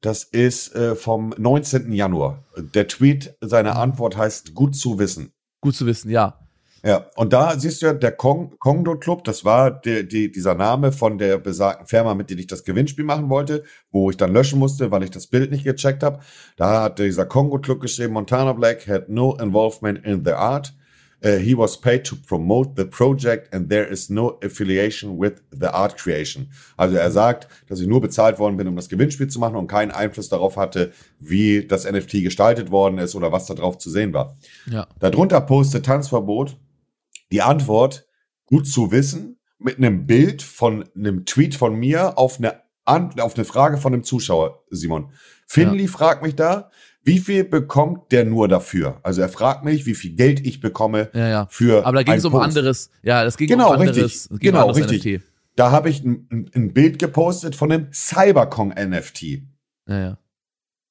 das 0.00 0.24
ist 0.24 0.74
äh, 0.74 0.96
vom 0.96 1.34
19. 1.36 1.92
Januar. 1.92 2.44
Der 2.56 2.88
Tweet, 2.88 3.36
seine 3.42 3.72
mhm. 3.72 3.76
Antwort 3.76 4.16
heißt 4.16 4.54
gut 4.54 4.74
zu 4.74 4.98
wissen. 4.98 5.34
Gut 5.60 5.76
zu 5.76 5.84
wissen, 5.84 6.10
ja. 6.10 6.38
Ja, 6.82 7.06
und 7.16 7.34
da 7.34 7.58
siehst 7.58 7.82
du 7.82 7.86
ja, 7.86 7.92
der 7.92 8.12
Kong, 8.12 8.56
Kongdo 8.58 8.98
Club, 8.98 9.24
das 9.24 9.44
war 9.44 9.70
die, 9.70 10.08
die, 10.08 10.32
dieser 10.32 10.54
Name 10.54 10.92
von 10.92 11.18
der 11.18 11.36
besagten 11.36 11.86
Firma, 11.86 12.14
mit 12.14 12.30
der 12.30 12.38
ich 12.38 12.46
das 12.46 12.64
Gewinnspiel 12.64 13.04
machen 13.04 13.28
wollte, 13.28 13.64
wo 13.90 14.08
ich 14.08 14.16
dann 14.16 14.32
löschen 14.32 14.58
musste, 14.58 14.90
weil 14.90 15.02
ich 15.02 15.10
das 15.10 15.26
Bild 15.26 15.50
nicht 15.50 15.64
gecheckt 15.64 16.02
habe. 16.02 16.20
Da 16.56 16.84
hat 16.84 16.98
dieser 16.98 17.26
Kongo 17.26 17.58
Club 17.58 17.82
geschrieben, 17.82 18.14
Montana 18.14 18.54
Black 18.54 18.88
had 18.88 19.10
no 19.10 19.36
involvement 19.36 20.06
in 20.06 20.24
the 20.24 20.32
art. 20.32 20.74
Uh, 21.22 21.38
he 21.38 21.56
was 21.56 21.80
paid 21.80 22.04
to 22.04 22.16
promote 22.16 22.76
the 22.76 22.84
project 22.84 23.52
and 23.54 23.70
there 23.70 23.90
is 23.90 24.10
no 24.10 24.38
affiliation 24.42 25.18
with 25.18 25.42
the 25.50 25.68
art 25.68 25.96
creation. 25.96 26.50
Also 26.76 26.96
er 26.96 27.10
sagt, 27.10 27.48
dass 27.68 27.80
ich 27.80 27.86
nur 27.86 28.00
bezahlt 28.00 28.38
worden 28.38 28.56
bin, 28.56 28.68
um 28.68 28.76
das 28.76 28.88
Gewinnspiel 28.88 29.28
zu 29.28 29.38
machen 29.38 29.56
und 29.56 29.66
keinen 29.66 29.90
Einfluss 29.90 30.28
darauf 30.28 30.56
hatte, 30.56 30.92
wie 31.18 31.66
das 31.66 31.90
NFT 31.90 32.22
gestaltet 32.22 32.70
worden 32.70 32.98
ist 32.98 33.14
oder 33.14 33.32
was 33.32 33.46
da 33.46 33.54
drauf 33.54 33.78
zu 33.78 33.90
sehen 33.90 34.12
war. 34.12 34.36
Ja. 34.66 34.86
Darunter 34.98 35.40
postet 35.40 35.86
Tanzverbot 35.86 36.56
die 37.32 37.42
Antwort, 37.42 38.06
gut 38.46 38.66
zu 38.66 38.92
wissen, 38.92 39.38
mit 39.58 39.78
einem 39.78 40.06
Bild 40.06 40.42
von 40.42 40.84
einem 40.94 41.24
Tweet 41.24 41.54
von 41.54 41.74
mir 41.74 42.18
auf 42.18 42.38
eine, 42.38 42.60
auf 42.84 43.34
eine 43.34 43.44
Frage 43.44 43.78
von 43.78 43.92
einem 43.92 44.04
Zuschauer, 44.04 44.62
Simon. 44.70 45.10
Finley 45.46 45.84
ja. 45.84 45.90
fragt 45.90 46.22
mich 46.22 46.36
da, 46.36 46.70
wie 47.04 47.18
viel 47.18 47.44
bekommt 47.44 48.12
der 48.12 48.24
nur 48.24 48.48
dafür? 48.48 48.98
Also 49.02 49.20
er 49.20 49.28
fragt 49.28 49.62
mich, 49.62 49.84
wie 49.84 49.94
viel 49.94 50.16
Geld 50.16 50.44
ich 50.46 50.60
bekomme 50.60 51.10
ja, 51.12 51.28
ja. 51.28 51.46
für. 51.50 51.86
Aber 51.86 51.98
da 51.98 52.02
ging 52.02 52.14
es 52.14 52.24
um 52.24 52.34
anderes. 52.34 52.90
Ja, 53.02 53.22
das 53.24 53.36
ging 53.36 53.46
genau, 53.46 53.74
um 53.74 53.80
anderes. 53.80 54.30
Richtig, 54.30 54.40
genau, 54.40 54.68
um 54.68 54.74
richtig. 54.74 55.04
NFT. 55.04 55.24
Da 55.56 55.70
habe 55.70 55.90
ich 55.90 56.02
ein, 56.02 56.50
ein, 56.54 56.72
Bild 56.72 56.98
gepostet 56.98 57.54
von 57.54 57.70
einem 57.70 57.92
Cyberkong 57.92 58.70
NFT. 58.70 59.22
Ja, 59.86 60.00
ja. 60.00 60.18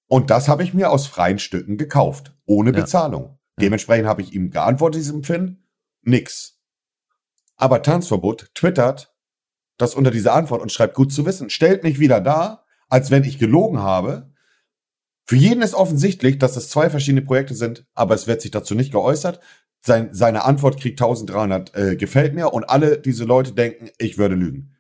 Und 0.08 0.30
das 0.30 0.48
habe 0.48 0.64
ich 0.64 0.74
mir 0.74 0.92
aus 0.92 1.08
freien 1.08 1.40
Stücken 1.40 1.78
gekauft, 1.78 2.34
ohne 2.46 2.72
Bezahlung. 2.72 3.40
Dementsprechend 3.60 4.08
habe 4.08 4.22
ich 4.22 4.34
ihm 4.34 4.52
geantwortet, 4.52 5.00
diesem 5.00 5.24
Finn, 5.24 5.64
nix. 6.04 6.60
Aber 7.56 7.82
Tanzverbot 7.82 8.52
twittert 8.54 9.14
das 9.78 9.96
unter 9.96 10.12
dieser 10.12 10.34
Antwort 10.34 10.62
und 10.62 10.72
schreibt 10.72 10.94
gut 10.94 11.12
zu 11.12 11.26
wissen, 11.26 11.50
stellt 11.50 11.84
mich 11.84 12.00
wieder 12.00 12.22
da, 12.22 12.64
als 12.90 13.10
wenn 13.10 13.24
ich 13.24 13.40
gelogen 13.40 13.80
habe, 13.80 14.33
für 15.26 15.36
jeden 15.36 15.62
ist 15.62 15.74
offensichtlich, 15.74 16.38
dass 16.38 16.58
es 16.58 16.70
zwei 16.70 16.90
verschiedene 16.90 17.22
Projekte 17.22 17.56
sind, 17.56 17.86
aber 17.94 18.14
es 18.16 18.28
wird 18.28 18.42
sich 18.42 18.52
dazu 18.52 18.76
nicht 18.76 18.92
geäußert. 18.92 19.40
Sein, 19.86 20.10
seine 20.12 20.46
Antwort 20.46 20.80
kriegt 20.80 21.02
1300 21.02 21.76
äh, 21.76 21.96
gefällt 21.96 22.34
mir 22.34 22.54
und 22.54 22.70
alle 22.70 22.98
diese 22.98 23.26
Leute 23.26 23.54
denken, 23.54 23.90
ich 23.98 24.18
würde 24.18 24.36
lügen. 24.36 24.74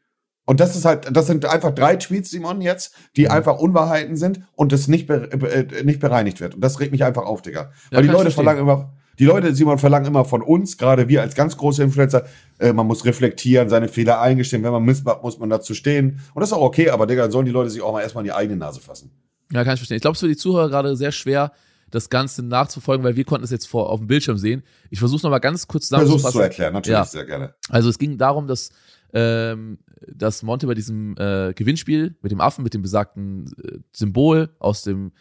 Und 0.45 0.59
das 0.59 0.75
ist 0.75 0.83
halt, 0.85 1.15
das 1.15 1.27
sind 1.27 1.45
einfach 1.45 1.71
drei 1.71 1.95
Tweets, 1.95 2.29
Simon, 2.29 2.61
jetzt, 2.61 2.95
die 3.15 3.25
mhm. 3.25 3.31
einfach 3.31 3.59
Unwahrheiten 3.59 4.17
sind 4.17 4.41
und 4.53 4.71
das 4.73 4.87
nicht, 4.87 5.07
be 5.07 5.31
äh, 5.31 5.83
nicht 5.83 5.99
bereinigt 5.99 6.41
wird. 6.41 6.55
Und 6.55 6.61
das 6.61 6.79
regt 6.79 6.91
mich 6.91 7.03
einfach 7.03 7.23
auf, 7.23 7.41
Digga. 7.41 7.71
Ja, 7.91 7.97
Weil 7.97 8.03
die 8.03 8.09
Leute 8.09 8.31
verlangen 8.31 8.61
immer, 8.61 8.93
die 9.19 9.25
Leute, 9.25 9.55
Simon, 9.55 9.77
verlangen 9.77 10.07
immer 10.07 10.25
von 10.25 10.41
uns, 10.41 10.77
gerade 10.77 11.07
wir 11.07 11.21
als 11.21 11.35
ganz 11.35 11.55
große 11.55 11.83
Influencer, 11.83 12.25
äh, 12.59 12.73
man 12.73 12.87
muss 12.87 13.05
reflektieren, 13.05 13.69
seine 13.69 13.87
Fehler 13.87 14.19
eingestehen. 14.19 14.63
Wenn 14.63 14.71
man 14.71 14.83
misst, 14.83 15.05
muss 15.21 15.39
man 15.39 15.49
dazu 15.49 15.73
stehen. 15.73 16.19
Und 16.33 16.41
das 16.41 16.49
ist 16.49 16.53
auch 16.53 16.61
okay, 16.61 16.89
aber 16.89 17.07
Digga, 17.07 17.31
sollen 17.31 17.45
die 17.45 17.51
Leute 17.51 17.69
sich 17.69 17.81
auch 17.81 17.93
mal 17.93 18.01
erstmal 18.01 18.23
in 18.23 18.29
die 18.29 18.33
eigene 18.33 18.57
Nase 18.57 18.81
fassen. 18.81 19.11
Ja, 19.51 19.63
kann 19.63 19.73
ich 19.73 19.79
verstehen. 19.79 19.97
Ich 19.97 20.01
glaube, 20.01 20.13
es 20.13 20.19
ist 20.19 20.27
für 20.27 20.33
die 20.33 20.37
Zuhörer 20.37 20.69
gerade 20.69 20.95
sehr 20.95 21.11
schwer, 21.11 21.51
das 21.91 22.09
Ganze 22.09 22.41
nachzufolgen, 22.43 23.03
weil 23.03 23.15
wir 23.15 23.23
konnten 23.23 23.43
es 23.43 23.51
jetzt 23.51 23.67
vor 23.67 23.89
auf 23.89 23.99
dem 23.99 24.07
Bildschirm 24.07 24.37
sehen. 24.37 24.63
Ich 24.89 24.99
versuche 24.99 25.17
es 25.17 25.23
nochmal 25.23 25.39
ganz 25.39 25.67
kurz 25.67 25.87
zusammenzufassen. 25.87 26.21
Versuch's 26.21 26.37
zu 26.37 26.41
erklären, 26.41 26.73
natürlich 26.73 26.97
ja. 26.97 27.05
sehr 27.05 27.25
gerne. 27.25 27.53
Also 27.69 27.89
es 27.89 27.99
ging 27.99 28.17
darum, 28.17 28.47
dass 28.47 28.71
ähm, 29.13 29.77
dass 30.07 30.43
Monte 30.43 30.67
bei 30.67 30.73
diesem 30.73 31.15
äh, 31.17 31.53
Gewinnspiel 31.53 32.15
mit 32.21 32.31
dem 32.31 32.41
Affen, 32.41 32.63
mit 32.63 32.73
dem 32.73 32.81
besagten 32.81 33.45
äh, 33.63 33.77
Symbol 33.91 34.49
aus 34.59 34.83
dem 34.83 35.11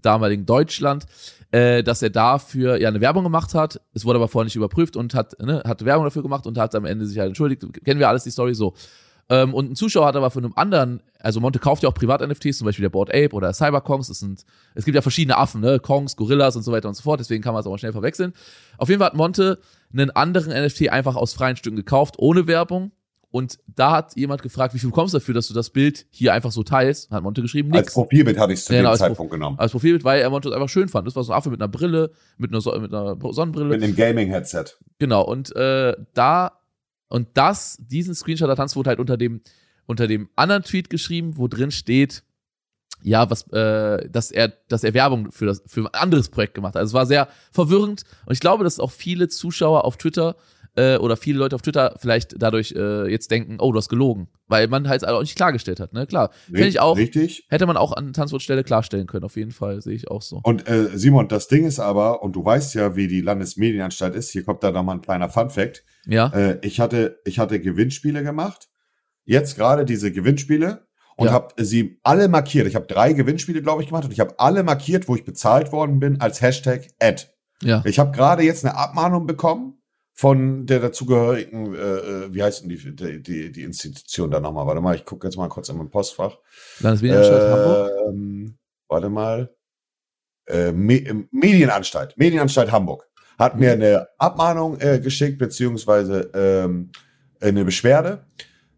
damaligen 0.00 0.46
Deutschland, 0.46 1.04
äh, 1.50 1.82
dass 1.82 2.02
er 2.02 2.10
dafür 2.10 2.80
ja 2.80 2.88
eine 2.88 3.00
Werbung 3.00 3.24
gemacht 3.24 3.54
hat. 3.54 3.80
Es 3.92 4.04
wurde 4.04 4.16
aber 4.16 4.28
vorher 4.28 4.46
nicht 4.46 4.56
überprüft 4.56 4.96
und 4.96 5.14
hat, 5.14 5.38
ne, 5.40 5.62
hat 5.66 5.84
Werbung 5.84 6.04
dafür 6.04 6.22
gemacht 6.22 6.46
und 6.46 6.58
hat 6.58 6.74
am 6.74 6.86
Ende 6.86 7.06
sich 7.06 7.18
halt 7.18 7.28
entschuldigt. 7.28 7.62
Kennen 7.84 8.00
wir 8.00 8.08
alles 8.08 8.24
die 8.24 8.30
Story 8.30 8.54
so. 8.54 8.74
Ähm, 9.32 9.54
und 9.54 9.70
ein 9.70 9.76
Zuschauer 9.76 10.06
hat 10.06 10.14
aber 10.14 10.30
von 10.30 10.44
einem 10.44 10.52
anderen, 10.56 11.02
also 11.18 11.40
Monte 11.40 11.58
kauft 11.58 11.82
ja 11.82 11.88
auch 11.88 11.94
Privat-NFTs, 11.94 12.58
zum 12.58 12.66
Beispiel 12.66 12.82
der 12.82 12.90
Board 12.90 13.08
Ape 13.08 13.30
oder 13.32 13.54
Cyberkongs. 13.54 14.08
Das 14.08 14.18
sind, 14.18 14.44
es 14.74 14.84
gibt 14.84 14.94
ja 14.94 15.00
verschiedene 15.00 15.38
Affen, 15.38 15.62
ne? 15.62 15.80
Kongs, 15.80 16.16
Gorillas 16.16 16.54
und 16.54 16.64
so 16.64 16.70
weiter 16.70 16.88
und 16.88 16.94
so 16.94 17.02
fort. 17.02 17.18
Deswegen 17.18 17.42
kann 17.42 17.54
man 17.54 17.60
es 17.60 17.66
auch 17.66 17.70
mal 17.70 17.78
schnell 17.78 17.92
verwechseln. 17.92 18.34
Auf 18.76 18.90
jeden 18.90 18.98
Fall 18.98 19.06
hat 19.06 19.16
Monte 19.16 19.58
einen 19.90 20.10
anderen 20.10 20.52
NFT 20.52 20.90
einfach 20.90 21.16
aus 21.16 21.32
freien 21.32 21.56
Stücken 21.56 21.76
gekauft, 21.76 22.16
ohne 22.18 22.46
Werbung. 22.46 22.92
Und 23.30 23.58
da 23.66 23.92
hat 23.92 24.14
jemand 24.16 24.42
gefragt, 24.42 24.74
wie 24.74 24.78
viel 24.78 24.90
bekommst 24.90 25.14
du 25.14 25.18
dafür, 25.18 25.32
dass 25.32 25.48
du 25.48 25.54
das 25.54 25.70
Bild 25.70 26.04
hier 26.10 26.34
einfach 26.34 26.52
so 26.52 26.62
teilst? 26.62 27.10
Hat 27.10 27.22
Monte 27.22 27.40
geschrieben, 27.40 27.70
nix. 27.70 27.86
Als 27.86 27.94
Profilbild 27.94 28.38
hatte 28.38 28.52
ich 28.52 28.58
es 28.58 28.66
zu 28.66 28.74
ja, 28.74 28.82
dem 28.82 28.94
Zeitpunkt 28.98 29.16
Pro 29.16 29.28
genommen. 29.28 29.58
Als 29.58 29.72
Profilbild, 29.72 30.04
weil 30.04 30.20
er 30.20 30.28
Monte 30.28 30.50
es 30.50 30.54
einfach 30.54 30.68
schön 30.68 30.90
fand. 30.90 31.06
Das 31.06 31.16
war 31.16 31.24
so 31.24 31.32
ein 31.32 31.38
Affe 31.38 31.48
mit 31.48 31.58
einer 31.58 31.68
Brille, 31.68 32.10
mit 32.36 32.50
einer, 32.50 32.60
so 32.60 32.78
mit 32.78 32.92
einer 32.92 33.16
Sonnenbrille. 33.30 33.70
Mit 33.70 33.82
einem 33.82 33.96
Gaming-Headset. 33.96 34.64
Genau, 34.98 35.22
und 35.22 35.56
äh, 35.56 35.94
da, 36.12 36.58
und 37.12 37.28
das, 37.34 37.76
diesen 37.78 38.14
Screenshot 38.14 38.48
hat 38.48 38.56
Tanzwut 38.56 38.86
halt 38.86 38.98
unter 38.98 39.16
dem 39.16 39.42
unter 39.86 40.06
dem 40.06 40.28
anderen 40.36 40.62
Tweet 40.62 40.90
geschrieben, 40.90 41.36
wo 41.36 41.48
drin 41.48 41.70
steht, 41.70 42.22
ja, 43.02 43.28
was, 43.30 43.46
äh, 43.52 44.08
dass 44.08 44.30
er, 44.30 44.52
dass 44.68 44.84
er 44.84 44.94
Werbung 44.94 45.32
für 45.32 45.46
das, 45.46 45.62
für 45.66 45.80
ein 45.80 45.86
anderes 45.88 46.28
Projekt 46.28 46.54
gemacht 46.54 46.74
hat. 46.74 46.80
Also 46.80 46.90
es 46.90 46.94
war 46.94 47.06
sehr 47.06 47.28
verwirrend 47.50 48.04
und 48.26 48.32
ich 48.32 48.40
glaube, 48.40 48.64
dass 48.64 48.78
auch 48.78 48.92
viele 48.92 49.28
Zuschauer 49.28 49.84
auf 49.84 49.96
Twitter 49.96 50.36
äh, 50.76 50.96
oder 50.96 51.16
viele 51.16 51.38
Leute 51.38 51.56
auf 51.56 51.62
Twitter 51.62 51.96
vielleicht 51.98 52.40
dadurch 52.40 52.72
äh, 52.76 53.10
jetzt 53.10 53.30
denken, 53.30 53.56
oh, 53.58 53.72
du 53.72 53.78
hast 53.78 53.88
gelogen, 53.88 54.28
weil 54.46 54.68
man 54.68 54.88
halt 54.88 55.04
auch 55.04 55.20
nicht 55.20 55.36
klargestellt 55.36 55.80
hat. 55.80 55.92
Ne, 55.92 56.06
klar, 56.06 56.30
finde 56.46 56.68
ich 56.68 56.80
auch. 56.80 56.96
Richtig. 56.96 57.44
Hätte 57.48 57.66
man 57.66 57.76
auch 57.76 57.92
an 57.92 58.12
Tanzwortstelle 58.12 58.64
klarstellen 58.64 59.06
können, 59.06 59.24
auf 59.24 59.36
jeden 59.36 59.50
Fall 59.50 59.82
sehe 59.82 59.94
ich 59.96 60.08
auch 60.08 60.22
so. 60.22 60.40
Und 60.44 60.68
äh, 60.68 60.96
Simon, 60.96 61.28
das 61.28 61.48
Ding 61.48 61.66
ist 61.66 61.80
aber, 61.80 62.22
und 62.22 62.36
du 62.36 62.44
weißt 62.44 62.74
ja, 62.74 62.96
wie 62.96 63.08
die 63.08 63.20
Landesmedienanstalt 63.20 64.14
ist. 64.14 64.30
Hier 64.30 64.44
kommt 64.44 64.62
da 64.62 64.70
noch 64.70 64.84
mal 64.84 64.94
ein 64.94 65.02
kleiner 65.02 65.28
Fun 65.28 65.50
Fact. 65.50 65.84
Ja. 66.06 66.28
Äh, 66.28 66.58
ich 66.62 66.80
hatte, 66.80 67.20
ich 67.24 67.38
hatte 67.38 67.60
Gewinnspiele 67.60 68.22
gemacht 68.22 68.68
jetzt 69.24 69.56
gerade 69.56 69.84
diese 69.84 70.12
Gewinnspiele 70.12 70.86
und 71.16 71.26
ja. 71.26 71.32
habe 71.32 71.54
sie 71.62 72.00
alle 72.02 72.28
markiert. 72.28 72.66
Ich 72.66 72.74
habe 72.74 72.86
drei 72.86 73.12
Gewinnspiele, 73.12 73.62
glaube 73.62 73.82
ich, 73.82 73.88
gemacht 73.88 74.04
und 74.04 74.12
ich 74.12 74.20
habe 74.20 74.38
alle 74.38 74.62
markiert, 74.62 75.08
wo 75.08 75.14
ich 75.14 75.24
bezahlt 75.24 75.72
worden 75.72 76.00
bin 76.00 76.20
als 76.20 76.40
Hashtag 76.40 76.88
Ad. 77.00 77.26
Ja. 77.62 77.82
Ich 77.84 77.98
habe 77.98 78.12
gerade 78.12 78.42
jetzt 78.42 78.64
eine 78.64 78.76
Abmahnung 78.76 79.26
bekommen 79.26 79.78
von 80.14 80.66
der 80.66 80.80
dazugehörigen, 80.80 81.74
äh, 81.74 81.78
äh 81.78 82.34
wie 82.34 82.42
heißt 82.42 82.62
denn 82.62 82.68
die, 82.68 82.96
die, 82.96 83.22
die, 83.22 83.52
die 83.52 83.62
Institution 83.62 84.30
da 84.30 84.40
nochmal? 84.40 84.66
Warte 84.66 84.80
mal, 84.80 84.94
ich 84.94 85.04
gucke 85.04 85.26
jetzt 85.26 85.36
mal 85.36 85.48
kurz 85.48 85.68
in 85.68 85.78
mein 85.78 85.90
Postfach. 85.90 86.38
Landesmedienanstalt 86.80 87.42
äh, 87.42 87.50
Hamburg? 87.50 87.90
Ähm, 88.08 88.58
warte 88.88 89.08
mal. 89.08 89.54
Äh, 90.46 90.72
Me 90.72 91.26
Medienanstalt. 91.30 92.18
Medienanstalt 92.18 92.72
Hamburg 92.72 93.08
hat 93.42 93.58
mir 93.58 93.76
mhm. 93.76 93.82
eine 93.82 94.08
Abmahnung 94.18 94.80
äh, 94.80 95.00
geschickt, 95.00 95.38
beziehungsweise 95.38 96.30
ähm, 96.34 96.90
eine 97.40 97.64
Beschwerde 97.64 98.24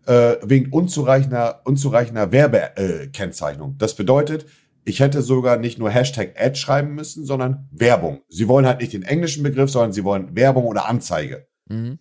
äh, 0.06 0.36
wegen 0.42 0.72
unzureichender, 0.72 1.62
unzureichender 1.64 2.32
Werbekennzeichnung. 2.32 3.72
Äh, 3.72 3.78
das 3.78 3.94
bedeutet, 3.94 4.46
ich 4.84 5.00
hätte 5.00 5.22
sogar 5.22 5.56
nicht 5.56 5.78
nur 5.78 5.90
Hashtag 5.90 6.34
Ad 6.38 6.56
schreiben 6.56 6.94
müssen, 6.94 7.24
sondern 7.24 7.68
Werbung. 7.72 8.22
Sie 8.28 8.48
wollen 8.48 8.66
halt 8.66 8.80
nicht 8.80 8.92
den 8.92 9.02
englischen 9.02 9.42
Begriff, 9.42 9.70
sondern 9.70 9.92
sie 9.92 10.04
wollen 10.04 10.36
Werbung 10.36 10.64
oder 10.64 10.86
Anzeige. 10.86 11.46
Mhm. 11.68 11.98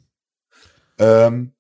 Ähm, 1.00 1.54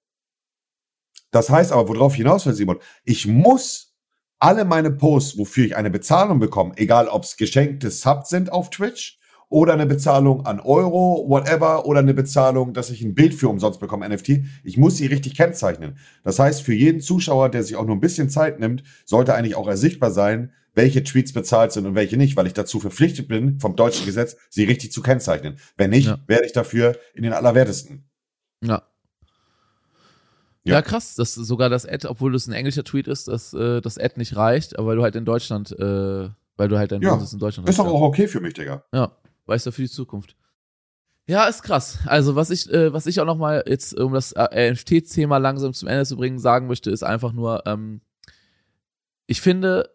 das 1.31 1.49
heißt 1.49 1.71
aber, 1.71 1.87
worauf 1.87 2.15
hinaus 2.15 2.45
will, 2.45 2.53
Simon, 2.53 2.79
ich 3.03 3.25
muss 3.25 3.95
alle 4.39 4.65
meine 4.65 4.91
Posts, 4.91 5.37
wofür 5.37 5.65
ich 5.65 5.75
eine 5.75 5.89
Bezahlung 5.89 6.39
bekomme, 6.39 6.73
egal 6.75 7.07
ob 7.07 7.23
es 7.23 7.37
geschenkte 7.37 7.89
Subs 7.89 8.29
sind 8.29 8.51
auf 8.51 8.69
Twitch 8.69 9.17
oder 9.53 9.73
eine 9.73 9.85
Bezahlung 9.85 10.47
an 10.47 10.59
Euro, 10.59 11.25
whatever, 11.27 11.85
oder 11.85 11.99
eine 11.99 12.15
Bezahlung, 12.15 12.73
dass 12.73 12.89
ich 12.89 13.03
ein 13.03 13.13
Bild 13.13 13.35
für 13.35 13.49
umsonst 13.49 13.79
bekomme, 13.79 14.09
NFT. 14.09 14.41
Ich 14.63 14.77
muss 14.77 14.97
sie 14.97 15.05
richtig 15.05 15.35
kennzeichnen. 15.35 15.99
Das 16.23 16.39
heißt, 16.39 16.63
für 16.63 16.73
jeden 16.73 17.01
Zuschauer, 17.01 17.49
der 17.49 17.61
sich 17.61 17.75
auch 17.75 17.85
nur 17.85 17.95
ein 17.95 17.99
bisschen 17.99 18.31
Zeit 18.31 18.59
nimmt, 18.59 18.81
sollte 19.05 19.35
eigentlich 19.35 19.53
auch 19.55 19.67
ersichtbar 19.67 20.09
sein, 20.09 20.51
welche 20.73 21.03
Tweets 21.03 21.33
bezahlt 21.33 21.71
sind 21.71 21.85
und 21.85 21.93
welche 21.93 22.17
nicht, 22.17 22.35
weil 22.35 22.47
ich 22.47 22.53
dazu 22.53 22.79
verpflichtet 22.79 23.27
bin, 23.27 23.59
vom 23.59 23.75
deutschen 23.75 24.07
Gesetz, 24.07 24.37
sie 24.49 24.63
richtig 24.63 24.91
zu 24.91 25.03
kennzeichnen. 25.03 25.57
Wenn 25.77 25.91
nicht, 25.91 26.07
ja. 26.07 26.17
werde 26.25 26.47
ich 26.47 26.53
dafür 26.53 26.97
in 27.13 27.21
den 27.21 27.33
Allerwertesten. 27.33 28.09
Ja. 28.63 28.81
Ja, 30.63 30.75
ja 30.75 30.81
krass, 30.81 31.13
dass 31.13 31.35
sogar 31.35 31.69
das 31.69 31.85
Ad, 31.85 32.07
obwohl 32.07 32.31
das 32.31 32.47
ein 32.47 32.53
englischer 32.53 32.83
Tweet 32.83 33.07
ist, 33.07 33.27
dass 33.27 33.53
äh, 33.53 33.81
das 33.81 33.99
Ad 33.99 34.15
nicht 34.15 34.35
reicht, 34.35 34.79
aber 34.79 34.87
weil 34.87 34.95
du 34.95 35.03
halt 35.03 35.15
in 35.15 35.25
Deutschland, 35.25 35.71
äh, 35.73 36.29
weil 36.57 36.69
du 36.69 36.79
halt 36.79 36.91
dein 36.91 37.03
ja, 37.03 37.13
in 37.13 37.37
Deutschland 37.37 37.67
hast. 37.67 37.73
Ist 37.75 37.77
doch 37.77 37.85
auch 37.85 38.01
okay 38.01 38.27
für 38.27 38.39
mich, 38.39 38.55
Digga. 38.55 38.83
Ja, 38.91 39.11
weißt 39.45 39.65
du, 39.65 39.71
für 39.71 39.81
die 39.81 39.89
Zukunft. 39.89 40.35
Ja, 41.25 41.45
ist 41.45 41.63
krass. 41.63 41.99
Also 42.05 42.35
was 42.35 42.49
ich, 42.49 42.71
äh, 42.71 42.91
was 42.91 43.05
ich 43.05 43.21
auch 43.21 43.25
noch 43.25 43.37
mal 43.37 43.63
jetzt, 43.65 43.97
um 43.97 44.13
das 44.13 44.33
äh, 44.33 44.71
NFT-Thema 44.71 45.37
langsam 45.37 45.73
zum 45.73 45.87
Ende 45.87 46.05
zu 46.05 46.17
bringen, 46.17 46.37
sagen 46.37 46.67
möchte, 46.67 46.91
ist 46.91 47.03
einfach 47.03 47.31
nur, 47.31 47.65
ähm, 47.65 48.01
ich 49.25 49.39
finde, 49.39 49.89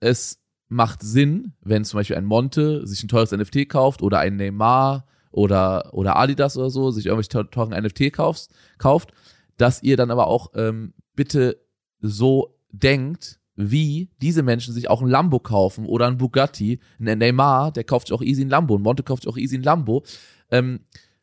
es 0.00 0.42
macht 0.68 1.02
Sinn, 1.02 1.52
wenn 1.60 1.84
zum 1.84 1.98
Beispiel 1.98 2.16
ein 2.16 2.24
Monte 2.24 2.84
sich 2.86 3.02
ein 3.04 3.08
teures 3.08 3.30
NFT 3.30 3.68
kauft 3.68 4.02
oder 4.02 4.18
ein 4.18 4.36
Neymar 4.36 5.06
oder, 5.30 5.94
oder 5.94 6.16
Adidas 6.16 6.56
oder 6.56 6.70
so, 6.70 6.90
sich 6.90 7.06
irgendwelche 7.06 7.48
teuren 7.50 7.70
NFT 7.70 8.12
kaufst, 8.12 8.52
kauft, 8.78 9.12
dass 9.56 9.82
ihr 9.84 9.96
dann 9.96 10.10
aber 10.10 10.26
auch 10.26 10.50
ähm, 10.54 10.94
bitte 11.14 11.60
so 12.00 12.58
denkt, 12.70 13.38
wie 13.56 14.10
diese 14.20 14.42
Menschen 14.42 14.74
sich 14.74 14.88
auch 14.88 15.02
ein 15.02 15.08
Lambo 15.08 15.38
kaufen 15.38 15.86
oder 15.86 16.06
ein 16.06 16.18
Bugatti, 16.18 16.80
ein 17.00 17.18
Neymar, 17.18 17.72
der 17.72 17.84
kauft 17.84 18.08
sich 18.08 18.14
auch 18.14 18.22
easy 18.22 18.44
ein 18.44 18.50
Lambo, 18.50 18.76
ein 18.76 18.82
Monte 18.82 19.02
kauft 19.02 19.22
sich 19.22 19.32
auch 19.32 19.38
easy 19.38 19.56
ein 19.56 19.62
Lambo. 19.62 20.04
Ähm, 20.50 20.80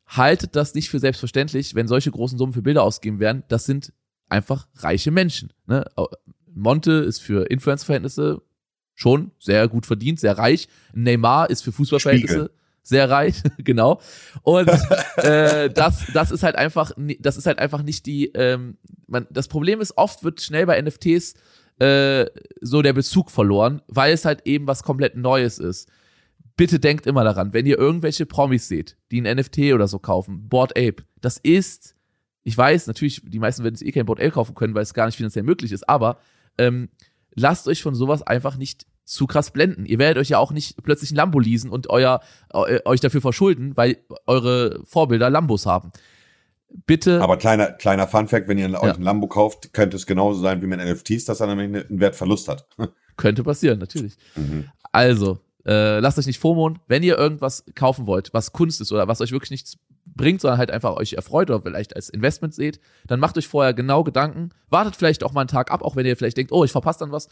haltet 0.08 0.56
das 0.56 0.74
nicht 0.74 0.89
für 0.89 1.00
selbstverständlich, 1.00 1.76
wenn 1.76 1.88
solche 1.88 2.12
großen 2.12 2.38
Summen 2.38 2.54
für 2.54 2.62
Bilder 2.62 2.84
ausgegeben 2.84 3.19
werden. 3.19 3.43
Das 3.48 3.65
sind 3.65 3.93
einfach 4.30 4.67
reiche 4.76 5.12
Menschen. 5.12 5.54
Ne? 5.67 5.86
Monte 6.54 6.91
ist 6.91 7.19
für 7.19 7.50
Influence-Verhältnisse 7.50 8.41
schon 8.96 9.32
sehr 9.39 9.67
gut 9.67 9.86
verdient, 9.86 10.19
sehr 10.19 10.38
reich. 10.38 10.67
Neymar 10.93 11.50
ist 11.50 11.63
für 11.63 11.72
Fußballverhältnisse 11.72 12.52
sehr 12.84 13.10
reich, 13.10 13.41
genau. 13.60 14.02
Und 14.43 14.69
äh, 15.17 15.69
das, 15.69 16.04
das 16.13 16.32
ist 16.32 16.43
halt 16.43 16.56
einfach, 16.56 16.91
das 17.19 17.38
ist 17.38 17.46
halt 17.46 17.60
einfach 17.60 17.82
nicht 17.82 18.06
die. 18.06 18.28
Ähm, 18.34 18.78
man, 19.08 19.26
das 19.32 19.48
Problem 19.48 19.82
ist, 19.82 19.98
oft 19.98 20.24
wird 20.24 20.41
schnell 20.41 20.65
bei 20.65 20.82
NFTs 20.82 21.36
äh, 21.80 22.26
so 22.62 22.82
der 22.82 22.94
Bezug 22.94 23.32
verloren, 23.32 23.82
weil 23.88 24.14
es 24.14 24.26
halt 24.26 24.46
eben 24.46 24.68
was 24.68 24.84
komplett 24.84 25.16
Neues 25.16 25.60
ist. 25.60 25.90
Bitte 26.56 26.80
denkt 26.80 27.08
immer 27.08 27.24
daran, 27.24 27.54
wenn 27.54 27.66
ihr 27.66 27.80
irgendwelche 27.80 28.26
Promis 28.26 28.68
seht, 28.68 28.98
die 29.12 29.22
ein 29.22 29.38
NFT 29.38 29.74
oder 29.74 29.88
so 29.88 29.98
kaufen, 30.00 30.50
Board 30.50 30.78
Ape, 30.78 31.04
das 31.20 31.38
ist, 31.38 31.96
ich 32.44 32.56
weiß, 32.56 32.88
natürlich, 32.88 33.22
die 33.26 33.40
meisten 33.40 33.64
werden 33.64 33.76
es 33.76 33.82
eh 33.82 33.92
kein 33.92 34.06
Board 34.06 34.20
Ape 34.20 34.32
kaufen 34.32 34.54
können, 34.54 34.76
weil 34.76 34.84
es 34.84 34.94
gar 34.94 35.08
nicht 35.08 35.16
finanziell 35.16 35.44
möglich 35.44 35.72
ist, 35.72 35.90
aber 35.90 36.20
ähm, 36.58 36.90
lasst 37.34 37.68
euch 37.68 37.82
von 37.82 37.96
sowas 37.96 38.22
einfach 38.22 38.56
nicht 38.56 38.86
zu 39.06 39.28
krass 39.28 39.52
blenden. 39.52 39.86
Ihr 39.86 40.00
werdet 40.00 40.22
euch 40.22 40.30
ja 40.30 40.38
auch 40.38 40.52
nicht 40.52 40.82
plötzlich 40.84 41.12
ein 41.12 41.16
Lambo 41.16 41.40
leasen 41.40 41.70
und 41.70 41.90
euer, 41.90 42.22
euch 42.52 43.02
dafür 43.02 43.22
verschulden, 43.22 43.76
weil 43.76 43.98
eure 44.28 44.80
Vorbilder 44.86 45.30
Lambos 45.30 45.66
haben. 45.66 45.92
Bitte. 46.86 47.22
Aber 47.22 47.38
kleiner, 47.38 47.72
kleiner 47.72 48.08
Funfact, 48.08 48.48
wenn 48.48 48.58
ihr 48.58 48.70
ja. 48.70 48.82
euch 48.82 48.96
ein 48.96 49.04
Lambo 49.04 49.28
kauft, 49.28 49.74
könnte 49.74 49.96
es 49.96 50.06
genauso 50.06 50.42
sein 50.42 50.62
wie 50.62 50.68
mit 50.68 50.80
NFTs, 50.80 51.26
dass 51.26 51.40
er 51.40 51.48
nämlich 51.48 51.86
einen 51.86 52.00
Wertverlust 52.00 52.48
hat. 52.48 52.68
könnte 53.18 53.44
passieren, 53.44 53.80
natürlich. 53.80 54.18
Mhm. 54.36 54.66
Also, 54.92 55.40
äh, 55.66 56.00
lasst 56.00 56.18
euch 56.18 56.28
nicht 56.28 56.40
FOMOen. 56.40 56.80
Wenn 56.88 57.04
ihr 57.04 57.18
irgendwas 57.18 57.64
kaufen 57.76 58.08
wollt, 58.08 58.34
was 58.34 58.54
Kunst 58.54 58.82
ist 58.82 58.92
oder 58.92 59.08
was 59.08 59.22
euch 59.22 59.32
wirklich 59.32 59.52
nichts 59.52 59.78
bringt, 60.06 60.42
sondern 60.42 60.58
halt 60.58 60.72
einfach 60.72 60.96
euch 60.96 61.14
erfreut 61.14 61.50
oder 61.50 61.62
vielleicht 61.62 61.96
als 61.96 62.10
Investment 62.10 62.54
seht, 62.54 62.80
dann 63.08 63.20
macht 63.20 63.38
euch 63.38 63.48
vorher 63.48 63.74
genau 63.74 64.04
Gedanken. 64.04 64.50
Wartet 64.70 64.96
vielleicht 64.96 65.24
auch 65.24 65.34
mal 65.34 65.42
einen 65.42 65.48
Tag 65.48 65.72
ab, 65.72 65.82
auch 65.82 65.96
wenn 65.96 66.06
ihr 66.06 66.18
vielleicht 66.18 66.38
denkt, 66.38 66.52
oh, 66.52 66.64
ich 66.64 66.72
verpasse 66.72 67.00
dann 67.00 67.12
was. 67.12 67.30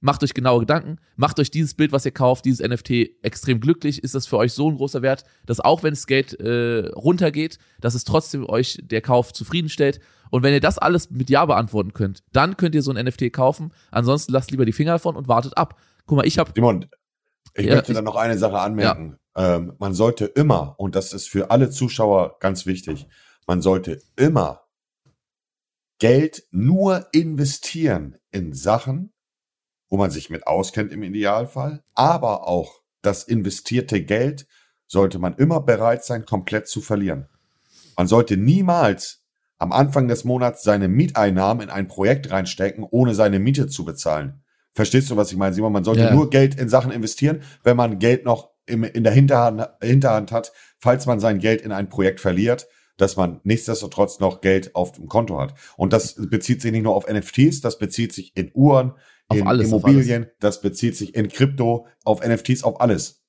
Macht 0.00 0.22
euch 0.24 0.32
genaue 0.32 0.60
Gedanken, 0.60 0.96
macht 1.16 1.38
euch 1.38 1.50
dieses 1.50 1.74
Bild, 1.74 1.92
was 1.92 2.06
ihr 2.06 2.10
kauft, 2.10 2.46
dieses 2.46 2.66
NFT 2.66 3.22
extrem 3.22 3.60
glücklich. 3.60 4.02
Ist 4.02 4.14
das 4.14 4.26
für 4.26 4.38
euch 4.38 4.54
so 4.54 4.70
ein 4.70 4.76
großer 4.76 5.02
Wert, 5.02 5.24
dass 5.44 5.60
auch 5.60 5.82
wenn 5.82 5.92
das 5.92 6.06
Geld 6.06 6.40
äh, 6.40 6.88
runtergeht, 6.94 7.58
dass 7.80 7.94
es 7.94 8.04
trotzdem 8.04 8.48
euch 8.48 8.78
der 8.82 9.02
Kauf 9.02 9.34
zufriedenstellt. 9.34 10.00
Und 10.30 10.42
wenn 10.42 10.54
ihr 10.54 10.60
das 10.60 10.78
alles 10.78 11.10
mit 11.10 11.28
Ja 11.28 11.44
beantworten 11.44 11.92
könnt, 11.92 12.22
dann 12.32 12.56
könnt 12.56 12.74
ihr 12.74 12.82
so 12.82 12.92
ein 12.92 13.04
NFT 13.04 13.32
kaufen. 13.32 13.72
Ansonsten 13.90 14.32
lasst 14.32 14.50
lieber 14.50 14.64
die 14.64 14.72
Finger 14.72 14.92
davon 14.92 15.16
und 15.16 15.28
wartet 15.28 15.56
ab. 15.58 15.78
Guck 16.06 16.16
mal, 16.16 16.26
ich 16.26 16.38
habe. 16.38 16.52
Simon, 16.54 16.86
ich 17.54 17.66
ja, 17.66 17.76
möchte 17.76 17.92
da 17.92 18.00
noch 18.00 18.16
eine 18.16 18.38
Sache 18.38 18.58
anmerken. 18.58 19.18
Ja. 19.36 19.56
Ähm, 19.56 19.74
man 19.78 19.94
sollte 19.94 20.24
immer, 20.24 20.74
und 20.78 20.96
das 20.96 21.12
ist 21.12 21.28
für 21.28 21.50
alle 21.50 21.70
Zuschauer 21.70 22.36
ganz 22.40 22.66
wichtig, 22.66 23.06
man 23.46 23.60
sollte 23.60 24.00
immer 24.16 24.62
Geld 25.98 26.44
nur 26.50 27.06
investieren 27.12 28.16
in 28.30 28.54
Sachen, 28.54 29.12
wo 29.90 29.96
man 29.96 30.10
sich 30.10 30.30
mit 30.30 30.46
auskennt 30.46 30.92
im 30.92 31.02
Idealfall, 31.02 31.82
aber 31.94 32.48
auch 32.48 32.80
das 33.02 33.24
investierte 33.24 34.02
Geld 34.02 34.46
sollte 34.86 35.18
man 35.18 35.34
immer 35.34 35.60
bereit 35.60 36.04
sein, 36.04 36.24
komplett 36.24 36.68
zu 36.68 36.80
verlieren. 36.80 37.28
Man 37.96 38.06
sollte 38.06 38.36
niemals 38.36 39.24
am 39.58 39.72
Anfang 39.72 40.08
des 40.08 40.24
Monats 40.24 40.62
seine 40.62 40.88
Mieteinnahmen 40.88 41.64
in 41.64 41.70
ein 41.70 41.86
Projekt 41.86 42.30
reinstecken, 42.30 42.86
ohne 42.90 43.14
seine 43.14 43.38
Miete 43.38 43.68
zu 43.68 43.84
bezahlen. 43.84 44.42
Verstehst 44.72 45.10
du, 45.10 45.16
was 45.16 45.30
ich 45.30 45.36
meine, 45.36 45.54
Simon? 45.54 45.72
Man 45.72 45.84
sollte 45.84 46.02
ja. 46.02 46.14
nur 46.14 46.30
Geld 46.30 46.58
in 46.58 46.68
Sachen 46.68 46.92
investieren, 46.92 47.42
wenn 47.62 47.76
man 47.76 47.98
Geld 47.98 48.24
noch 48.24 48.50
im, 48.66 48.84
in 48.84 49.04
der 49.04 49.12
Hinterhand, 49.12 49.68
Hinterhand 49.82 50.32
hat, 50.32 50.52
falls 50.78 51.06
man 51.06 51.20
sein 51.20 51.40
Geld 51.40 51.60
in 51.60 51.72
ein 51.72 51.88
Projekt 51.88 52.20
verliert, 52.20 52.68
dass 52.96 53.16
man 53.16 53.40
nichtsdestotrotz 53.44 54.20
noch 54.20 54.40
Geld 54.40 54.74
auf 54.74 54.92
dem 54.92 55.08
Konto 55.08 55.38
hat. 55.38 55.54
Und 55.76 55.92
das 55.92 56.14
bezieht 56.16 56.62
sich 56.62 56.72
nicht 56.72 56.84
nur 56.84 56.94
auf 56.94 57.06
NFTs, 57.10 57.60
das 57.60 57.78
bezieht 57.78 58.12
sich 58.12 58.36
in 58.36 58.50
Uhren, 58.54 58.94
in 59.38 59.46
alles, 59.46 59.68
Immobilien, 59.68 60.26
das 60.40 60.60
bezieht 60.60 60.96
sich 60.96 61.14
in 61.14 61.28
Krypto, 61.28 61.86
auf 62.04 62.26
NFTs, 62.26 62.64
auf 62.64 62.80
alles. 62.80 63.22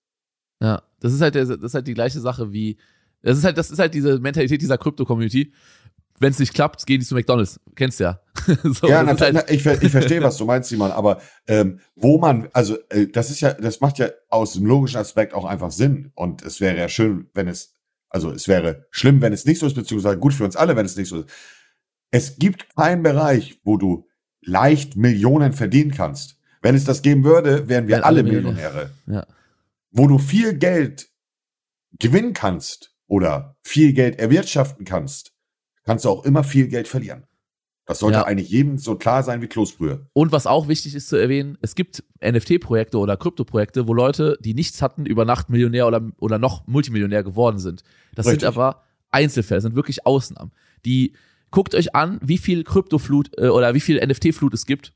Ja, 0.61 0.81
das 0.99 1.13
ist 1.13 1.21
halt, 1.21 1.35
das 1.35 1.49
ist 1.49 1.73
halt 1.73 1.87
die 1.87 1.93
gleiche 1.93 2.19
Sache 2.19 2.51
wie, 2.51 2.77
das 3.21 3.37
ist 3.37 3.43
halt, 3.43 3.57
das 3.57 3.71
ist 3.71 3.79
halt 3.79 3.93
diese 3.93 4.19
Mentalität 4.19 4.61
dieser 4.61 4.77
Krypto-Community. 4.77 5.53
Wenn 6.19 6.31
es 6.31 6.39
nicht 6.39 6.53
klappt, 6.53 6.85
gehen 6.85 6.99
die 6.99 7.05
zu 7.05 7.15
McDonalds. 7.15 7.59
Kennst 7.75 7.99
du 7.99 8.03
ja. 8.03 8.21
so, 8.63 8.87
ja, 8.87 9.01
natürlich, 9.01 9.35
halt 9.35 9.49
ich, 9.49 9.65
ich 9.65 9.91
verstehe, 9.91 10.21
was 10.21 10.37
du 10.37 10.45
meinst, 10.45 10.69
Simon, 10.69 10.91
aber 10.91 11.19
ähm, 11.47 11.79
wo 11.95 12.19
man, 12.19 12.47
also 12.53 12.77
äh, 12.89 13.07
das 13.07 13.31
ist 13.31 13.41
ja, 13.41 13.53
das 13.53 13.81
macht 13.81 13.97
ja 13.97 14.09
aus 14.29 14.53
dem 14.53 14.67
logischen 14.67 14.97
Aspekt 14.97 15.33
auch 15.33 15.45
einfach 15.45 15.71
Sinn. 15.71 16.11
Und 16.13 16.43
es 16.43 16.61
wäre 16.61 16.77
ja 16.77 16.89
schön, 16.89 17.29
wenn 17.33 17.47
es, 17.47 17.73
also 18.09 18.31
es 18.31 18.47
wäre 18.47 18.85
schlimm, 18.91 19.21
wenn 19.21 19.33
es 19.33 19.45
nicht 19.45 19.59
so 19.59 19.65
ist, 19.65 19.73
beziehungsweise 19.73 20.19
gut 20.19 20.35
für 20.35 20.43
uns 20.43 20.55
alle, 20.55 20.75
wenn 20.75 20.85
es 20.85 20.95
nicht 20.95 21.09
so 21.09 21.21
ist. 21.21 21.29
Es 22.11 22.37
gibt 22.37 22.75
keinen 22.75 23.01
Bereich, 23.01 23.59
wo 23.63 23.77
du 23.77 24.05
leicht 24.41 24.95
Millionen 24.95 25.53
verdienen 25.53 25.91
kannst. 25.91 26.37
Wenn 26.61 26.75
es 26.75 26.83
das 26.83 27.01
geben 27.01 27.23
würde, 27.23 27.67
wären 27.69 27.87
wir 27.87 27.97
alle, 27.97 28.05
alle 28.05 28.23
Millionäre. 28.23 28.91
Ja. 29.07 29.25
Wo 29.91 30.07
du 30.07 30.19
viel 30.19 30.53
Geld 30.53 31.09
gewinnen 31.99 32.33
kannst 32.33 32.95
oder 33.07 33.57
viel 33.61 33.93
Geld 33.93 34.19
erwirtschaften 34.19 34.85
kannst, 34.85 35.33
kannst 35.83 36.05
du 36.05 36.09
auch 36.09 36.25
immer 36.25 36.43
viel 36.43 36.67
Geld 36.67 36.87
verlieren. 36.87 37.25
Das 37.85 37.99
sollte 37.99 38.19
ja. 38.19 38.23
eigentlich 38.25 38.49
jedem 38.49 38.77
so 38.77 38.95
klar 38.95 39.23
sein 39.23 39.41
wie 39.41 39.47
Kloßbrühe. 39.47 40.07
Und 40.13 40.31
was 40.31 40.47
auch 40.47 40.67
wichtig 40.67 40.95
ist 40.95 41.09
zu 41.09 41.17
erwähnen, 41.17 41.57
es 41.61 41.75
gibt 41.75 42.03
NFT-Projekte 42.23 42.97
oder 42.97 43.17
Krypto-Projekte, 43.17 43.87
wo 43.87 43.93
Leute, 43.93 44.37
die 44.39 44.53
nichts 44.53 44.81
hatten, 44.81 45.05
über 45.05 45.25
Nacht 45.25 45.49
Millionär 45.49 45.87
oder, 45.87 46.09
oder 46.19 46.37
noch 46.37 46.67
Multimillionär 46.67 47.23
geworden 47.23 47.59
sind. 47.59 47.83
Das 48.15 48.27
Richtig. 48.27 48.41
sind 48.41 48.47
aber 48.47 48.83
Einzelfälle, 49.09 49.61
sind 49.61 49.75
wirklich 49.75 50.05
Ausnahmen. 50.05 50.51
Die 50.85 51.13
guckt 51.51 51.75
euch 51.75 51.95
an, 51.95 52.19
wie 52.21 52.37
viel 52.37 52.63
Kryptoflut 52.63 53.31
äh, 53.37 53.49
oder 53.49 53.73
wie 53.73 53.79
viel 53.79 54.03
NFT-Flut 54.05 54.53
es 54.53 54.65
gibt. 54.65 54.93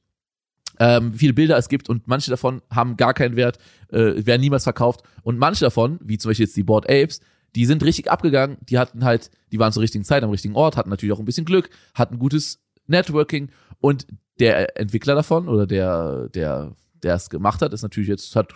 Ähm, 0.77 1.13
wie 1.13 1.19
viele 1.19 1.33
Bilder 1.33 1.57
es 1.57 1.69
gibt 1.69 1.87
und 1.87 2.07
manche 2.07 2.31
davon 2.31 2.61
haben 2.69 2.97
gar 2.97 3.13
keinen 3.13 3.37
Wert, 3.37 3.59
äh, 3.93 4.25
werden 4.25 4.41
niemals 4.41 4.63
verkauft 4.63 5.03
und 5.23 5.37
manche 5.37 5.63
davon, 5.63 5.99
wie 6.03 6.17
zum 6.17 6.29
Beispiel 6.29 6.47
jetzt 6.47 6.57
die 6.57 6.63
Board 6.63 6.89
Apes, 6.89 7.21
die 7.55 7.65
sind 7.65 7.81
richtig 7.81 8.11
abgegangen, 8.11 8.57
die 8.61 8.77
hatten 8.77 9.05
halt, 9.05 9.31
die 9.53 9.59
waren 9.59 9.71
zur 9.71 9.83
richtigen 9.83 10.03
Zeit 10.03 10.21
am 10.23 10.31
richtigen 10.31 10.55
Ort, 10.55 10.75
hatten 10.75 10.89
natürlich 10.89 11.13
auch 11.13 11.19
ein 11.19 11.25
bisschen 11.25 11.45
Glück, 11.45 11.69
hatten 11.93 12.19
gutes 12.19 12.59
Networking 12.87 13.51
und 13.79 14.05
der 14.39 14.77
Entwickler 14.77 15.15
davon 15.15 15.47
oder 15.47 15.65
der, 15.65 16.27
der, 16.29 16.75
der 17.01 17.15
es 17.15 17.29
gemacht 17.29 17.61
hat, 17.61 17.71
ist 17.71 17.83
natürlich 17.83 18.09
jetzt, 18.09 18.35
hat 18.35 18.53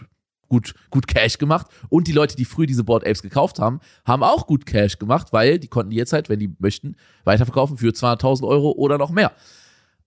gut, 0.50 0.74
gut 0.90 1.08
Cash 1.08 1.38
gemacht. 1.38 1.68
Und 1.88 2.08
die 2.08 2.12
Leute, 2.12 2.36
die 2.36 2.46
früh 2.46 2.66
diese 2.66 2.84
Board 2.84 3.06
Apes 3.06 3.22
gekauft 3.22 3.60
haben, 3.60 3.80
haben 4.06 4.24
auch 4.24 4.48
gut 4.48 4.66
Cash 4.66 5.00
gemacht, 5.00 5.28
weil 5.32 5.60
die 5.60 5.68
konnten 5.68 5.92
die 5.92 5.98
jetzt 5.98 6.12
halt, 6.12 6.28
wenn 6.28 6.40
die 6.40 6.54
möchten, 6.60 6.96
weiterverkaufen 7.24 7.78
für 7.78 7.90
200.000 7.90 8.46
Euro 8.48 8.72
oder 8.72 8.98
noch 8.98 9.12
mehr. 9.12 9.32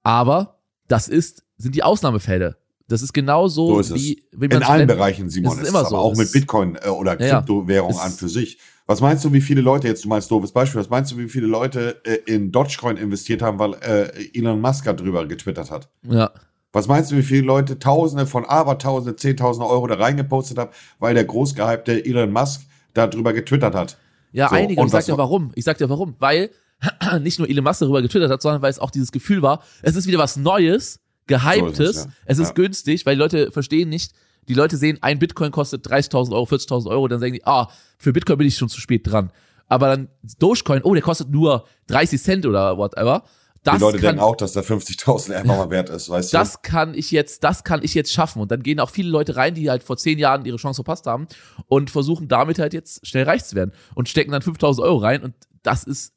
Aber 0.02 0.58
das 0.88 1.08
ist, 1.08 1.44
sind 1.56 1.74
die 1.74 1.82
Ausnahmefälle. 1.82 2.58
Das 2.88 3.00
ist 3.00 3.14
genau 3.14 3.48
so, 3.48 3.80
so 3.80 3.94
wie, 3.94 4.22
wie 4.32 4.48
man 4.48 4.58
In 4.58 4.62
allen 4.64 4.86
Bereichen, 4.86 5.30
Simon. 5.30 5.58
Ist 5.58 5.68
immer 5.68 5.84
so. 5.86 5.96
auch 5.96 6.14
mit 6.14 6.30
Bitcoin 6.30 6.76
äh, 6.82 6.88
oder 6.88 7.16
Kryptowährung 7.16 7.94
ja, 7.94 8.00
an 8.00 8.12
für 8.12 8.28
sich. 8.28 8.58
Was 8.86 9.00
meinst 9.00 9.24
du, 9.24 9.32
wie 9.32 9.40
viele 9.40 9.62
Leute, 9.62 9.86
jetzt 9.86 10.04
du 10.04 10.08
meinst 10.08 10.30
doofes 10.30 10.52
Beispiel, 10.52 10.80
was 10.80 10.90
meinst 10.90 11.12
du, 11.12 11.16
wie 11.16 11.28
viele 11.28 11.46
Leute 11.46 12.02
äh, 12.04 12.16
in 12.26 12.50
Dogecoin 12.50 12.96
investiert 12.96 13.40
haben, 13.40 13.58
weil 13.58 13.74
äh, 13.74 14.38
Elon 14.38 14.60
Musk 14.60 14.84
darüber 14.84 15.24
getwittert 15.26 15.70
hat? 15.70 15.88
Ja. 16.02 16.30
Was 16.72 16.88
meinst 16.88 17.10
du, 17.12 17.16
wie 17.16 17.22
viele 17.22 17.42
Leute 17.42 17.78
Tausende 17.78 18.26
von 18.26 18.44
Abertausende, 18.46 19.16
Zehntausende 19.16 19.68
Euro 19.68 19.86
da 19.86 19.94
reingepostet 19.96 20.58
haben, 20.58 20.70
weil 20.98 21.14
der 21.14 21.24
großgehypte 21.24 22.04
Elon 22.04 22.32
Musk 22.32 22.62
darüber 22.94 23.32
getwittert 23.32 23.74
hat. 23.74 23.98
Ja, 24.32 24.48
So, 24.48 24.54
einige. 24.54 24.80
und 24.80 24.86
Ich 24.86 24.92
sag 24.92 25.04
dir 25.04 25.18
warum. 25.18 25.52
Ich 25.54 25.64
sag 25.64 25.78
dir 25.78 25.88
warum. 25.90 26.14
Weil 26.18 26.50
nicht 27.20 27.38
nur 27.38 27.48
Elon 27.48 27.64
Musk 27.64 27.80
darüber 27.80 28.00
getwittert 28.02 28.30
hat, 28.30 28.40
sondern 28.42 28.62
weil 28.62 28.70
es 28.70 28.78
auch 28.78 28.90
dieses 28.90 29.12
Gefühl 29.12 29.42
war, 29.42 29.62
es 29.82 29.96
ist 29.96 30.06
wieder 30.06 30.18
was 30.18 30.36
Neues, 30.36 31.00
Gehyptes, 31.26 31.76
So 31.76 31.82
ist 31.84 31.96
es, 31.96 32.04
ja. 32.04 32.10
es 32.26 32.38
ist 32.38 32.48
Ja. 32.48 32.54
günstig, 32.54 33.06
weil 33.06 33.14
die 33.14 33.20
Leute 33.20 33.52
verstehen 33.52 33.88
nicht, 33.88 34.12
die 34.48 34.54
Leute 34.54 34.76
sehen, 34.76 34.98
ein 35.02 35.18
Bitcoin 35.20 35.52
kostet 35.52 35.86
30.000 35.86 36.32
Euro, 36.32 36.44
40.000 36.46 36.88
Euro, 36.90 37.06
dann 37.06 37.20
sagen 37.20 37.34
die, 37.34 37.46
ah, 37.46 37.68
für 37.98 38.12
Bitcoin 38.12 38.38
bin 38.38 38.48
ich 38.48 38.56
schon 38.56 38.68
zu 38.68 38.80
spät 38.80 39.08
dran. 39.08 39.30
Aber 39.68 39.86
dann 39.88 40.08
Dogecoin, 40.40 40.82
oh, 40.82 40.92
der 40.94 41.02
kostet 41.02 41.30
nur 41.30 41.64
30 41.86 42.20
Cent 42.20 42.44
oder 42.46 42.76
whatever. 42.76 43.22
Das 43.64 43.76
Die 43.76 43.80
Leute 43.80 43.98
kann, 43.98 44.06
denken 44.16 44.20
auch, 44.22 44.34
dass 44.36 44.52
der 44.54 44.64
50.000 44.64 45.34
einfach 45.34 45.56
mal 45.56 45.70
wert 45.70 45.88
ist, 45.88 46.08
weißt 46.08 46.34
das 46.34 46.62
kann 46.62 46.94
ich 46.94 47.12
jetzt, 47.12 47.44
das 47.44 47.62
kann 47.62 47.80
ich 47.84 47.94
jetzt 47.94 48.12
schaffen. 48.12 48.42
Und 48.42 48.50
dann 48.50 48.62
gehen 48.64 48.80
auch 48.80 48.90
viele 48.90 49.08
Leute 49.08 49.36
rein, 49.36 49.54
die 49.54 49.70
halt 49.70 49.84
vor 49.84 49.96
zehn 49.96 50.18
Jahren 50.18 50.44
ihre 50.44 50.56
Chance 50.56 50.78
verpasst 50.82 51.06
haben 51.06 51.28
und 51.68 51.88
versuchen 51.90 52.26
damit 52.26 52.58
halt 52.58 52.74
jetzt 52.74 53.06
schnell 53.06 53.22
reich 53.24 53.44
zu 53.44 53.54
werden 53.54 53.72
und 53.94 54.08
stecken 54.08 54.32
dann 54.32 54.42
5000 54.42 54.84
Euro 54.84 54.96
rein 54.98 55.22
und 55.22 55.34
das 55.62 55.84
ist 55.84 56.12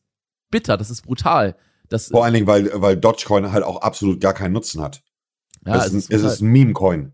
bitter, 0.49 0.75
das 0.77 0.89
ist 0.89 1.03
brutal. 1.03 1.55
Das, 1.87 2.07
du? 2.07 2.13
Vor 2.15 2.25
allen 2.25 2.33
Dingen, 2.33 2.47
weil, 2.47 2.71
weil 2.73 2.97
Dogecoin 2.97 3.51
halt 3.51 3.63
auch 3.63 3.81
absolut 3.81 4.19
gar 4.21 4.33
keinen 4.33 4.53
Nutzen 4.53 4.81
hat. 4.81 5.03
ja, 5.67 5.75
es, 5.85 5.93
ist, 5.93 6.09
ein- 6.11 6.15
es 6.15 6.23
ist 6.23 6.41
ein 6.41 6.47
Meme-Coin. 6.47 7.11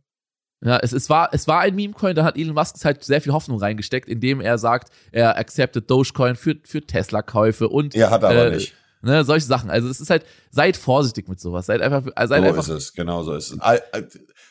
Ja, 0.64 0.78
es, 0.78 0.94
es, 0.94 1.10
war, 1.10 1.30
es 1.34 1.48
war 1.48 1.60
ein 1.62 1.76
Meme-Coin, 1.76 2.16
da 2.16 2.24
hat 2.24 2.38
Elon 2.38 2.54
Musk 2.54 2.86
halt 2.86 3.04
sehr 3.04 3.20
viel 3.20 3.34
Hoffnung 3.34 3.58
reingesteckt, 3.60 4.08
indem 4.08 4.40
er 4.40 4.58
sagt, 4.60 4.94
er 5.12 5.38
accepted 5.38 5.90
Dogecoin 5.90 6.36
für, 6.36 6.56
für 6.64 6.82
Tesla-Käufe 6.82 7.68
und 7.68 7.96
Er 7.96 8.12
hat 8.12 8.24
aber 8.24 8.48
äh, 8.52 8.56
nicht. 8.56 8.76
Ne, 9.02 9.24
solche 9.24 9.46
Sachen. 9.46 9.70
Also 9.70 9.88
es 9.90 10.00
ist 10.00 10.10
halt, 10.10 10.26
seid 10.50 10.78
vorsichtig 10.78 11.28
mit 11.28 11.40
sowas. 11.40 11.66
Seid 11.66 11.82
einfach, 11.82 12.06
äh, 12.16 12.28
seid 12.28 12.42
So 12.42 12.48
einfach 12.48 12.64
ist 12.64 12.70
es, 12.70 12.94
genau 12.94 13.24
so 13.24 13.34
ist 13.34 13.52
es. 13.52 13.60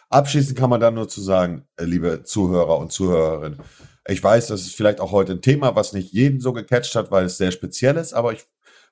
Abschließend 0.08 0.58
kann 0.58 0.70
man 0.70 0.80
dann 0.80 0.94
nur 0.94 1.08
zu 1.08 1.20
sagen, 1.20 1.66
äh, 1.76 1.84
liebe 1.84 2.24
Zuhörer 2.24 2.78
und 2.78 2.92
Zuhörerinnen, 2.92 3.60
ich 4.08 4.22
weiß, 4.22 4.48
das 4.48 4.62
ist 4.62 4.74
vielleicht 4.74 5.00
auch 5.00 5.12
heute 5.12 5.32
ein 5.32 5.42
Thema, 5.42 5.76
was 5.76 5.92
nicht 5.92 6.12
jeden 6.12 6.40
so 6.40 6.52
gecatcht 6.52 6.94
hat, 6.96 7.10
weil 7.10 7.26
es 7.26 7.36
sehr 7.36 7.52
speziell 7.52 7.96
ist, 7.96 8.12
aber 8.12 8.32
ich, 8.32 8.44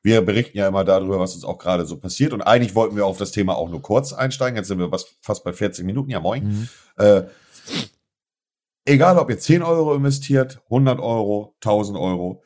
wir 0.03 0.23
berichten 0.23 0.57
ja 0.57 0.69
immer 0.69 0.85
darüber, 0.85 1.19
was 1.19 1.35
uns 1.35 1.45
auch 1.45 1.59
gerade 1.59 1.87
so 1.87 1.99
passiert. 1.99 2.33
Und 2.33 2.43
eigentlich 2.43 2.77
wollten 2.77 2.95
wir 2.95 3.05
auf 3.05 3.19
das 3.19 3.33
Thema 3.33 3.57
auch 3.57 3.69
nur 3.69 3.83
kurz 3.83 4.13
einsteigen. 4.13 4.57
Jetzt 4.57 4.69
sind 4.69 4.79
wir 4.79 4.91
fast 5.21 5.43
bei 5.43 5.53
40 5.53 5.85
Minuten. 5.85 6.11
Ja, 6.11 6.21
moin. 6.21 6.45
Mhm. 6.45 6.69
Äh, 7.05 7.23
egal, 8.85 9.19
ob 9.19 9.29
ihr 9.31 9.39
10 9.39 9.63
Euro 9.63 9.95
investiert, 9.95 10.61
100 10.67 11.01
Euro, 11.01 11.57
1000 11.61 11.99
Euro, 11.99 12.45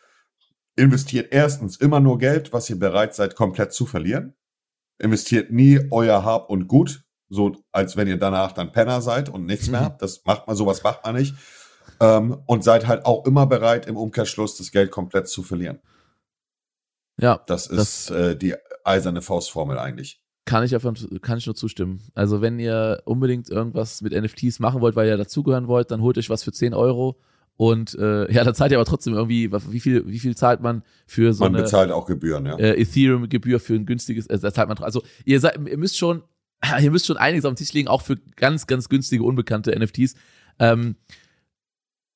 investiert 0.77 1.33
erstens 1.33 1.77
immer 1.77 2.01
nur 2.01 2.19
Geld, 2.19 2.53
was 2.53 2.69
ihr 2.71 2.79
bereit 2.79 3.15
seid, 3.15 3.37
komplett 3.37 3.73
zu 3.73 3.87
verlieren. 3.87 4.35
Investiert 4.99 5.51
nie 5.51 5.81
euer 5.91 6.25
Hab 6.25 6.49
und 6.51 6.69
Gut, 6.69 7.05
so 7.29 7.57
als 7.73 7.97
wenn 7.97 8.09
ihr 8.09 8.19
danach 8.19 8.53
dann 8.53 8.73
Penner 8.73 9.01
seid 9.03 9.29
und 9.29 9.47
nichts 9.47 9.69
mehr 9.69 9.81
Mhm. 9.81 9.85
habt. 9.85 10.03
Das 10.03 10.25
macht 10.25 10.47
man, 10.47 10.57
sowas 10.57 10.83
macht 10.83 11.05
man 11.05 11.17
nicht. 11.17 11.35
Ähm, 12.01 12.43
und 12.47 12.63
seid 12.65 12.87
halt 12.87 13.05
auch 13.07 13.27
immer 13.27 13.47
bereit, 13.47 13.87
im 13.87 13.97
Umkehrschluss 13.97 14.57
das 14.57 14.71
Geld 14.71 14.91
komplett 14.91 15.29
zu 15.29 15.43
verlieren. 15.43 15.81
ja, 17.21 17.41
Das 17.47 17.69
Das- 17.69 18.09
ist 18.09 18.11
äh, 18.11 18.37
die 18.37 18.55
eiserne 18.85 19.23
Faustformel 19.23 19.79
eigentlich. 19.79 20.21
Kann 20.45 20.65
ich, 20.65 20.75
einfach, 20.75 20.93
kann 21.21 21.39
ich 21.39 21.47
nur 21.47 21.55
zustimmen. 21.55 22.03
Also 22.15 22.41
wenn 22.41 22.59
ihr 22.59 23.03
unbedingt 23.05 23.49
irgendwas 23.49 24.01
mit 24.03 24.13
NFTs 24.13 24.59
machen 24.59 24.81
wollt, 24.81 24.97
weil 24.97 25.07
ihr 25.07 25.17
dazugehören 25.17 25.69
wollt, 25.69 25.91
dann 25.93 26.01
holt 26.03 26.19
euch 26.19 26.31
was 26.31 26.43
für 26.43 26.51
10 26.53 26.75
Euro. 26.75 27.21
Und 27.57 27.95
äh, 27.95 28.33
ja, 28.33 28.45
dann 28.45 28.55
zahlt 28.55 28.73
ihr 28.73 28.79
aber 28.79 28.85
trotzdem 28.85 29.15
irgendwie, 29.15 29.53
wie 29.53 29.81
viel, 29.81 30.07
wie 30.07 30.19
viel 30.19 30.37
zahlt 30.37 30.61
man 30.61 30.83
für 31.07 31.33
so 31.33 31.45
Man 31.45 31.55
eine 31.55 31.65
bezahlt 31.65 31.91
auch 31.91 32.07
Gebühren, 32.07 32.47
ja. 32.47 32.57
äh, 32.57 32.81
Ethereum-Gebühr 32.81 33.61
für 33.61 33.75
ein 33.75 33.87
günstiges, 33.87 34.27
äh, 34.27 34.39
da 34.39 34.53
zahlt 34.53 34.69
man, 34.69 34.79
also 34.79 35.03
ihr 35.25 35.41
seid, 35.41 35.59
ihr 35.69 35.79
müsst 35.79 35.99
schon, 35.99 36.23
ihr 36.81 36.91
müsst 36.91 37.07
schon 37.07 37.17
einiges 37.17 37.45
auf 37.45 37.53
den 37.53 37.57
Tisch 37.57 37.73
legen, 37.73 37.89
auch 37.89 38.03
für 38.03 38.17
ganz, 38.37 38.67
ganz 38.67 38.89
günstige, 38.89 39.25
unbekannte 39.25 39.79
NFTs. 39.79 40.15
Ähm, 40.59 40.97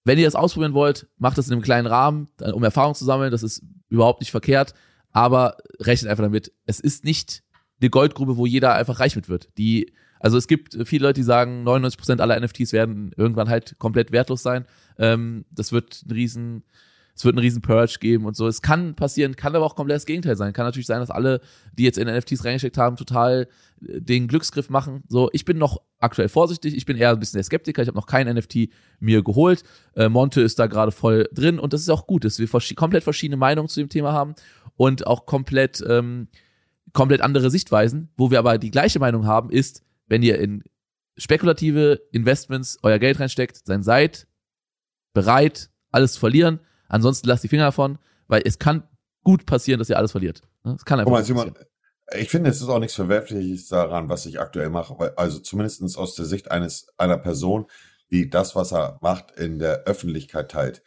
wenn 0.04 0.18
ihr 0.18 0.24
das 0.24 0.36
ausprobieren 0.36 0.72
wollt, 0.72 1.08
macht 1.18 1.36
das 1.36 1.48
in 1.48 1.52
einem 1.52 1.62
kleinen 1.62 1.88
Rahmen, 1.88 2.28
äh, 2.40 2.52
um 2.52 2.62
Erfahrung 2.62 2.94
zu 2.94 3.04
sammeln. 3.04 3.32
Das 3.32 3.42
ist 3.42 3.62
überhaupt 3.88 4.20
nicht 4.20 4.30
verkehrt, 4.30 4.72
aber 5.10 5.56
rechnet 5.80 6.10
einfach 6.10 6.22
damit. 6.22 6.52
Es 6.64 6.80
ist 6.80 7.04
nicht 7.04 7.42
eine 7.80 7.90
Goldgrube, 7.90 8.36
wo 8.36 8.46
jeder 8.46 8.74
einfach 8.74 9.00
reich 9.00 9.16
mit 9.16 9.28
wird. 9.28 9.48
Die, 9.58 9.92
also 10.20 10.38
es 10.38 10.46
gibt 10.46 10.78
viele 10.84 11.06
Leute, 11.06 11.20
die 11.20 11.24
sagen, 11.24 11.66
99% 11.66 12.20
aller 12.20 12.38
NFTs 12.40 12.72
werden 12.72 13.12
irgendwann 13.16 13.48
halt 13.48 13.76
komplett 13.78 14.12
wertlos 14.12 14.42
sein. 14.42 14.64
Ähm, 14.98 15.44
das 15.50 15.72
wird 15.72 16.02
ein 16.06 16.12
riesen, 16.12 16.64
es 17.14 17.24
wird 17.24 17.34
einen 17.34 17.42
riesen 17.42 17.62
Purge 17.62 17.96
geben 17.98 18.26
und 18.26 18.36
so. 18.36 18.46
Es 18.46 18.60
kann 18.60 18.94
passieren, 18.94 19.36
kann 19.36 19.54
aber 19.56 19.64
auch 19.64 19.74
komplett 19.74 19.96
das 19.96 20.06
Gegenteil 20.06 20.36
sein. 20.36 20.52
Kann 20.52 20.66
natürlich 20.66 20.86
sein, 20.86 21.00
dass 21.00 21.10
alle, 21.10 21.40
die 21.72 21.84
jetzt 21.84 21.98
in 21.98 22.08
NFTs 22.08 22.44
reingesteckt 22.44 22.76
haben, 22.76 22.96
total 22.96 23.48
äh, 23.86 24.00
den 24.00 24.28
Glücksgriff 24.28 24.68
machen. 24.70 25.02
So, 25.08 25.30
ich 25.32 25.44
bin 25.44 25.58
noch 25.58 25.80
aktuell 25.98 26.28
vorsichtig. 26.28 26.76
Ich 26.76 26.84
bin 26.84 26.96
eher 26.96 27.10
ein 27.10 27.18
bisschen 27.18 27.38
der 27.38 27.44
Skeptiker. 27.44 27.82
Ich 27.82 27.88
habe 27.88 27.96
noch 27.96 28.06
kein 28.06 28.28
NFT 28.28 28.68
mir 29.00 29.22
geholt. 29.22 29.62
Äh, 29.94 30.08
Monte 30.08 30.42
ist 30.42 30.58
da 30.58 30.66
gerade 30.66 30.92
voll 30.92 31.28
drin 31.32 31.58
und 31.58 31.72
das 31.72 31.80
ist 31.80 31.90
auch 31.90 32.06
gut, 32.06 32.24
dass 32.24 32.38
wir 32.38 32.48
verschi 32.48 32.74
komplett 32.74 33.04
verschiedene 33.04 33.36
Meinungen 33.36 33.68
zu 33.68 33.80
dem 33.80 33.88
Thema 33.88 34.12
haben 34.12 34.34
und 34.76 35.06
auch 35.06 35.26
komplett, 35.26 35.82
ähm, 35.88 36.28
komplett 36.92 37.20
andere 37.20 37.50
Sichtweisen. 37.50 38.10
Wo 38.16 38.30
wir 38.30 38.38
aber 38.38 38.58
die 38.58 38.70
gleiche 38.70 38.98
Meinung 38.98 39.26
haben, 39.26 39.50
ist, 39.50 39.82
wenn 40.06 40.22
ihr 40.22 40.38
in 40.38 40.62
spekulative 41.16 42.02
Investments 42.12 42.78
euer 42.82 42.98
Geld 42.98 43.18
reinsteckt, 43.20 43.68
dann 43.68 43.82
seid 43.82 44.26
bereit, 45.16 45.70
alles 45.90 46.12
zu 46.12 46.20
verlieren. 46.20 46.60
Ansonsten 46.88 47.26
lasst 47.26 47.42
die 47.42 47.48
Finger 47.48 47.64
davon, 47.64 47.98
weil 48.28 48.42
es 48.44 48.58
kann 48.58 48.82
gut 49.24 49.46
passieren, 49.46 49.78
dass 49.78 49.88
ihr 49.88 49.96
alles 49.96 50.12
verliert. 50.12 50.42
Ne? 50.62 50.74
Es 50.76 50.84
kann 50.84 51.00
einfach 51.00 51.10
Guck 51.10 51.18
mal, 51.18 51.24
Simon, 51.24 51.54
ich 52.14 52.28
finde, 52.28 52.50
es 52.50 52.60
ist 52.60 52.68
auch 52.68 52.78
nichts 52.78 52.94
Verwerfliches 52.94 53.68
daran, 53.68 54.10
was 54.10 54.26
ich 54.26 54.38
aktuell 54.38 54.68
mache. 54.68 55.14
Also 55.16 55.38
zumindestens 55.38 55.96
aus 55.96 56.14
der 56.14 56.26
Sicht 56.26 56.50
eines 56.50 56.88
einer 56.98 57.16
Person, 57.16 57.66
die 58.10 58.28
das, 58.28 58.54
was 58.54 58.72
er 58.72 58.98
macht, 59.00 59.32
in 59.38 59.58
der 59.58 59.84
Öffentlichkeit 59.84 60.50
teilt. 60.50 60.82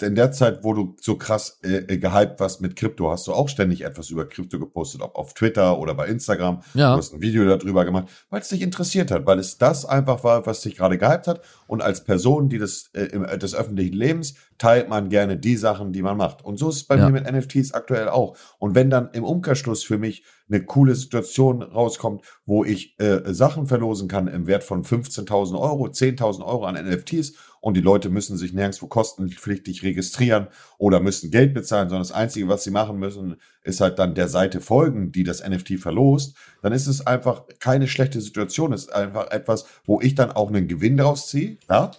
In 0.00 0.14
der 0.14 0.30
Zeit, 0.30 0.62
wo 0.62 0.74
du 0.74 0.94
so 1.00 1.16
krass 1.16 1.58
äh, 1.64 1.78
äh, 1.78 1.98
gehypt 1.98 2.38
warst 2.38 2.60
mit 2.60 2.76
Krypto, 2.76 3.10
hast 3.10 3.26
du 3.26 3.32
auch 3.32 3.48
ständig 3.48 3.82
etwas 3.82 4.10
über 4.10 4.24
Krypto 4.28 4.60
gepostet, 4.60 5.02
ob 5.02 5.16
auf 5.16 5.34
Twitter 5.34 5.78
oder 5.78 5.94
bei 5.94 6.06
Instagram. 6.06 6.60
Ja. 6.74 6.92
Du 6.92 6.98
hast 6.98 7.12
ein 7.12 7.20
Video 7.20 7.44
darüber 7.44 7.84
gemacht, 7.84 8.06
weil 8.30 8.40
es 8.40 8.48
dich 8.48 8.62
interessiert 8.62 9.10
hat, 9.10 9.26
weil 9.26 9.40
es 9.40 9.58
das 9.58 9.84
einfach 9.84 10.22
war, 10.22 10.46
was 10.46 10.60
dich 10.60 10.76
gerade 10.76 10.98
gehypt 10.98 11.26
hat. 11.26 11.40
Und 11.66 11.82
als 11.82 12.04
Person, 12.04 12.48
die 12.48 12.58
des, 12.58 12.90
äh, 12.94 13.06
äh, 13.06 13.38
des 13.38 13.54
öffentlichen 13.56 13.94
Lebens, 13.94 14.34
teilt 14.58 14.88
man 14.88 15.08
gerne 15.08 15.36
die 15.36 15.56
Sachen, 15.56 15.92
die 15.92 16.02
man 16.02 16.16
macht. 16.16 16.44
Und 16.44 16.58
so 16.58 16.68
ist 16.68 16.76
es 16.76 16.84
bei 16.84 16.96
Ja. 16.96 17.06
mir 17.10 17.20
mit 17.20 17.30
NFTs 17.30 17.72
aktuell 17.72 18.08
auch. 18.08 18.36
Und 18.58 18.74
wenn 18.76 18.88
dann 18.88 19.10
im 19.12 19.24
Umkehrschluss 19.24 19.82
für 19.82 19.98
mich 19.98 20.22
eine 20.48 20.64
coole 20.64 20.94
Situation 20.94 21.60
rauskommt, 21.62 22.22
wo 22.46 22.64
ich 22.64 22.94
äh, 23.00 23.20
Sachen 23.34 23.66
verlosen 23.66 24.06
kann 24.06 24.28
im 24.28 24.46
Wert 24.46 24.62
von 24.62 24.84
15.000 24.84 25.58
Euro, 25.58 25.86
10.000 25.88 26.44
Euro 26.44 26.66
an 26.66 26.76
NFTs 26.76 27.34
und 27.66 27.74
die 27.74 27.80
Leute 27.80 28.10
müssen 28.10 28.36
sich 28.36 28.52
nirgendwo 28.52 28.86
kostenpflichtig 28.86 29.82
registrieren 29.82 30.46
oder 30.78 31.00
müssen 31.00 31.32
Geld 31.32 31.52
bezahlen, 31.52 31.88
sondern 31.88 32.06
das 32.06 32.12
Einzige, 32.12 32.46
was 32.46 32.62
sie 32.62 32.70
machen 32.70 32.96
müssen, 32.96 33.40
ist 33.64 33.80
halt 33.80 33.98
dann 33.98 34.14
der 34.14 34.28
Seite 34.28 34.60
folgen, 34.60 35.10
die 35.10 35.24
das 35.24 35.44
NFT 35.44 35.80
verlost, 35.80 36.36
dann 36.62 36.72
ist 36.72 36.86
es 36.86 37.04
einfach 37.08 37.42
keine 37.58 37.88
schlechte 37.88 38.20
Situation. 38.20 38.72
Es 38.72 38.82
ist 38.82 38.92
einfach 38.92 39.32
etwas, 39.32 39.66
wo 39.84 40.00
ich 40.00 40.14
dann 40.14 40.30
auch 40.30 40.46
einen 40.46 40.68
Gewinn 40.68 40.96
daraus 40.96 41.26
ziehe, 41.26 41.58
ja. 41.68 41.90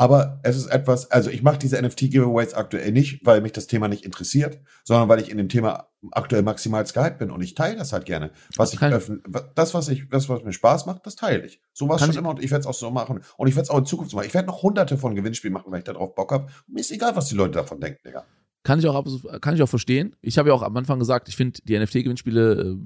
Aber 0.00 0.40
es 0.44 0.56
ist 0.56 0.68
etwas, 0.68 1.10
also 1.10 1.28
ich 1.28 1.42
mache 1.42 1.58
diese 1.58 1.76
NFT-Giveaways 1.76 2.54
aktuell 2.54 2.90
nicht, 2.90 3.20
weil 3.26 3.42
mich 3.42 3.52
das 3.52 3.66
Thema 3.66 3.86
nicht 3.86 4.06
interessiert, 4.06 4.58
sondern 4.82 5.10
weil 5.10 5.20
ich 5.20 5.30
in 5.30 5.36
dem 5.36 5.50
Thema 5.50 5.90
aktuell 6.12 6.42
maximal 6.42 6.82
gehypt 6.82 7.18
bin 7.18 7.30
und 7.30 7.42
ich 7.42 7.54
teile 7.54 7.76
das 7.76 7.92
halt 7.92 8.06
gerne. 8.06 8.30
Was 8.56 8.72
ich 8.72 8.80
öffne, 8.80 9.20
das, 9.54 9.74
was 9.74 9.88
ich, 9.90 10.08
das, 10.08 10.30
was 10.30 10.42
mir 10.42 10.54
Spaß 10.54 10.86
macht, 10.86 11.04
das 11.04 11.16
teile 11.16 11.44
ich. 11.44 11.60
So 11.74 11.86
war 11.86 11.96
es 11.96 12.00
schon 12.00 12.12
ich- 12.12 12.16
immer 12.16 12.30
und 12.30 12.42
ich 12.42 12.50
werde 12.50 12.60
es 12.62 12.66
auch 12.66 12.72
so 12.72 12.90
machen. 12.90 13.20
Und 13.36 13.48
ich 13.48 13.54
werde 13.56 13.64
es 13.64 13.68
auch 13.68 13.76
in 13.76 13.84
Zukunft 13.84 14.12
so 14.12 14.16
machen. 14.16 14.26
Ich 14.26 14.32
werde 14.32 14.48
noch 14.48 14.62
hunderte 14.62 14.96
von 14.96 15.14
Gewinnspielen 15.14 15.52
machen, 15.52 15.70
weil 15.70 15.80
ich 15.80 15.84
darauf 15.84 16.14
Bock 16.14 16.32
habe. 16.32 16.46
Mir 16.66 16.80
ist 16.80 16.90
egal, 16.90 17.14
was 17.14 17.26
die 17.28 17.34
Leute 17.34 17.52
davon 17.58 17.78
denken, 17.78 18.00
Digga. 18.06 18.24
Kann 18.62 18.78
ich 18.78 18.86
auch, 18.86 19.04
kann 19.42 19.54
ich 19.54 19.62
auch 19.62 19.68
verstehen. 19.68 20.16
Ich 20.22 20.38
habe 20.38 20.48
ja 20.48 20.54
auch 20.54 20.62
am 20.62 20.74
Anfang 20.78 20.98
gesagt, 20.98 21.28
ich 21.28 21.36
finde 21.36 21.60
die 21.62 21.78
NFT-Gewinnspiele 21.78 22.52
äh, 22.52 22.76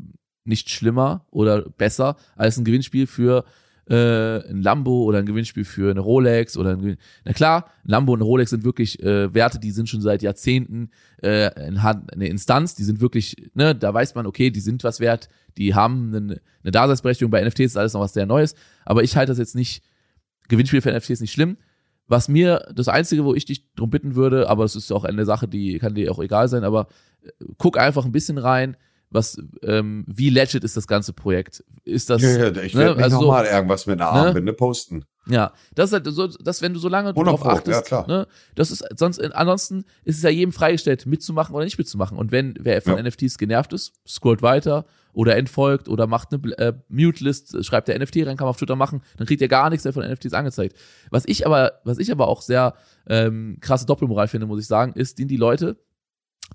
nicht 0.44 0.68
schlimmer 0.68 1.26
oder 1.30 1.62
besser 1.62 2.16
als 2.34 2.56
ein 2.56 2.64
Gewinnspiel 2.64 3.06
für 3.06 3.44
äh, 3.88 4.48
ein 4.48 4.62
Lambo 4.62 5.04
oder 5.04 5.18
ein 5.18 5.26
Gewinnspiel 5.26 5.64
für 5.64 5.90
eine 5.90 6.00
Rolex 6.00 6.56
oder 6.56 6.70
ein 6.70 6.96
Na 7.24 7.32
klar, 7.32 7.70
ein 7.84 7.90
Lambo 7.90 8.12
und 8.12 8.20
eine 8.20 8.24
Rolex 8.24 8.50
sind 8.50 8.64
wirklich 8.64 9.02
äh, 9.02 9.32
Werte, 9.34 9.58
die 9.58 9.70
sind 9.70 9.88
schon 9.88 10.00
seit 10.00 10.22
Jahrzehnten 10.22 10.90
äh, 11.22 11.66
in 11.66 11.82
Hand, 11.82 12.12
eine 12.12 12.28
Instanz, 12.28 12.74
die 12.74 12.84
sind 12.84 13.00
wirklich, 13.00 13.50
ne, 13.54 13.74
da 13.74 13.92
weiß 13.92 14.14
man, 14.14 14.26
okay, 14.26 14.50
die 14.50 14.60
sind 14.60 14.84
was 14.84 15.00
wert, 15.00 15.28
die 15.58 15.74
haben 15.74 16.14
eine, 16.14 16.40
eine 16.62 16.70
Daseinsberechtigung. 16.70 17.30
Bei 17.30 17.44
NFTs 17.44 17.60
ist 17.60 17.76
alles 17.76 17.92
noch 17.92 18.00
was 18.00 18.14
sehr 18.14 18.26
Neues, 18.26 18.54
aber 18.84 19.02
ich 19.02 19.16
halte 19.16 19.32
das 19.32 19.38
jetzt 19.38 19.54
nicht, 19.54 19.82
Gewinnspiel 20.48 20.80
für 20.80 20.92
NFTs 20.92 21.20
nicht 21.20 21.32
schlimm. 21.32 21.56
Was 22.06 22.28
mir, 22.28 22.70
das 22.74 22.88
Einzige, 22.88 23.24
wo 23.24 23.34
ich 23.34 23.46
dich 23.46 23.72
drum 23.74 23.88
bitten 23.88 24.14
würde, 24.14 24.50
aber 24.50 24.64
es 24.64 24.76
ist 24.76 24.92
auch 24.92 25.04
eine 25.04 25.24
Sache, 25.24 25.48
die 25.48 25.78
kann 25.78 25.94
dir 25.94 26.10
auch 26.12 26.18
egal 26.18 26.48
sein, 26.48 26.64
aber 26.64 26.88
äh, 27.22 27.30
guck 27.58 27.78
einfach 27.78 28.04
ein 28.04 28.12
bisschen 28.12 28.38
rein, 28.38 28.76
was, 29.14 29.38
ähm, 29.62 30.04
wie 30.08 30.28
legit 30.28 30.64
ist 30.64 30.76
das 30.76 30.86
ganze 30.86 31.12
Projekt? 31.12 31.64
Ist 31.84 32.10
das, 32.10 32.20
Ja, 32.20 32.28
ja, 32.48 32.62
ich 32.62 32.74
ne, 32.74 32.80
werde 32.80 32.94
nicht 32.96 33.04
also 33.04 33.16
so- 33.18 33.22
nochmal 33.22 33.46
irgendwas 33.46 33.86
mit 33.86 34.00
einer 34.00 34.12
ne? 34.12 34.26
Armbinde 34.28 34.52
posten. 34.52 35.04
Ja, 35.26 35.52
das 35.74 35.90
ist 35.90 35.92
halt 35.94 36.06
so, 36.06 36.26
dass 36.26 36.60
wenn 36.60 36.74
du 36.74 36.78
so 36.80 36.88
lange 36.90 37.14
darauf 37.14 37.46
achtest, 37.46 37.90
ja, 37.90 38.06
ne, 38.06 38.26
das 38.56 38.70
ist 38.70 38.84
sonst 38.94 39.18
ansonsten 39.34 39.84
ist 40.04 40.18
es 40.18 40.22
ja 40.22 40.28
jedem 40.28 40.52
freigestellt, 40.52 41.06
mitzumachen 41.06 41.54
oder 41.54 41.64
nicht 41.64 41.78
mitzumachen. 41.78 42.18
Und 42.18 42.30
wenn 42.30 42.54
wer 42.60 42.82
von 42.82 42.96
ja. 42.98 43.02
NFTs 43.02 43.38
genervt 43.38 43.72
ist, 43.72 43.94
scrollt 44.06 44.42
weiter 44.42 44.84
oder 45.14 45.36
entfolgt 45.36 45.88
oder 45.88 46.06
macht 46.06 46.34
eine 46.34 46.58
äh, 46.58 46.74
Mute-List, 46.88 47.64
schreibt 47.64 47.88
der 47.88 47.98
NFT 47.98 48.16
rein, 48.18 48.36
kann 48.36 48.44
man 48.44 48.48
auf 48.50 48.58
Twitter 48.58 48.76
machen, 48.76 49.00
dann 49.16 49.26
kriegt 49.26 49.40
ihr 49.40 49.48
gar 49.48 49.70
nichts 49.70 49.84
mehr 49.84 49.94
von 49.94 50.02
NFTs 50.06 50.34
angezeigt. 50.34 50.76
Was 51.10 51.24
ich 51.26 51.46
aber, 51.46 51.80
was 51.84 51.96
ich 51.98 52.12
aber 52.12 52.28
auch 52.28 52.42
sehr 52.42 52.74
ähm, 53.08 53.56
krasse 53.60 53.86
Doppelmoral 53.86 54.28
finde, 54.28 54.46
muss 54.46 54.60
ich 54.60 54.66
sagen, 54.66 54.92
ist, 54.92 55.16
die, 55.18 55.26
die 55.26 55.38
Leute, 55.38 55.76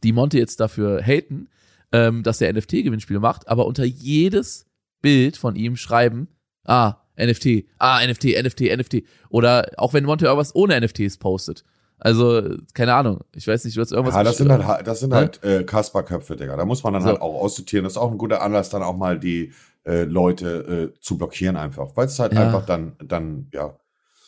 die 0.04 0.12
Monte 0.12 0.38
jetzt 0.38 0.60
dafür 0.60 1.02
haten, 1.02 1.48
ähm, 1.92 2.24
dass 2.24 2.42
er 2.42 2.54
NFT-Gewinnspiele 2.54 3.20
macht, 3.20 3.48
aber 3.48 3.66
unter 3.66 3.84
jedes 3.84 4.66
Bild 5.02 5.38
von 5.38 5.56
ihm 5.56 5.76
schreiben, 5.76 6.28
ah, 6.66 6.96
NFT, 7.18 7.66
ah, 7.78 8.00
NFT, 8.06 8.42
NFT, 8.42 8.62
NFT. 8.76 9.04
Oder 9.30 9.72
auch 9.78 9.94
wenn 9.94 10.06
Monte 10.06 10.26
irgendwas 10.26 10.56
ohne 10.56 10.80
NFTs 10.80 11.18
postet. 11.18 11.64
Also, 12.02 12.42
keine 12.74 12.94
Ahnung. 12.94 13.22
Ich 13.36 13.46
weiß 13.46 13.66
nicht, 13.66 13.76
du 13.76 13.82
hast 13.82 13.92
irgendwas. 13.92 14.16
Ja, 14.16 14.24
das 14.24 14.38
sind 14.38 14.50
halt, 14.52 14.88
das 14.88 15.02
sind 15.02 15.14
halt 15.14 15.44
äh, 15.44 15.64
Kasperköpfe, 15.66 16.38
Digga. 16.38 16.56
Da 16.56 16.64
muss 16.64 16.82
man 16.84 16.94
dann 16.94 17.02
so. 17.02 17.10
halt 17.10 17.22
auch 17.22 17.42
aussortieren. 17.42 17.84
Das 17.84 17.94
ist 17.94 17.98
auch 17.98 18.12
ein 18.12 18.18
guter 18.18 18.42
Anlass, 18.42 18.70
dann 18.70 18.84
auch 18.84 18.96
mal 18.96 19.20
die 19.20 19.52
äh, 19.86 20.04
Leute 20.04 20.94
äh, 20.96 21.00
zu 21.02 21.18
blockieren 21.18 21.58
einfach. 21.58 21.90
Weil 21.96 22.06
es 22.06 22.18
halt 22.18 22.34
ja. 22.34 22.46
einfach 22.46 22.66
dann, 22.66 22.94
dann, 23.04 23.48
ja. 23.54 23.76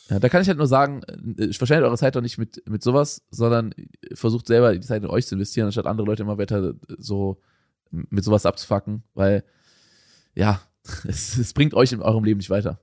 Ja, 0.09 0.19
da 0.19 0.27
kann 0.27 0.41
ich 0.41 0.49
halt 0.49 0.57
nur 0.57 0.67
sagen, 0.67 1.01
äh, 1.37 1.45
ich 1.45 1.57
verschwende 1.57 1.85
eure 1.85 1.97
Zeit 1.97 2.15
doch 2.17 2.21
nicht 2.21 2.37
mit, 2.37 2.61
mit 2.67 2.83
sowas, 2.83 3.21
sondern 3.31 3.73
versucht 4.13 4.47
selber 4.47 4.73
die 4.73 4.81
Zeit 4.81 5.01
in 5.01 5.09
euch 5.09 5.25
zu 5.27 5.35
investieren, 5.35 5.67
anstatt 5.67 5.85
andere 5.85 6.07
Leute 6.07 6.23
immer 6.23 6.37
weiter 6.37 6.73
so 6.97 7.37
mit 7.91 8.23
sowas 8.23 8.45
abzufacken, 8.45 9.03
weil, 9.13 9.43
ja, 10.33 10.61
es, 11.07 11.37
es 11.37 11.53
bringt 11.53 11.73
euch 11.73 11.91
in 11.91 12.01
eurem 12.01 12.23
Leben 12.23 12.37
nicht 12.37 12.49
weiter. 12.49 12.79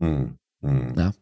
Hm, 0.00 0.38
hm. 0.62 0.94
Ja. 0.96 1.12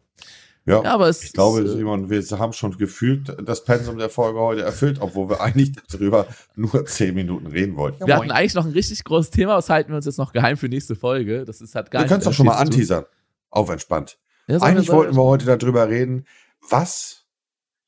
Ja, 0.67 0.83
ja, 0.83 0.93
aber 0.93 1.07
es 1.07 1.23
ich 1.23 1.31
glaube, 1.31 1.61
ist, 1.61 1.71
äh, 1.71 1.77
Simon, 1.77 2.09
wir 2.09 2.21
haben 2.39 2.51
schon 2.51 2.77
gefühlt 2.77 3.37
das 3.41 3.63
Pensum 3.63 3.97
der 3.97 4.09
Folge 4.09 4.39
heute 4.39 4.63
erfüllt, 4.63 4.97
obwohl 4.99 5.29
wir 5.29 5.39
eigentlich 5.39 5.71
darüber 5.89 6.27
nur 6.57 6.85
zehn 6.85 7.15
Minuten 7.15 7.47
reden 7.47 7.77
wollten. 7.77 8.05
wir 8.05 8.13
hatten 8.13 8.31
eigentlich 8.31 8.53
noch 8.53 8.65
ein 8.65 8.73
richtig 8.73 9.01
großes 9.05 9.31
Thema, 9.31 9.55
was 9.55 9.69
halten 9.69 9.91
wir 9.91 9.95
uns 9.95 10.05
jetzt 10.05 10.17
noch 10.17 10.33
geheim 10.33 10.57
für 10.57 10.67
nächste 10.67 10.97
Folge. 10.97 11.45
Das 11.45 11.61
ist 11.61 11.73
halt 11.73 11.89
gar 11.89 12.01
wir 12.01 12.07
können 12.09 12.19
es 12.19 12.25
doch 12.25 12.33
schon 12.33 12.47
mal 12.47 12.57
anteasern. 12.57 13.05
Auf 13.49 13.69
entspannt. 13.69 14.19
Ja, 14.47 14.61
eigentlich 14.61 14.89
wollten 14.89 15.15
wir 15.15 15.23
heute 15.23 15.45
darüber 15.45 15.87
reden, 15.87 16.25
was 16.69 17.25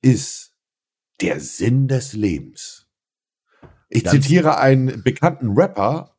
ist 0.02 0.54
der 1.20 1.42
Sinn 1.42 1.90
des 1.90 2.14
Lebens? 2.14 2.89
Ich 3.90 4.04
Ganz 4.04 4.24
zitiere 4.24 4.58
einen 4.60 5.04
bekannten 5.04 5.52
Rapper, 5.58 6.16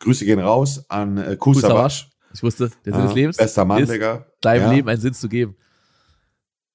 Grüße 0.00 0.24
gehen 0.24 0.38
raus 0.38 0.84
an 0.88 1.16
äh, 1.16 1.36
Kusawasch. 1.36 2.10
Ich 2.34 2.42
wusste, 2.42 2.70
der 2.84 2.92
Sinn 2.92 3.02
ja, 3.02 3.06
des 3.06 3.14
Lebens 3.14 3.36
bester 3.36 3.64
Mann, 3.64 3.82
ist, 3.82 3.92
Digga. 3.92 4.26
deinem 4.40 4.62
ja. 4.62 4.72
Leben 4.72 4.88
einen 4.88 5.00
Sinn 5.00 5.14
zu 5.14 5.28
geben. 5.28 5.56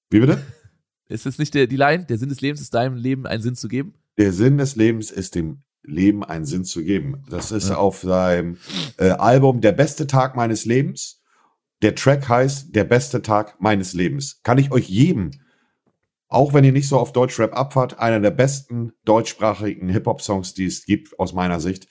Wie 0.09 0.19
bitte? 0.19 0.41
Ist 1.09 1.25
es 1.25 1.37
nicht 1.39 1.53
der, 1.53 1.67
die 1.67 1.75
Line? 1.75 2.05
Der 2.05 2.17
Sinn 2.19 2.29
des 2.29 2.39
Lebens 2.39 2.61
ist 2.61 2.71
deinem 2.75 2.95
Leben 2.95 3.25
einen 3.25 3.41
Sinn 3.41 3.55
zu 3.55 3.67
geben? 3.67 3.95
Der 4.19 4.31
Sinn 4.31 4.59
des 4.59 4.75
Lebens 4.75 5.09
ist 5.09 5.33
dem 5.33 5.63
Leben 5.81 6.23
einen 6.23 6.45
Sinn 6.45 6.65
zu 6.65 6.83
geben. 6.83 7.23
Das 7.31 7.51
ist 7.51 7.69
ja. 7.69 7.77
auf 7.77 8.01
seinem 8.01 8.57
äh, 8.97 9.09
Album 9.09 9.59
Der 9.59 9.71
beste 9.71 10.05
Tag 10.05 10.35
meines 10.35 10.65
Lebens. 10.65 11.23
Der 11.81 11.95
Track 11.95 12.29
heißt 12.29 12.75
Der 12.75 12.83
beste 12.83 13.23
Tag 13.23 13.59
meines 13.59 13.93
Lebens. 13.93 14.41
Kann 14.43 14.59
ich 14.59 14.71
euch 14.71 14.87
jedem, 14.87 15.31
auch 16.29 16.53
wenn 16.53 16.63
ihr 16.63 16.71
nicht 16.71 16.87
so 16.87 16.97
auf 16.97 17.11
Deutschrap 17.11 17.57
abfahrt, 17.57 17.99
einer 17.99 18.19
der 18.19 18.31
besten 18.31 18.93
deutschsprachigen 19.03 19.89
Hip-Hop-Songs, 19.89 20.53
die 20.53 20.65
es 20.65 20.85
gibt, 20.85 21.19
aus 21.19 21.33
meiner 21.33 21.59
Sicht. 21.59 21.87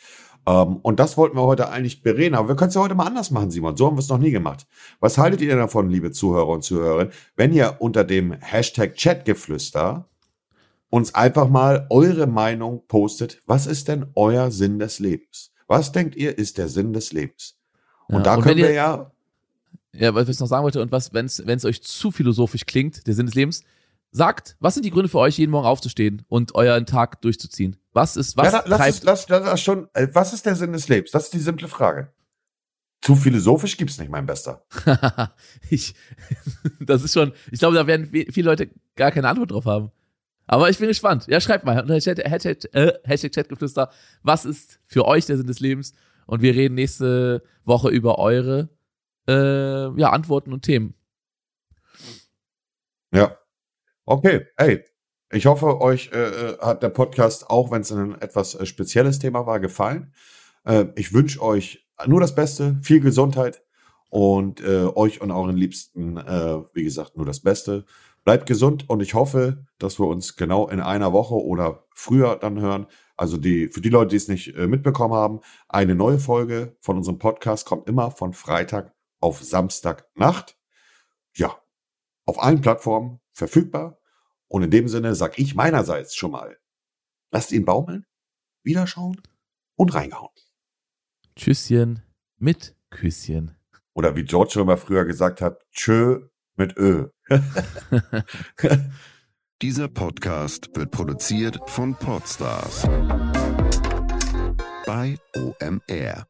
Ähm, 0.47 0.76
und 0.76 1.01
das 1.01 1.16
wollten 1.16 1.36
wir 1.36 1.43
heute 1.43 1.68
eigentlich 1.70 2.03
bereden, 2.03 2.36
aber 2.36 2.49
wir 2.49 2.57
können 2.57 2.68
es 2.68 2.76
ja 2.76 2.80
heute 2.80 2.95
mal 2.95 3.07
anders 3.07 3.32
machen, 3.32 3.51
Simon. 3.51 3.76
So 3.76 3.86
haben 3.86 3.97
wir 3.97 4.01
es 4.01 4.09
noch 4.09 4.18
nie 4.18 4.30
gemacht. 4.30 4.66
Was 5.01 5.18
haltet 5.18 5.41
ihr 5.41 5.57
davon, 5.57 5.91
liebe 5.91 6.12
Zuhörer 6.12 6.49
und 6.49 6.62
Zuhörerinnen, 6.62 7.12
wenn 7.36 7.53
ihr 7.53 7.76
unter 7.80 8.05
dem 8.05 8.32
Hashtag 8.32 8.97
Chatgeflüster 8.97 10.09
uns 10.89 11.14
einfach 11.14 11.49
mal 11.49 11.86
eure 11.91 12.28
Meinung 12.28 12.84
postet? 12.86 13.43
Was 13.47 13.66
ist 13.66 13.89
denn 13.89 14.07
euer 14.14 14.53
Sinn 14.53 14.78
des 14.78 15.01
Lebens? 15.01 15.53
Was 15.66 15.91
denkt 15.91 16.14
ihr, 16.14 16.39
ist 16.39 16.59
der 16.59 16.68
Sinn 16.68 16.93
des 16.93 17.12
Lebens? 17.12 17.59
Und 18.07 18.18
ja, 18.18 18.22
da 18.22 18.34
und 18.36 18.43
können 18.43 18.59
wir 18.59 18.72
ja. 18.72 19.11
Ja, 19.93 20.14
was 20.14 20.28
ich 20.28 20.39
noch 20.39 20.47
sagen 20.47 20.62
wollte, 20.62 20.80
und 20.80 20.93
was, 20.93 21.12
wenn 21.12 21.26
es 21.26 21.64
euch 21.64 21.82
zu 21.82 22.12
philosophisch 22.12 22.66
klingt, 22.66 23.07
der 23.07 23.14
Sinn 23.14 23.26
des 23.26 23.34
Lebens, 23.34 23.64
sagt, 24.11 24.57
was 24.61 24.75
sind 24.75 24.87
die 24.87 24.91
Gründe 24.91 25.09
für 25.09 25.19
euch, 25.19 25.39
jeden 25.39 25.51
Morgen 25.51 25.67
aufzustehen 25.67 26.25
und 26.29 26.55
euren 26.55 26.87
Tag 26.87 27.21
durchzuziehen? 27.23 27.77
Was 27.93 28.17
ist, 28.17 28.37
was 28.37 28.53
ja, 28.53 28.63
lass, 28.67 28.87
es, 28.87 29.03
lass, 29.03 29.29
lass 29.29 29.61
schon, 29.61 29.89
äh, 29.95 30.09
was 30.13 30.33
ist 30.33 30.47
der 30.47 30.55
Sinn 30.55 30.73
des 30.73 30.89
Lebens? 30.89 31.11
Das 31.11 31.25
ist 31.25 31.35
die 31.35 31.41
simple 31.41 31.69
Frage. 31.69 32.13
Zu 33.01 33.15
philosophisch 33.15 33.77
gibt's 33.77 33.99
nicht, 33.99 34.11
mein 34.11 34.27
Bester. 34.27 34.65
ich, 35.71 35.95
das 36.81 37.05
ist 37.05 37.13
schon, 37.13 37.33
ich 37.53 37.61
glaube, 37.61 37.77
da 37.77 37.87
werden 37.87 38.07
viele 38.07 38.51
Leute 38.51 38.71
gar 38.97 39.13
keine 39.13 39.29
Antwort 39.29 39.53
drauf 39.53 39.67
haben. 39.67 39.93
Aber 40.47 40.71
ich 40.71 40.79
bin 40.79 40.89
gespannt. 40.89 41.27
Ja, 41.29 41.41
schreibt 41.41 41.65
mal. 41.65 41.87
Hashtag, 41.87 42.19
Hashtag, 42.25 42.65
äh, 42.73 42.95
Hashtag 43.05 43.33
Chatgeflüster. 43.33 43.91
Was 44.23 44.47
ist 44.47 44.81
für 44.87 45.05
euch 45.05 45.27
der 45.27 45.37
Sinn 45.37 45.47
des 45.47 45.61
Lebens? 45.61 45.93
Und 46.27 46.43
wir 46.43 46.55
reden 46.55 46.75
nächste 46.75 47.43
Woche 47.65 47.91
über 47.91 48.19
eure 48.19 48.71
äh, 49.29 50.01
ja, 50.01 50.11
Antworten 50.11 50.53
und 50.53 50.63
Themen. 50.63 50.95
Ja. 53.13 53.37
Okay, 54.11 54.47
hey, 54.57 54.83
ich 55.31 55.45
hoffe, 55.45 55.83
euch 55.83 56.13
äh, 56.15 56.53
äh, 56.53 56.59
hat 56.61 56.83
der 56.83 56.89
Podcast, 56.89 57.51
auch 57.51 57.71
wenn 57.71 57.83
es 57.83 57.93
ein 57.93 58.19
etwas 58.23 58.55
äh, 58.55 58.65
spezielles 58.65 59.19
Thema 59.19 59.45
war, 59.45 59.61
gefallen. 59.61 60.15
Äh, 60.65 60.87
ich 60.97 61.13
wünsche 61.13 61.43
euch 61.43 61.87
nur 62.07 62.19
das 62.19 62.35
Beste, 62.35 62.79
viel 62.81 63.01
Gesundheit 63.01 63.63
und 64.09 64.63
äh, 64.63 64.87
euch 64.95 65.21
und 65.21 65.31
euren 65.31 65.59
Liebsten, 65.59 66.17
äh, 66.17 66.57
wie 66.73 66.85
gesagt, 66.85 67.19
nur 67.19 67.27
das 67.27 67.41
Beste. 67.41 67.85
Bleibt 68.25 68.47
gesund 68.47 68.89
und 68.89 69.03
ich 69.03 69.13
hoffe, 69.13 69.67
dass 69.77 70.01
wir 70.01 70.07
uns 70.07 70.37
genau 70.37 70.69
in 70.69 70.81
einer 70.81 71.13
Woche 71.13 71.35
oder 71.35 71.85
früher 71.93 72.37
dann 72.37 72.59
hören. 72.63 72.87
Also 73.15 73.37
die, 73.37 73.69
für 73.69 73.83
die 73.83 73.91
Leute, 73.91 74.13
die 74.13 74.17
es 74.17 74.29
nicht 74.29 74.57
mitbekommen 74.57 75.13
haben, 75.13 75.41
eine 75.69 75.95
neue 75.95 76.19
Folge 76.19 76.79
von 76.81 76.97
unserem 76.97 77.19
Podcast 77.19 77.67
kommt 77.67 77.87
immer 77.87 78.11
von 78.11 78.33
Freitag 78.33 78.95
auf 79.21 79.45
Samstagnacht. 79.45 80.57
Ja, 81.35 81.59
auf 82.25 82.43
allen 82.43 82.63
Plattformen 82.63 83.21
verfügbar. 83.35 83.98
Und 84.49 84.63
in 84.63 84.71
dem 84.71 84.89
Sinne 84.89 85.15
sag 85.15 85.39
ich 85.39 85.55
meinerseits 85.55 86.15
schon 86.17 86.33
mal, 86.33 86.59
lasst 87.31 87.53
ihn 87.53 87.65
baumeln, 87.65 88.07
wiederschauen 88.63 89.21
und 89.77 89.95
reingehauen. 89.95 90.35
Tschüsschen 91.37 92.03
mit 92.37 92.75
Küsschen. 92.91 93.57
Oder 93.95 94.17
wie 94.17 94.25
George 94.25 94.53
schon 94.53 94.67
mal 94.67 94.77
früher 94.77 95.05
gesagt 95.05 95.41
hat, 95.41 95.65
tschö 95.73 96.29
mit 96.57 96.77
Ö. 96.77 97.09
Dieser 99.63 99.89
Podcast 99.89 100.71
wird 100.75 100.91
produziert 100.91 101.59
von 101.67 101.95
Podstars 101.97 102.83
bei 104.87 105.19
OMR. 105.37 106.27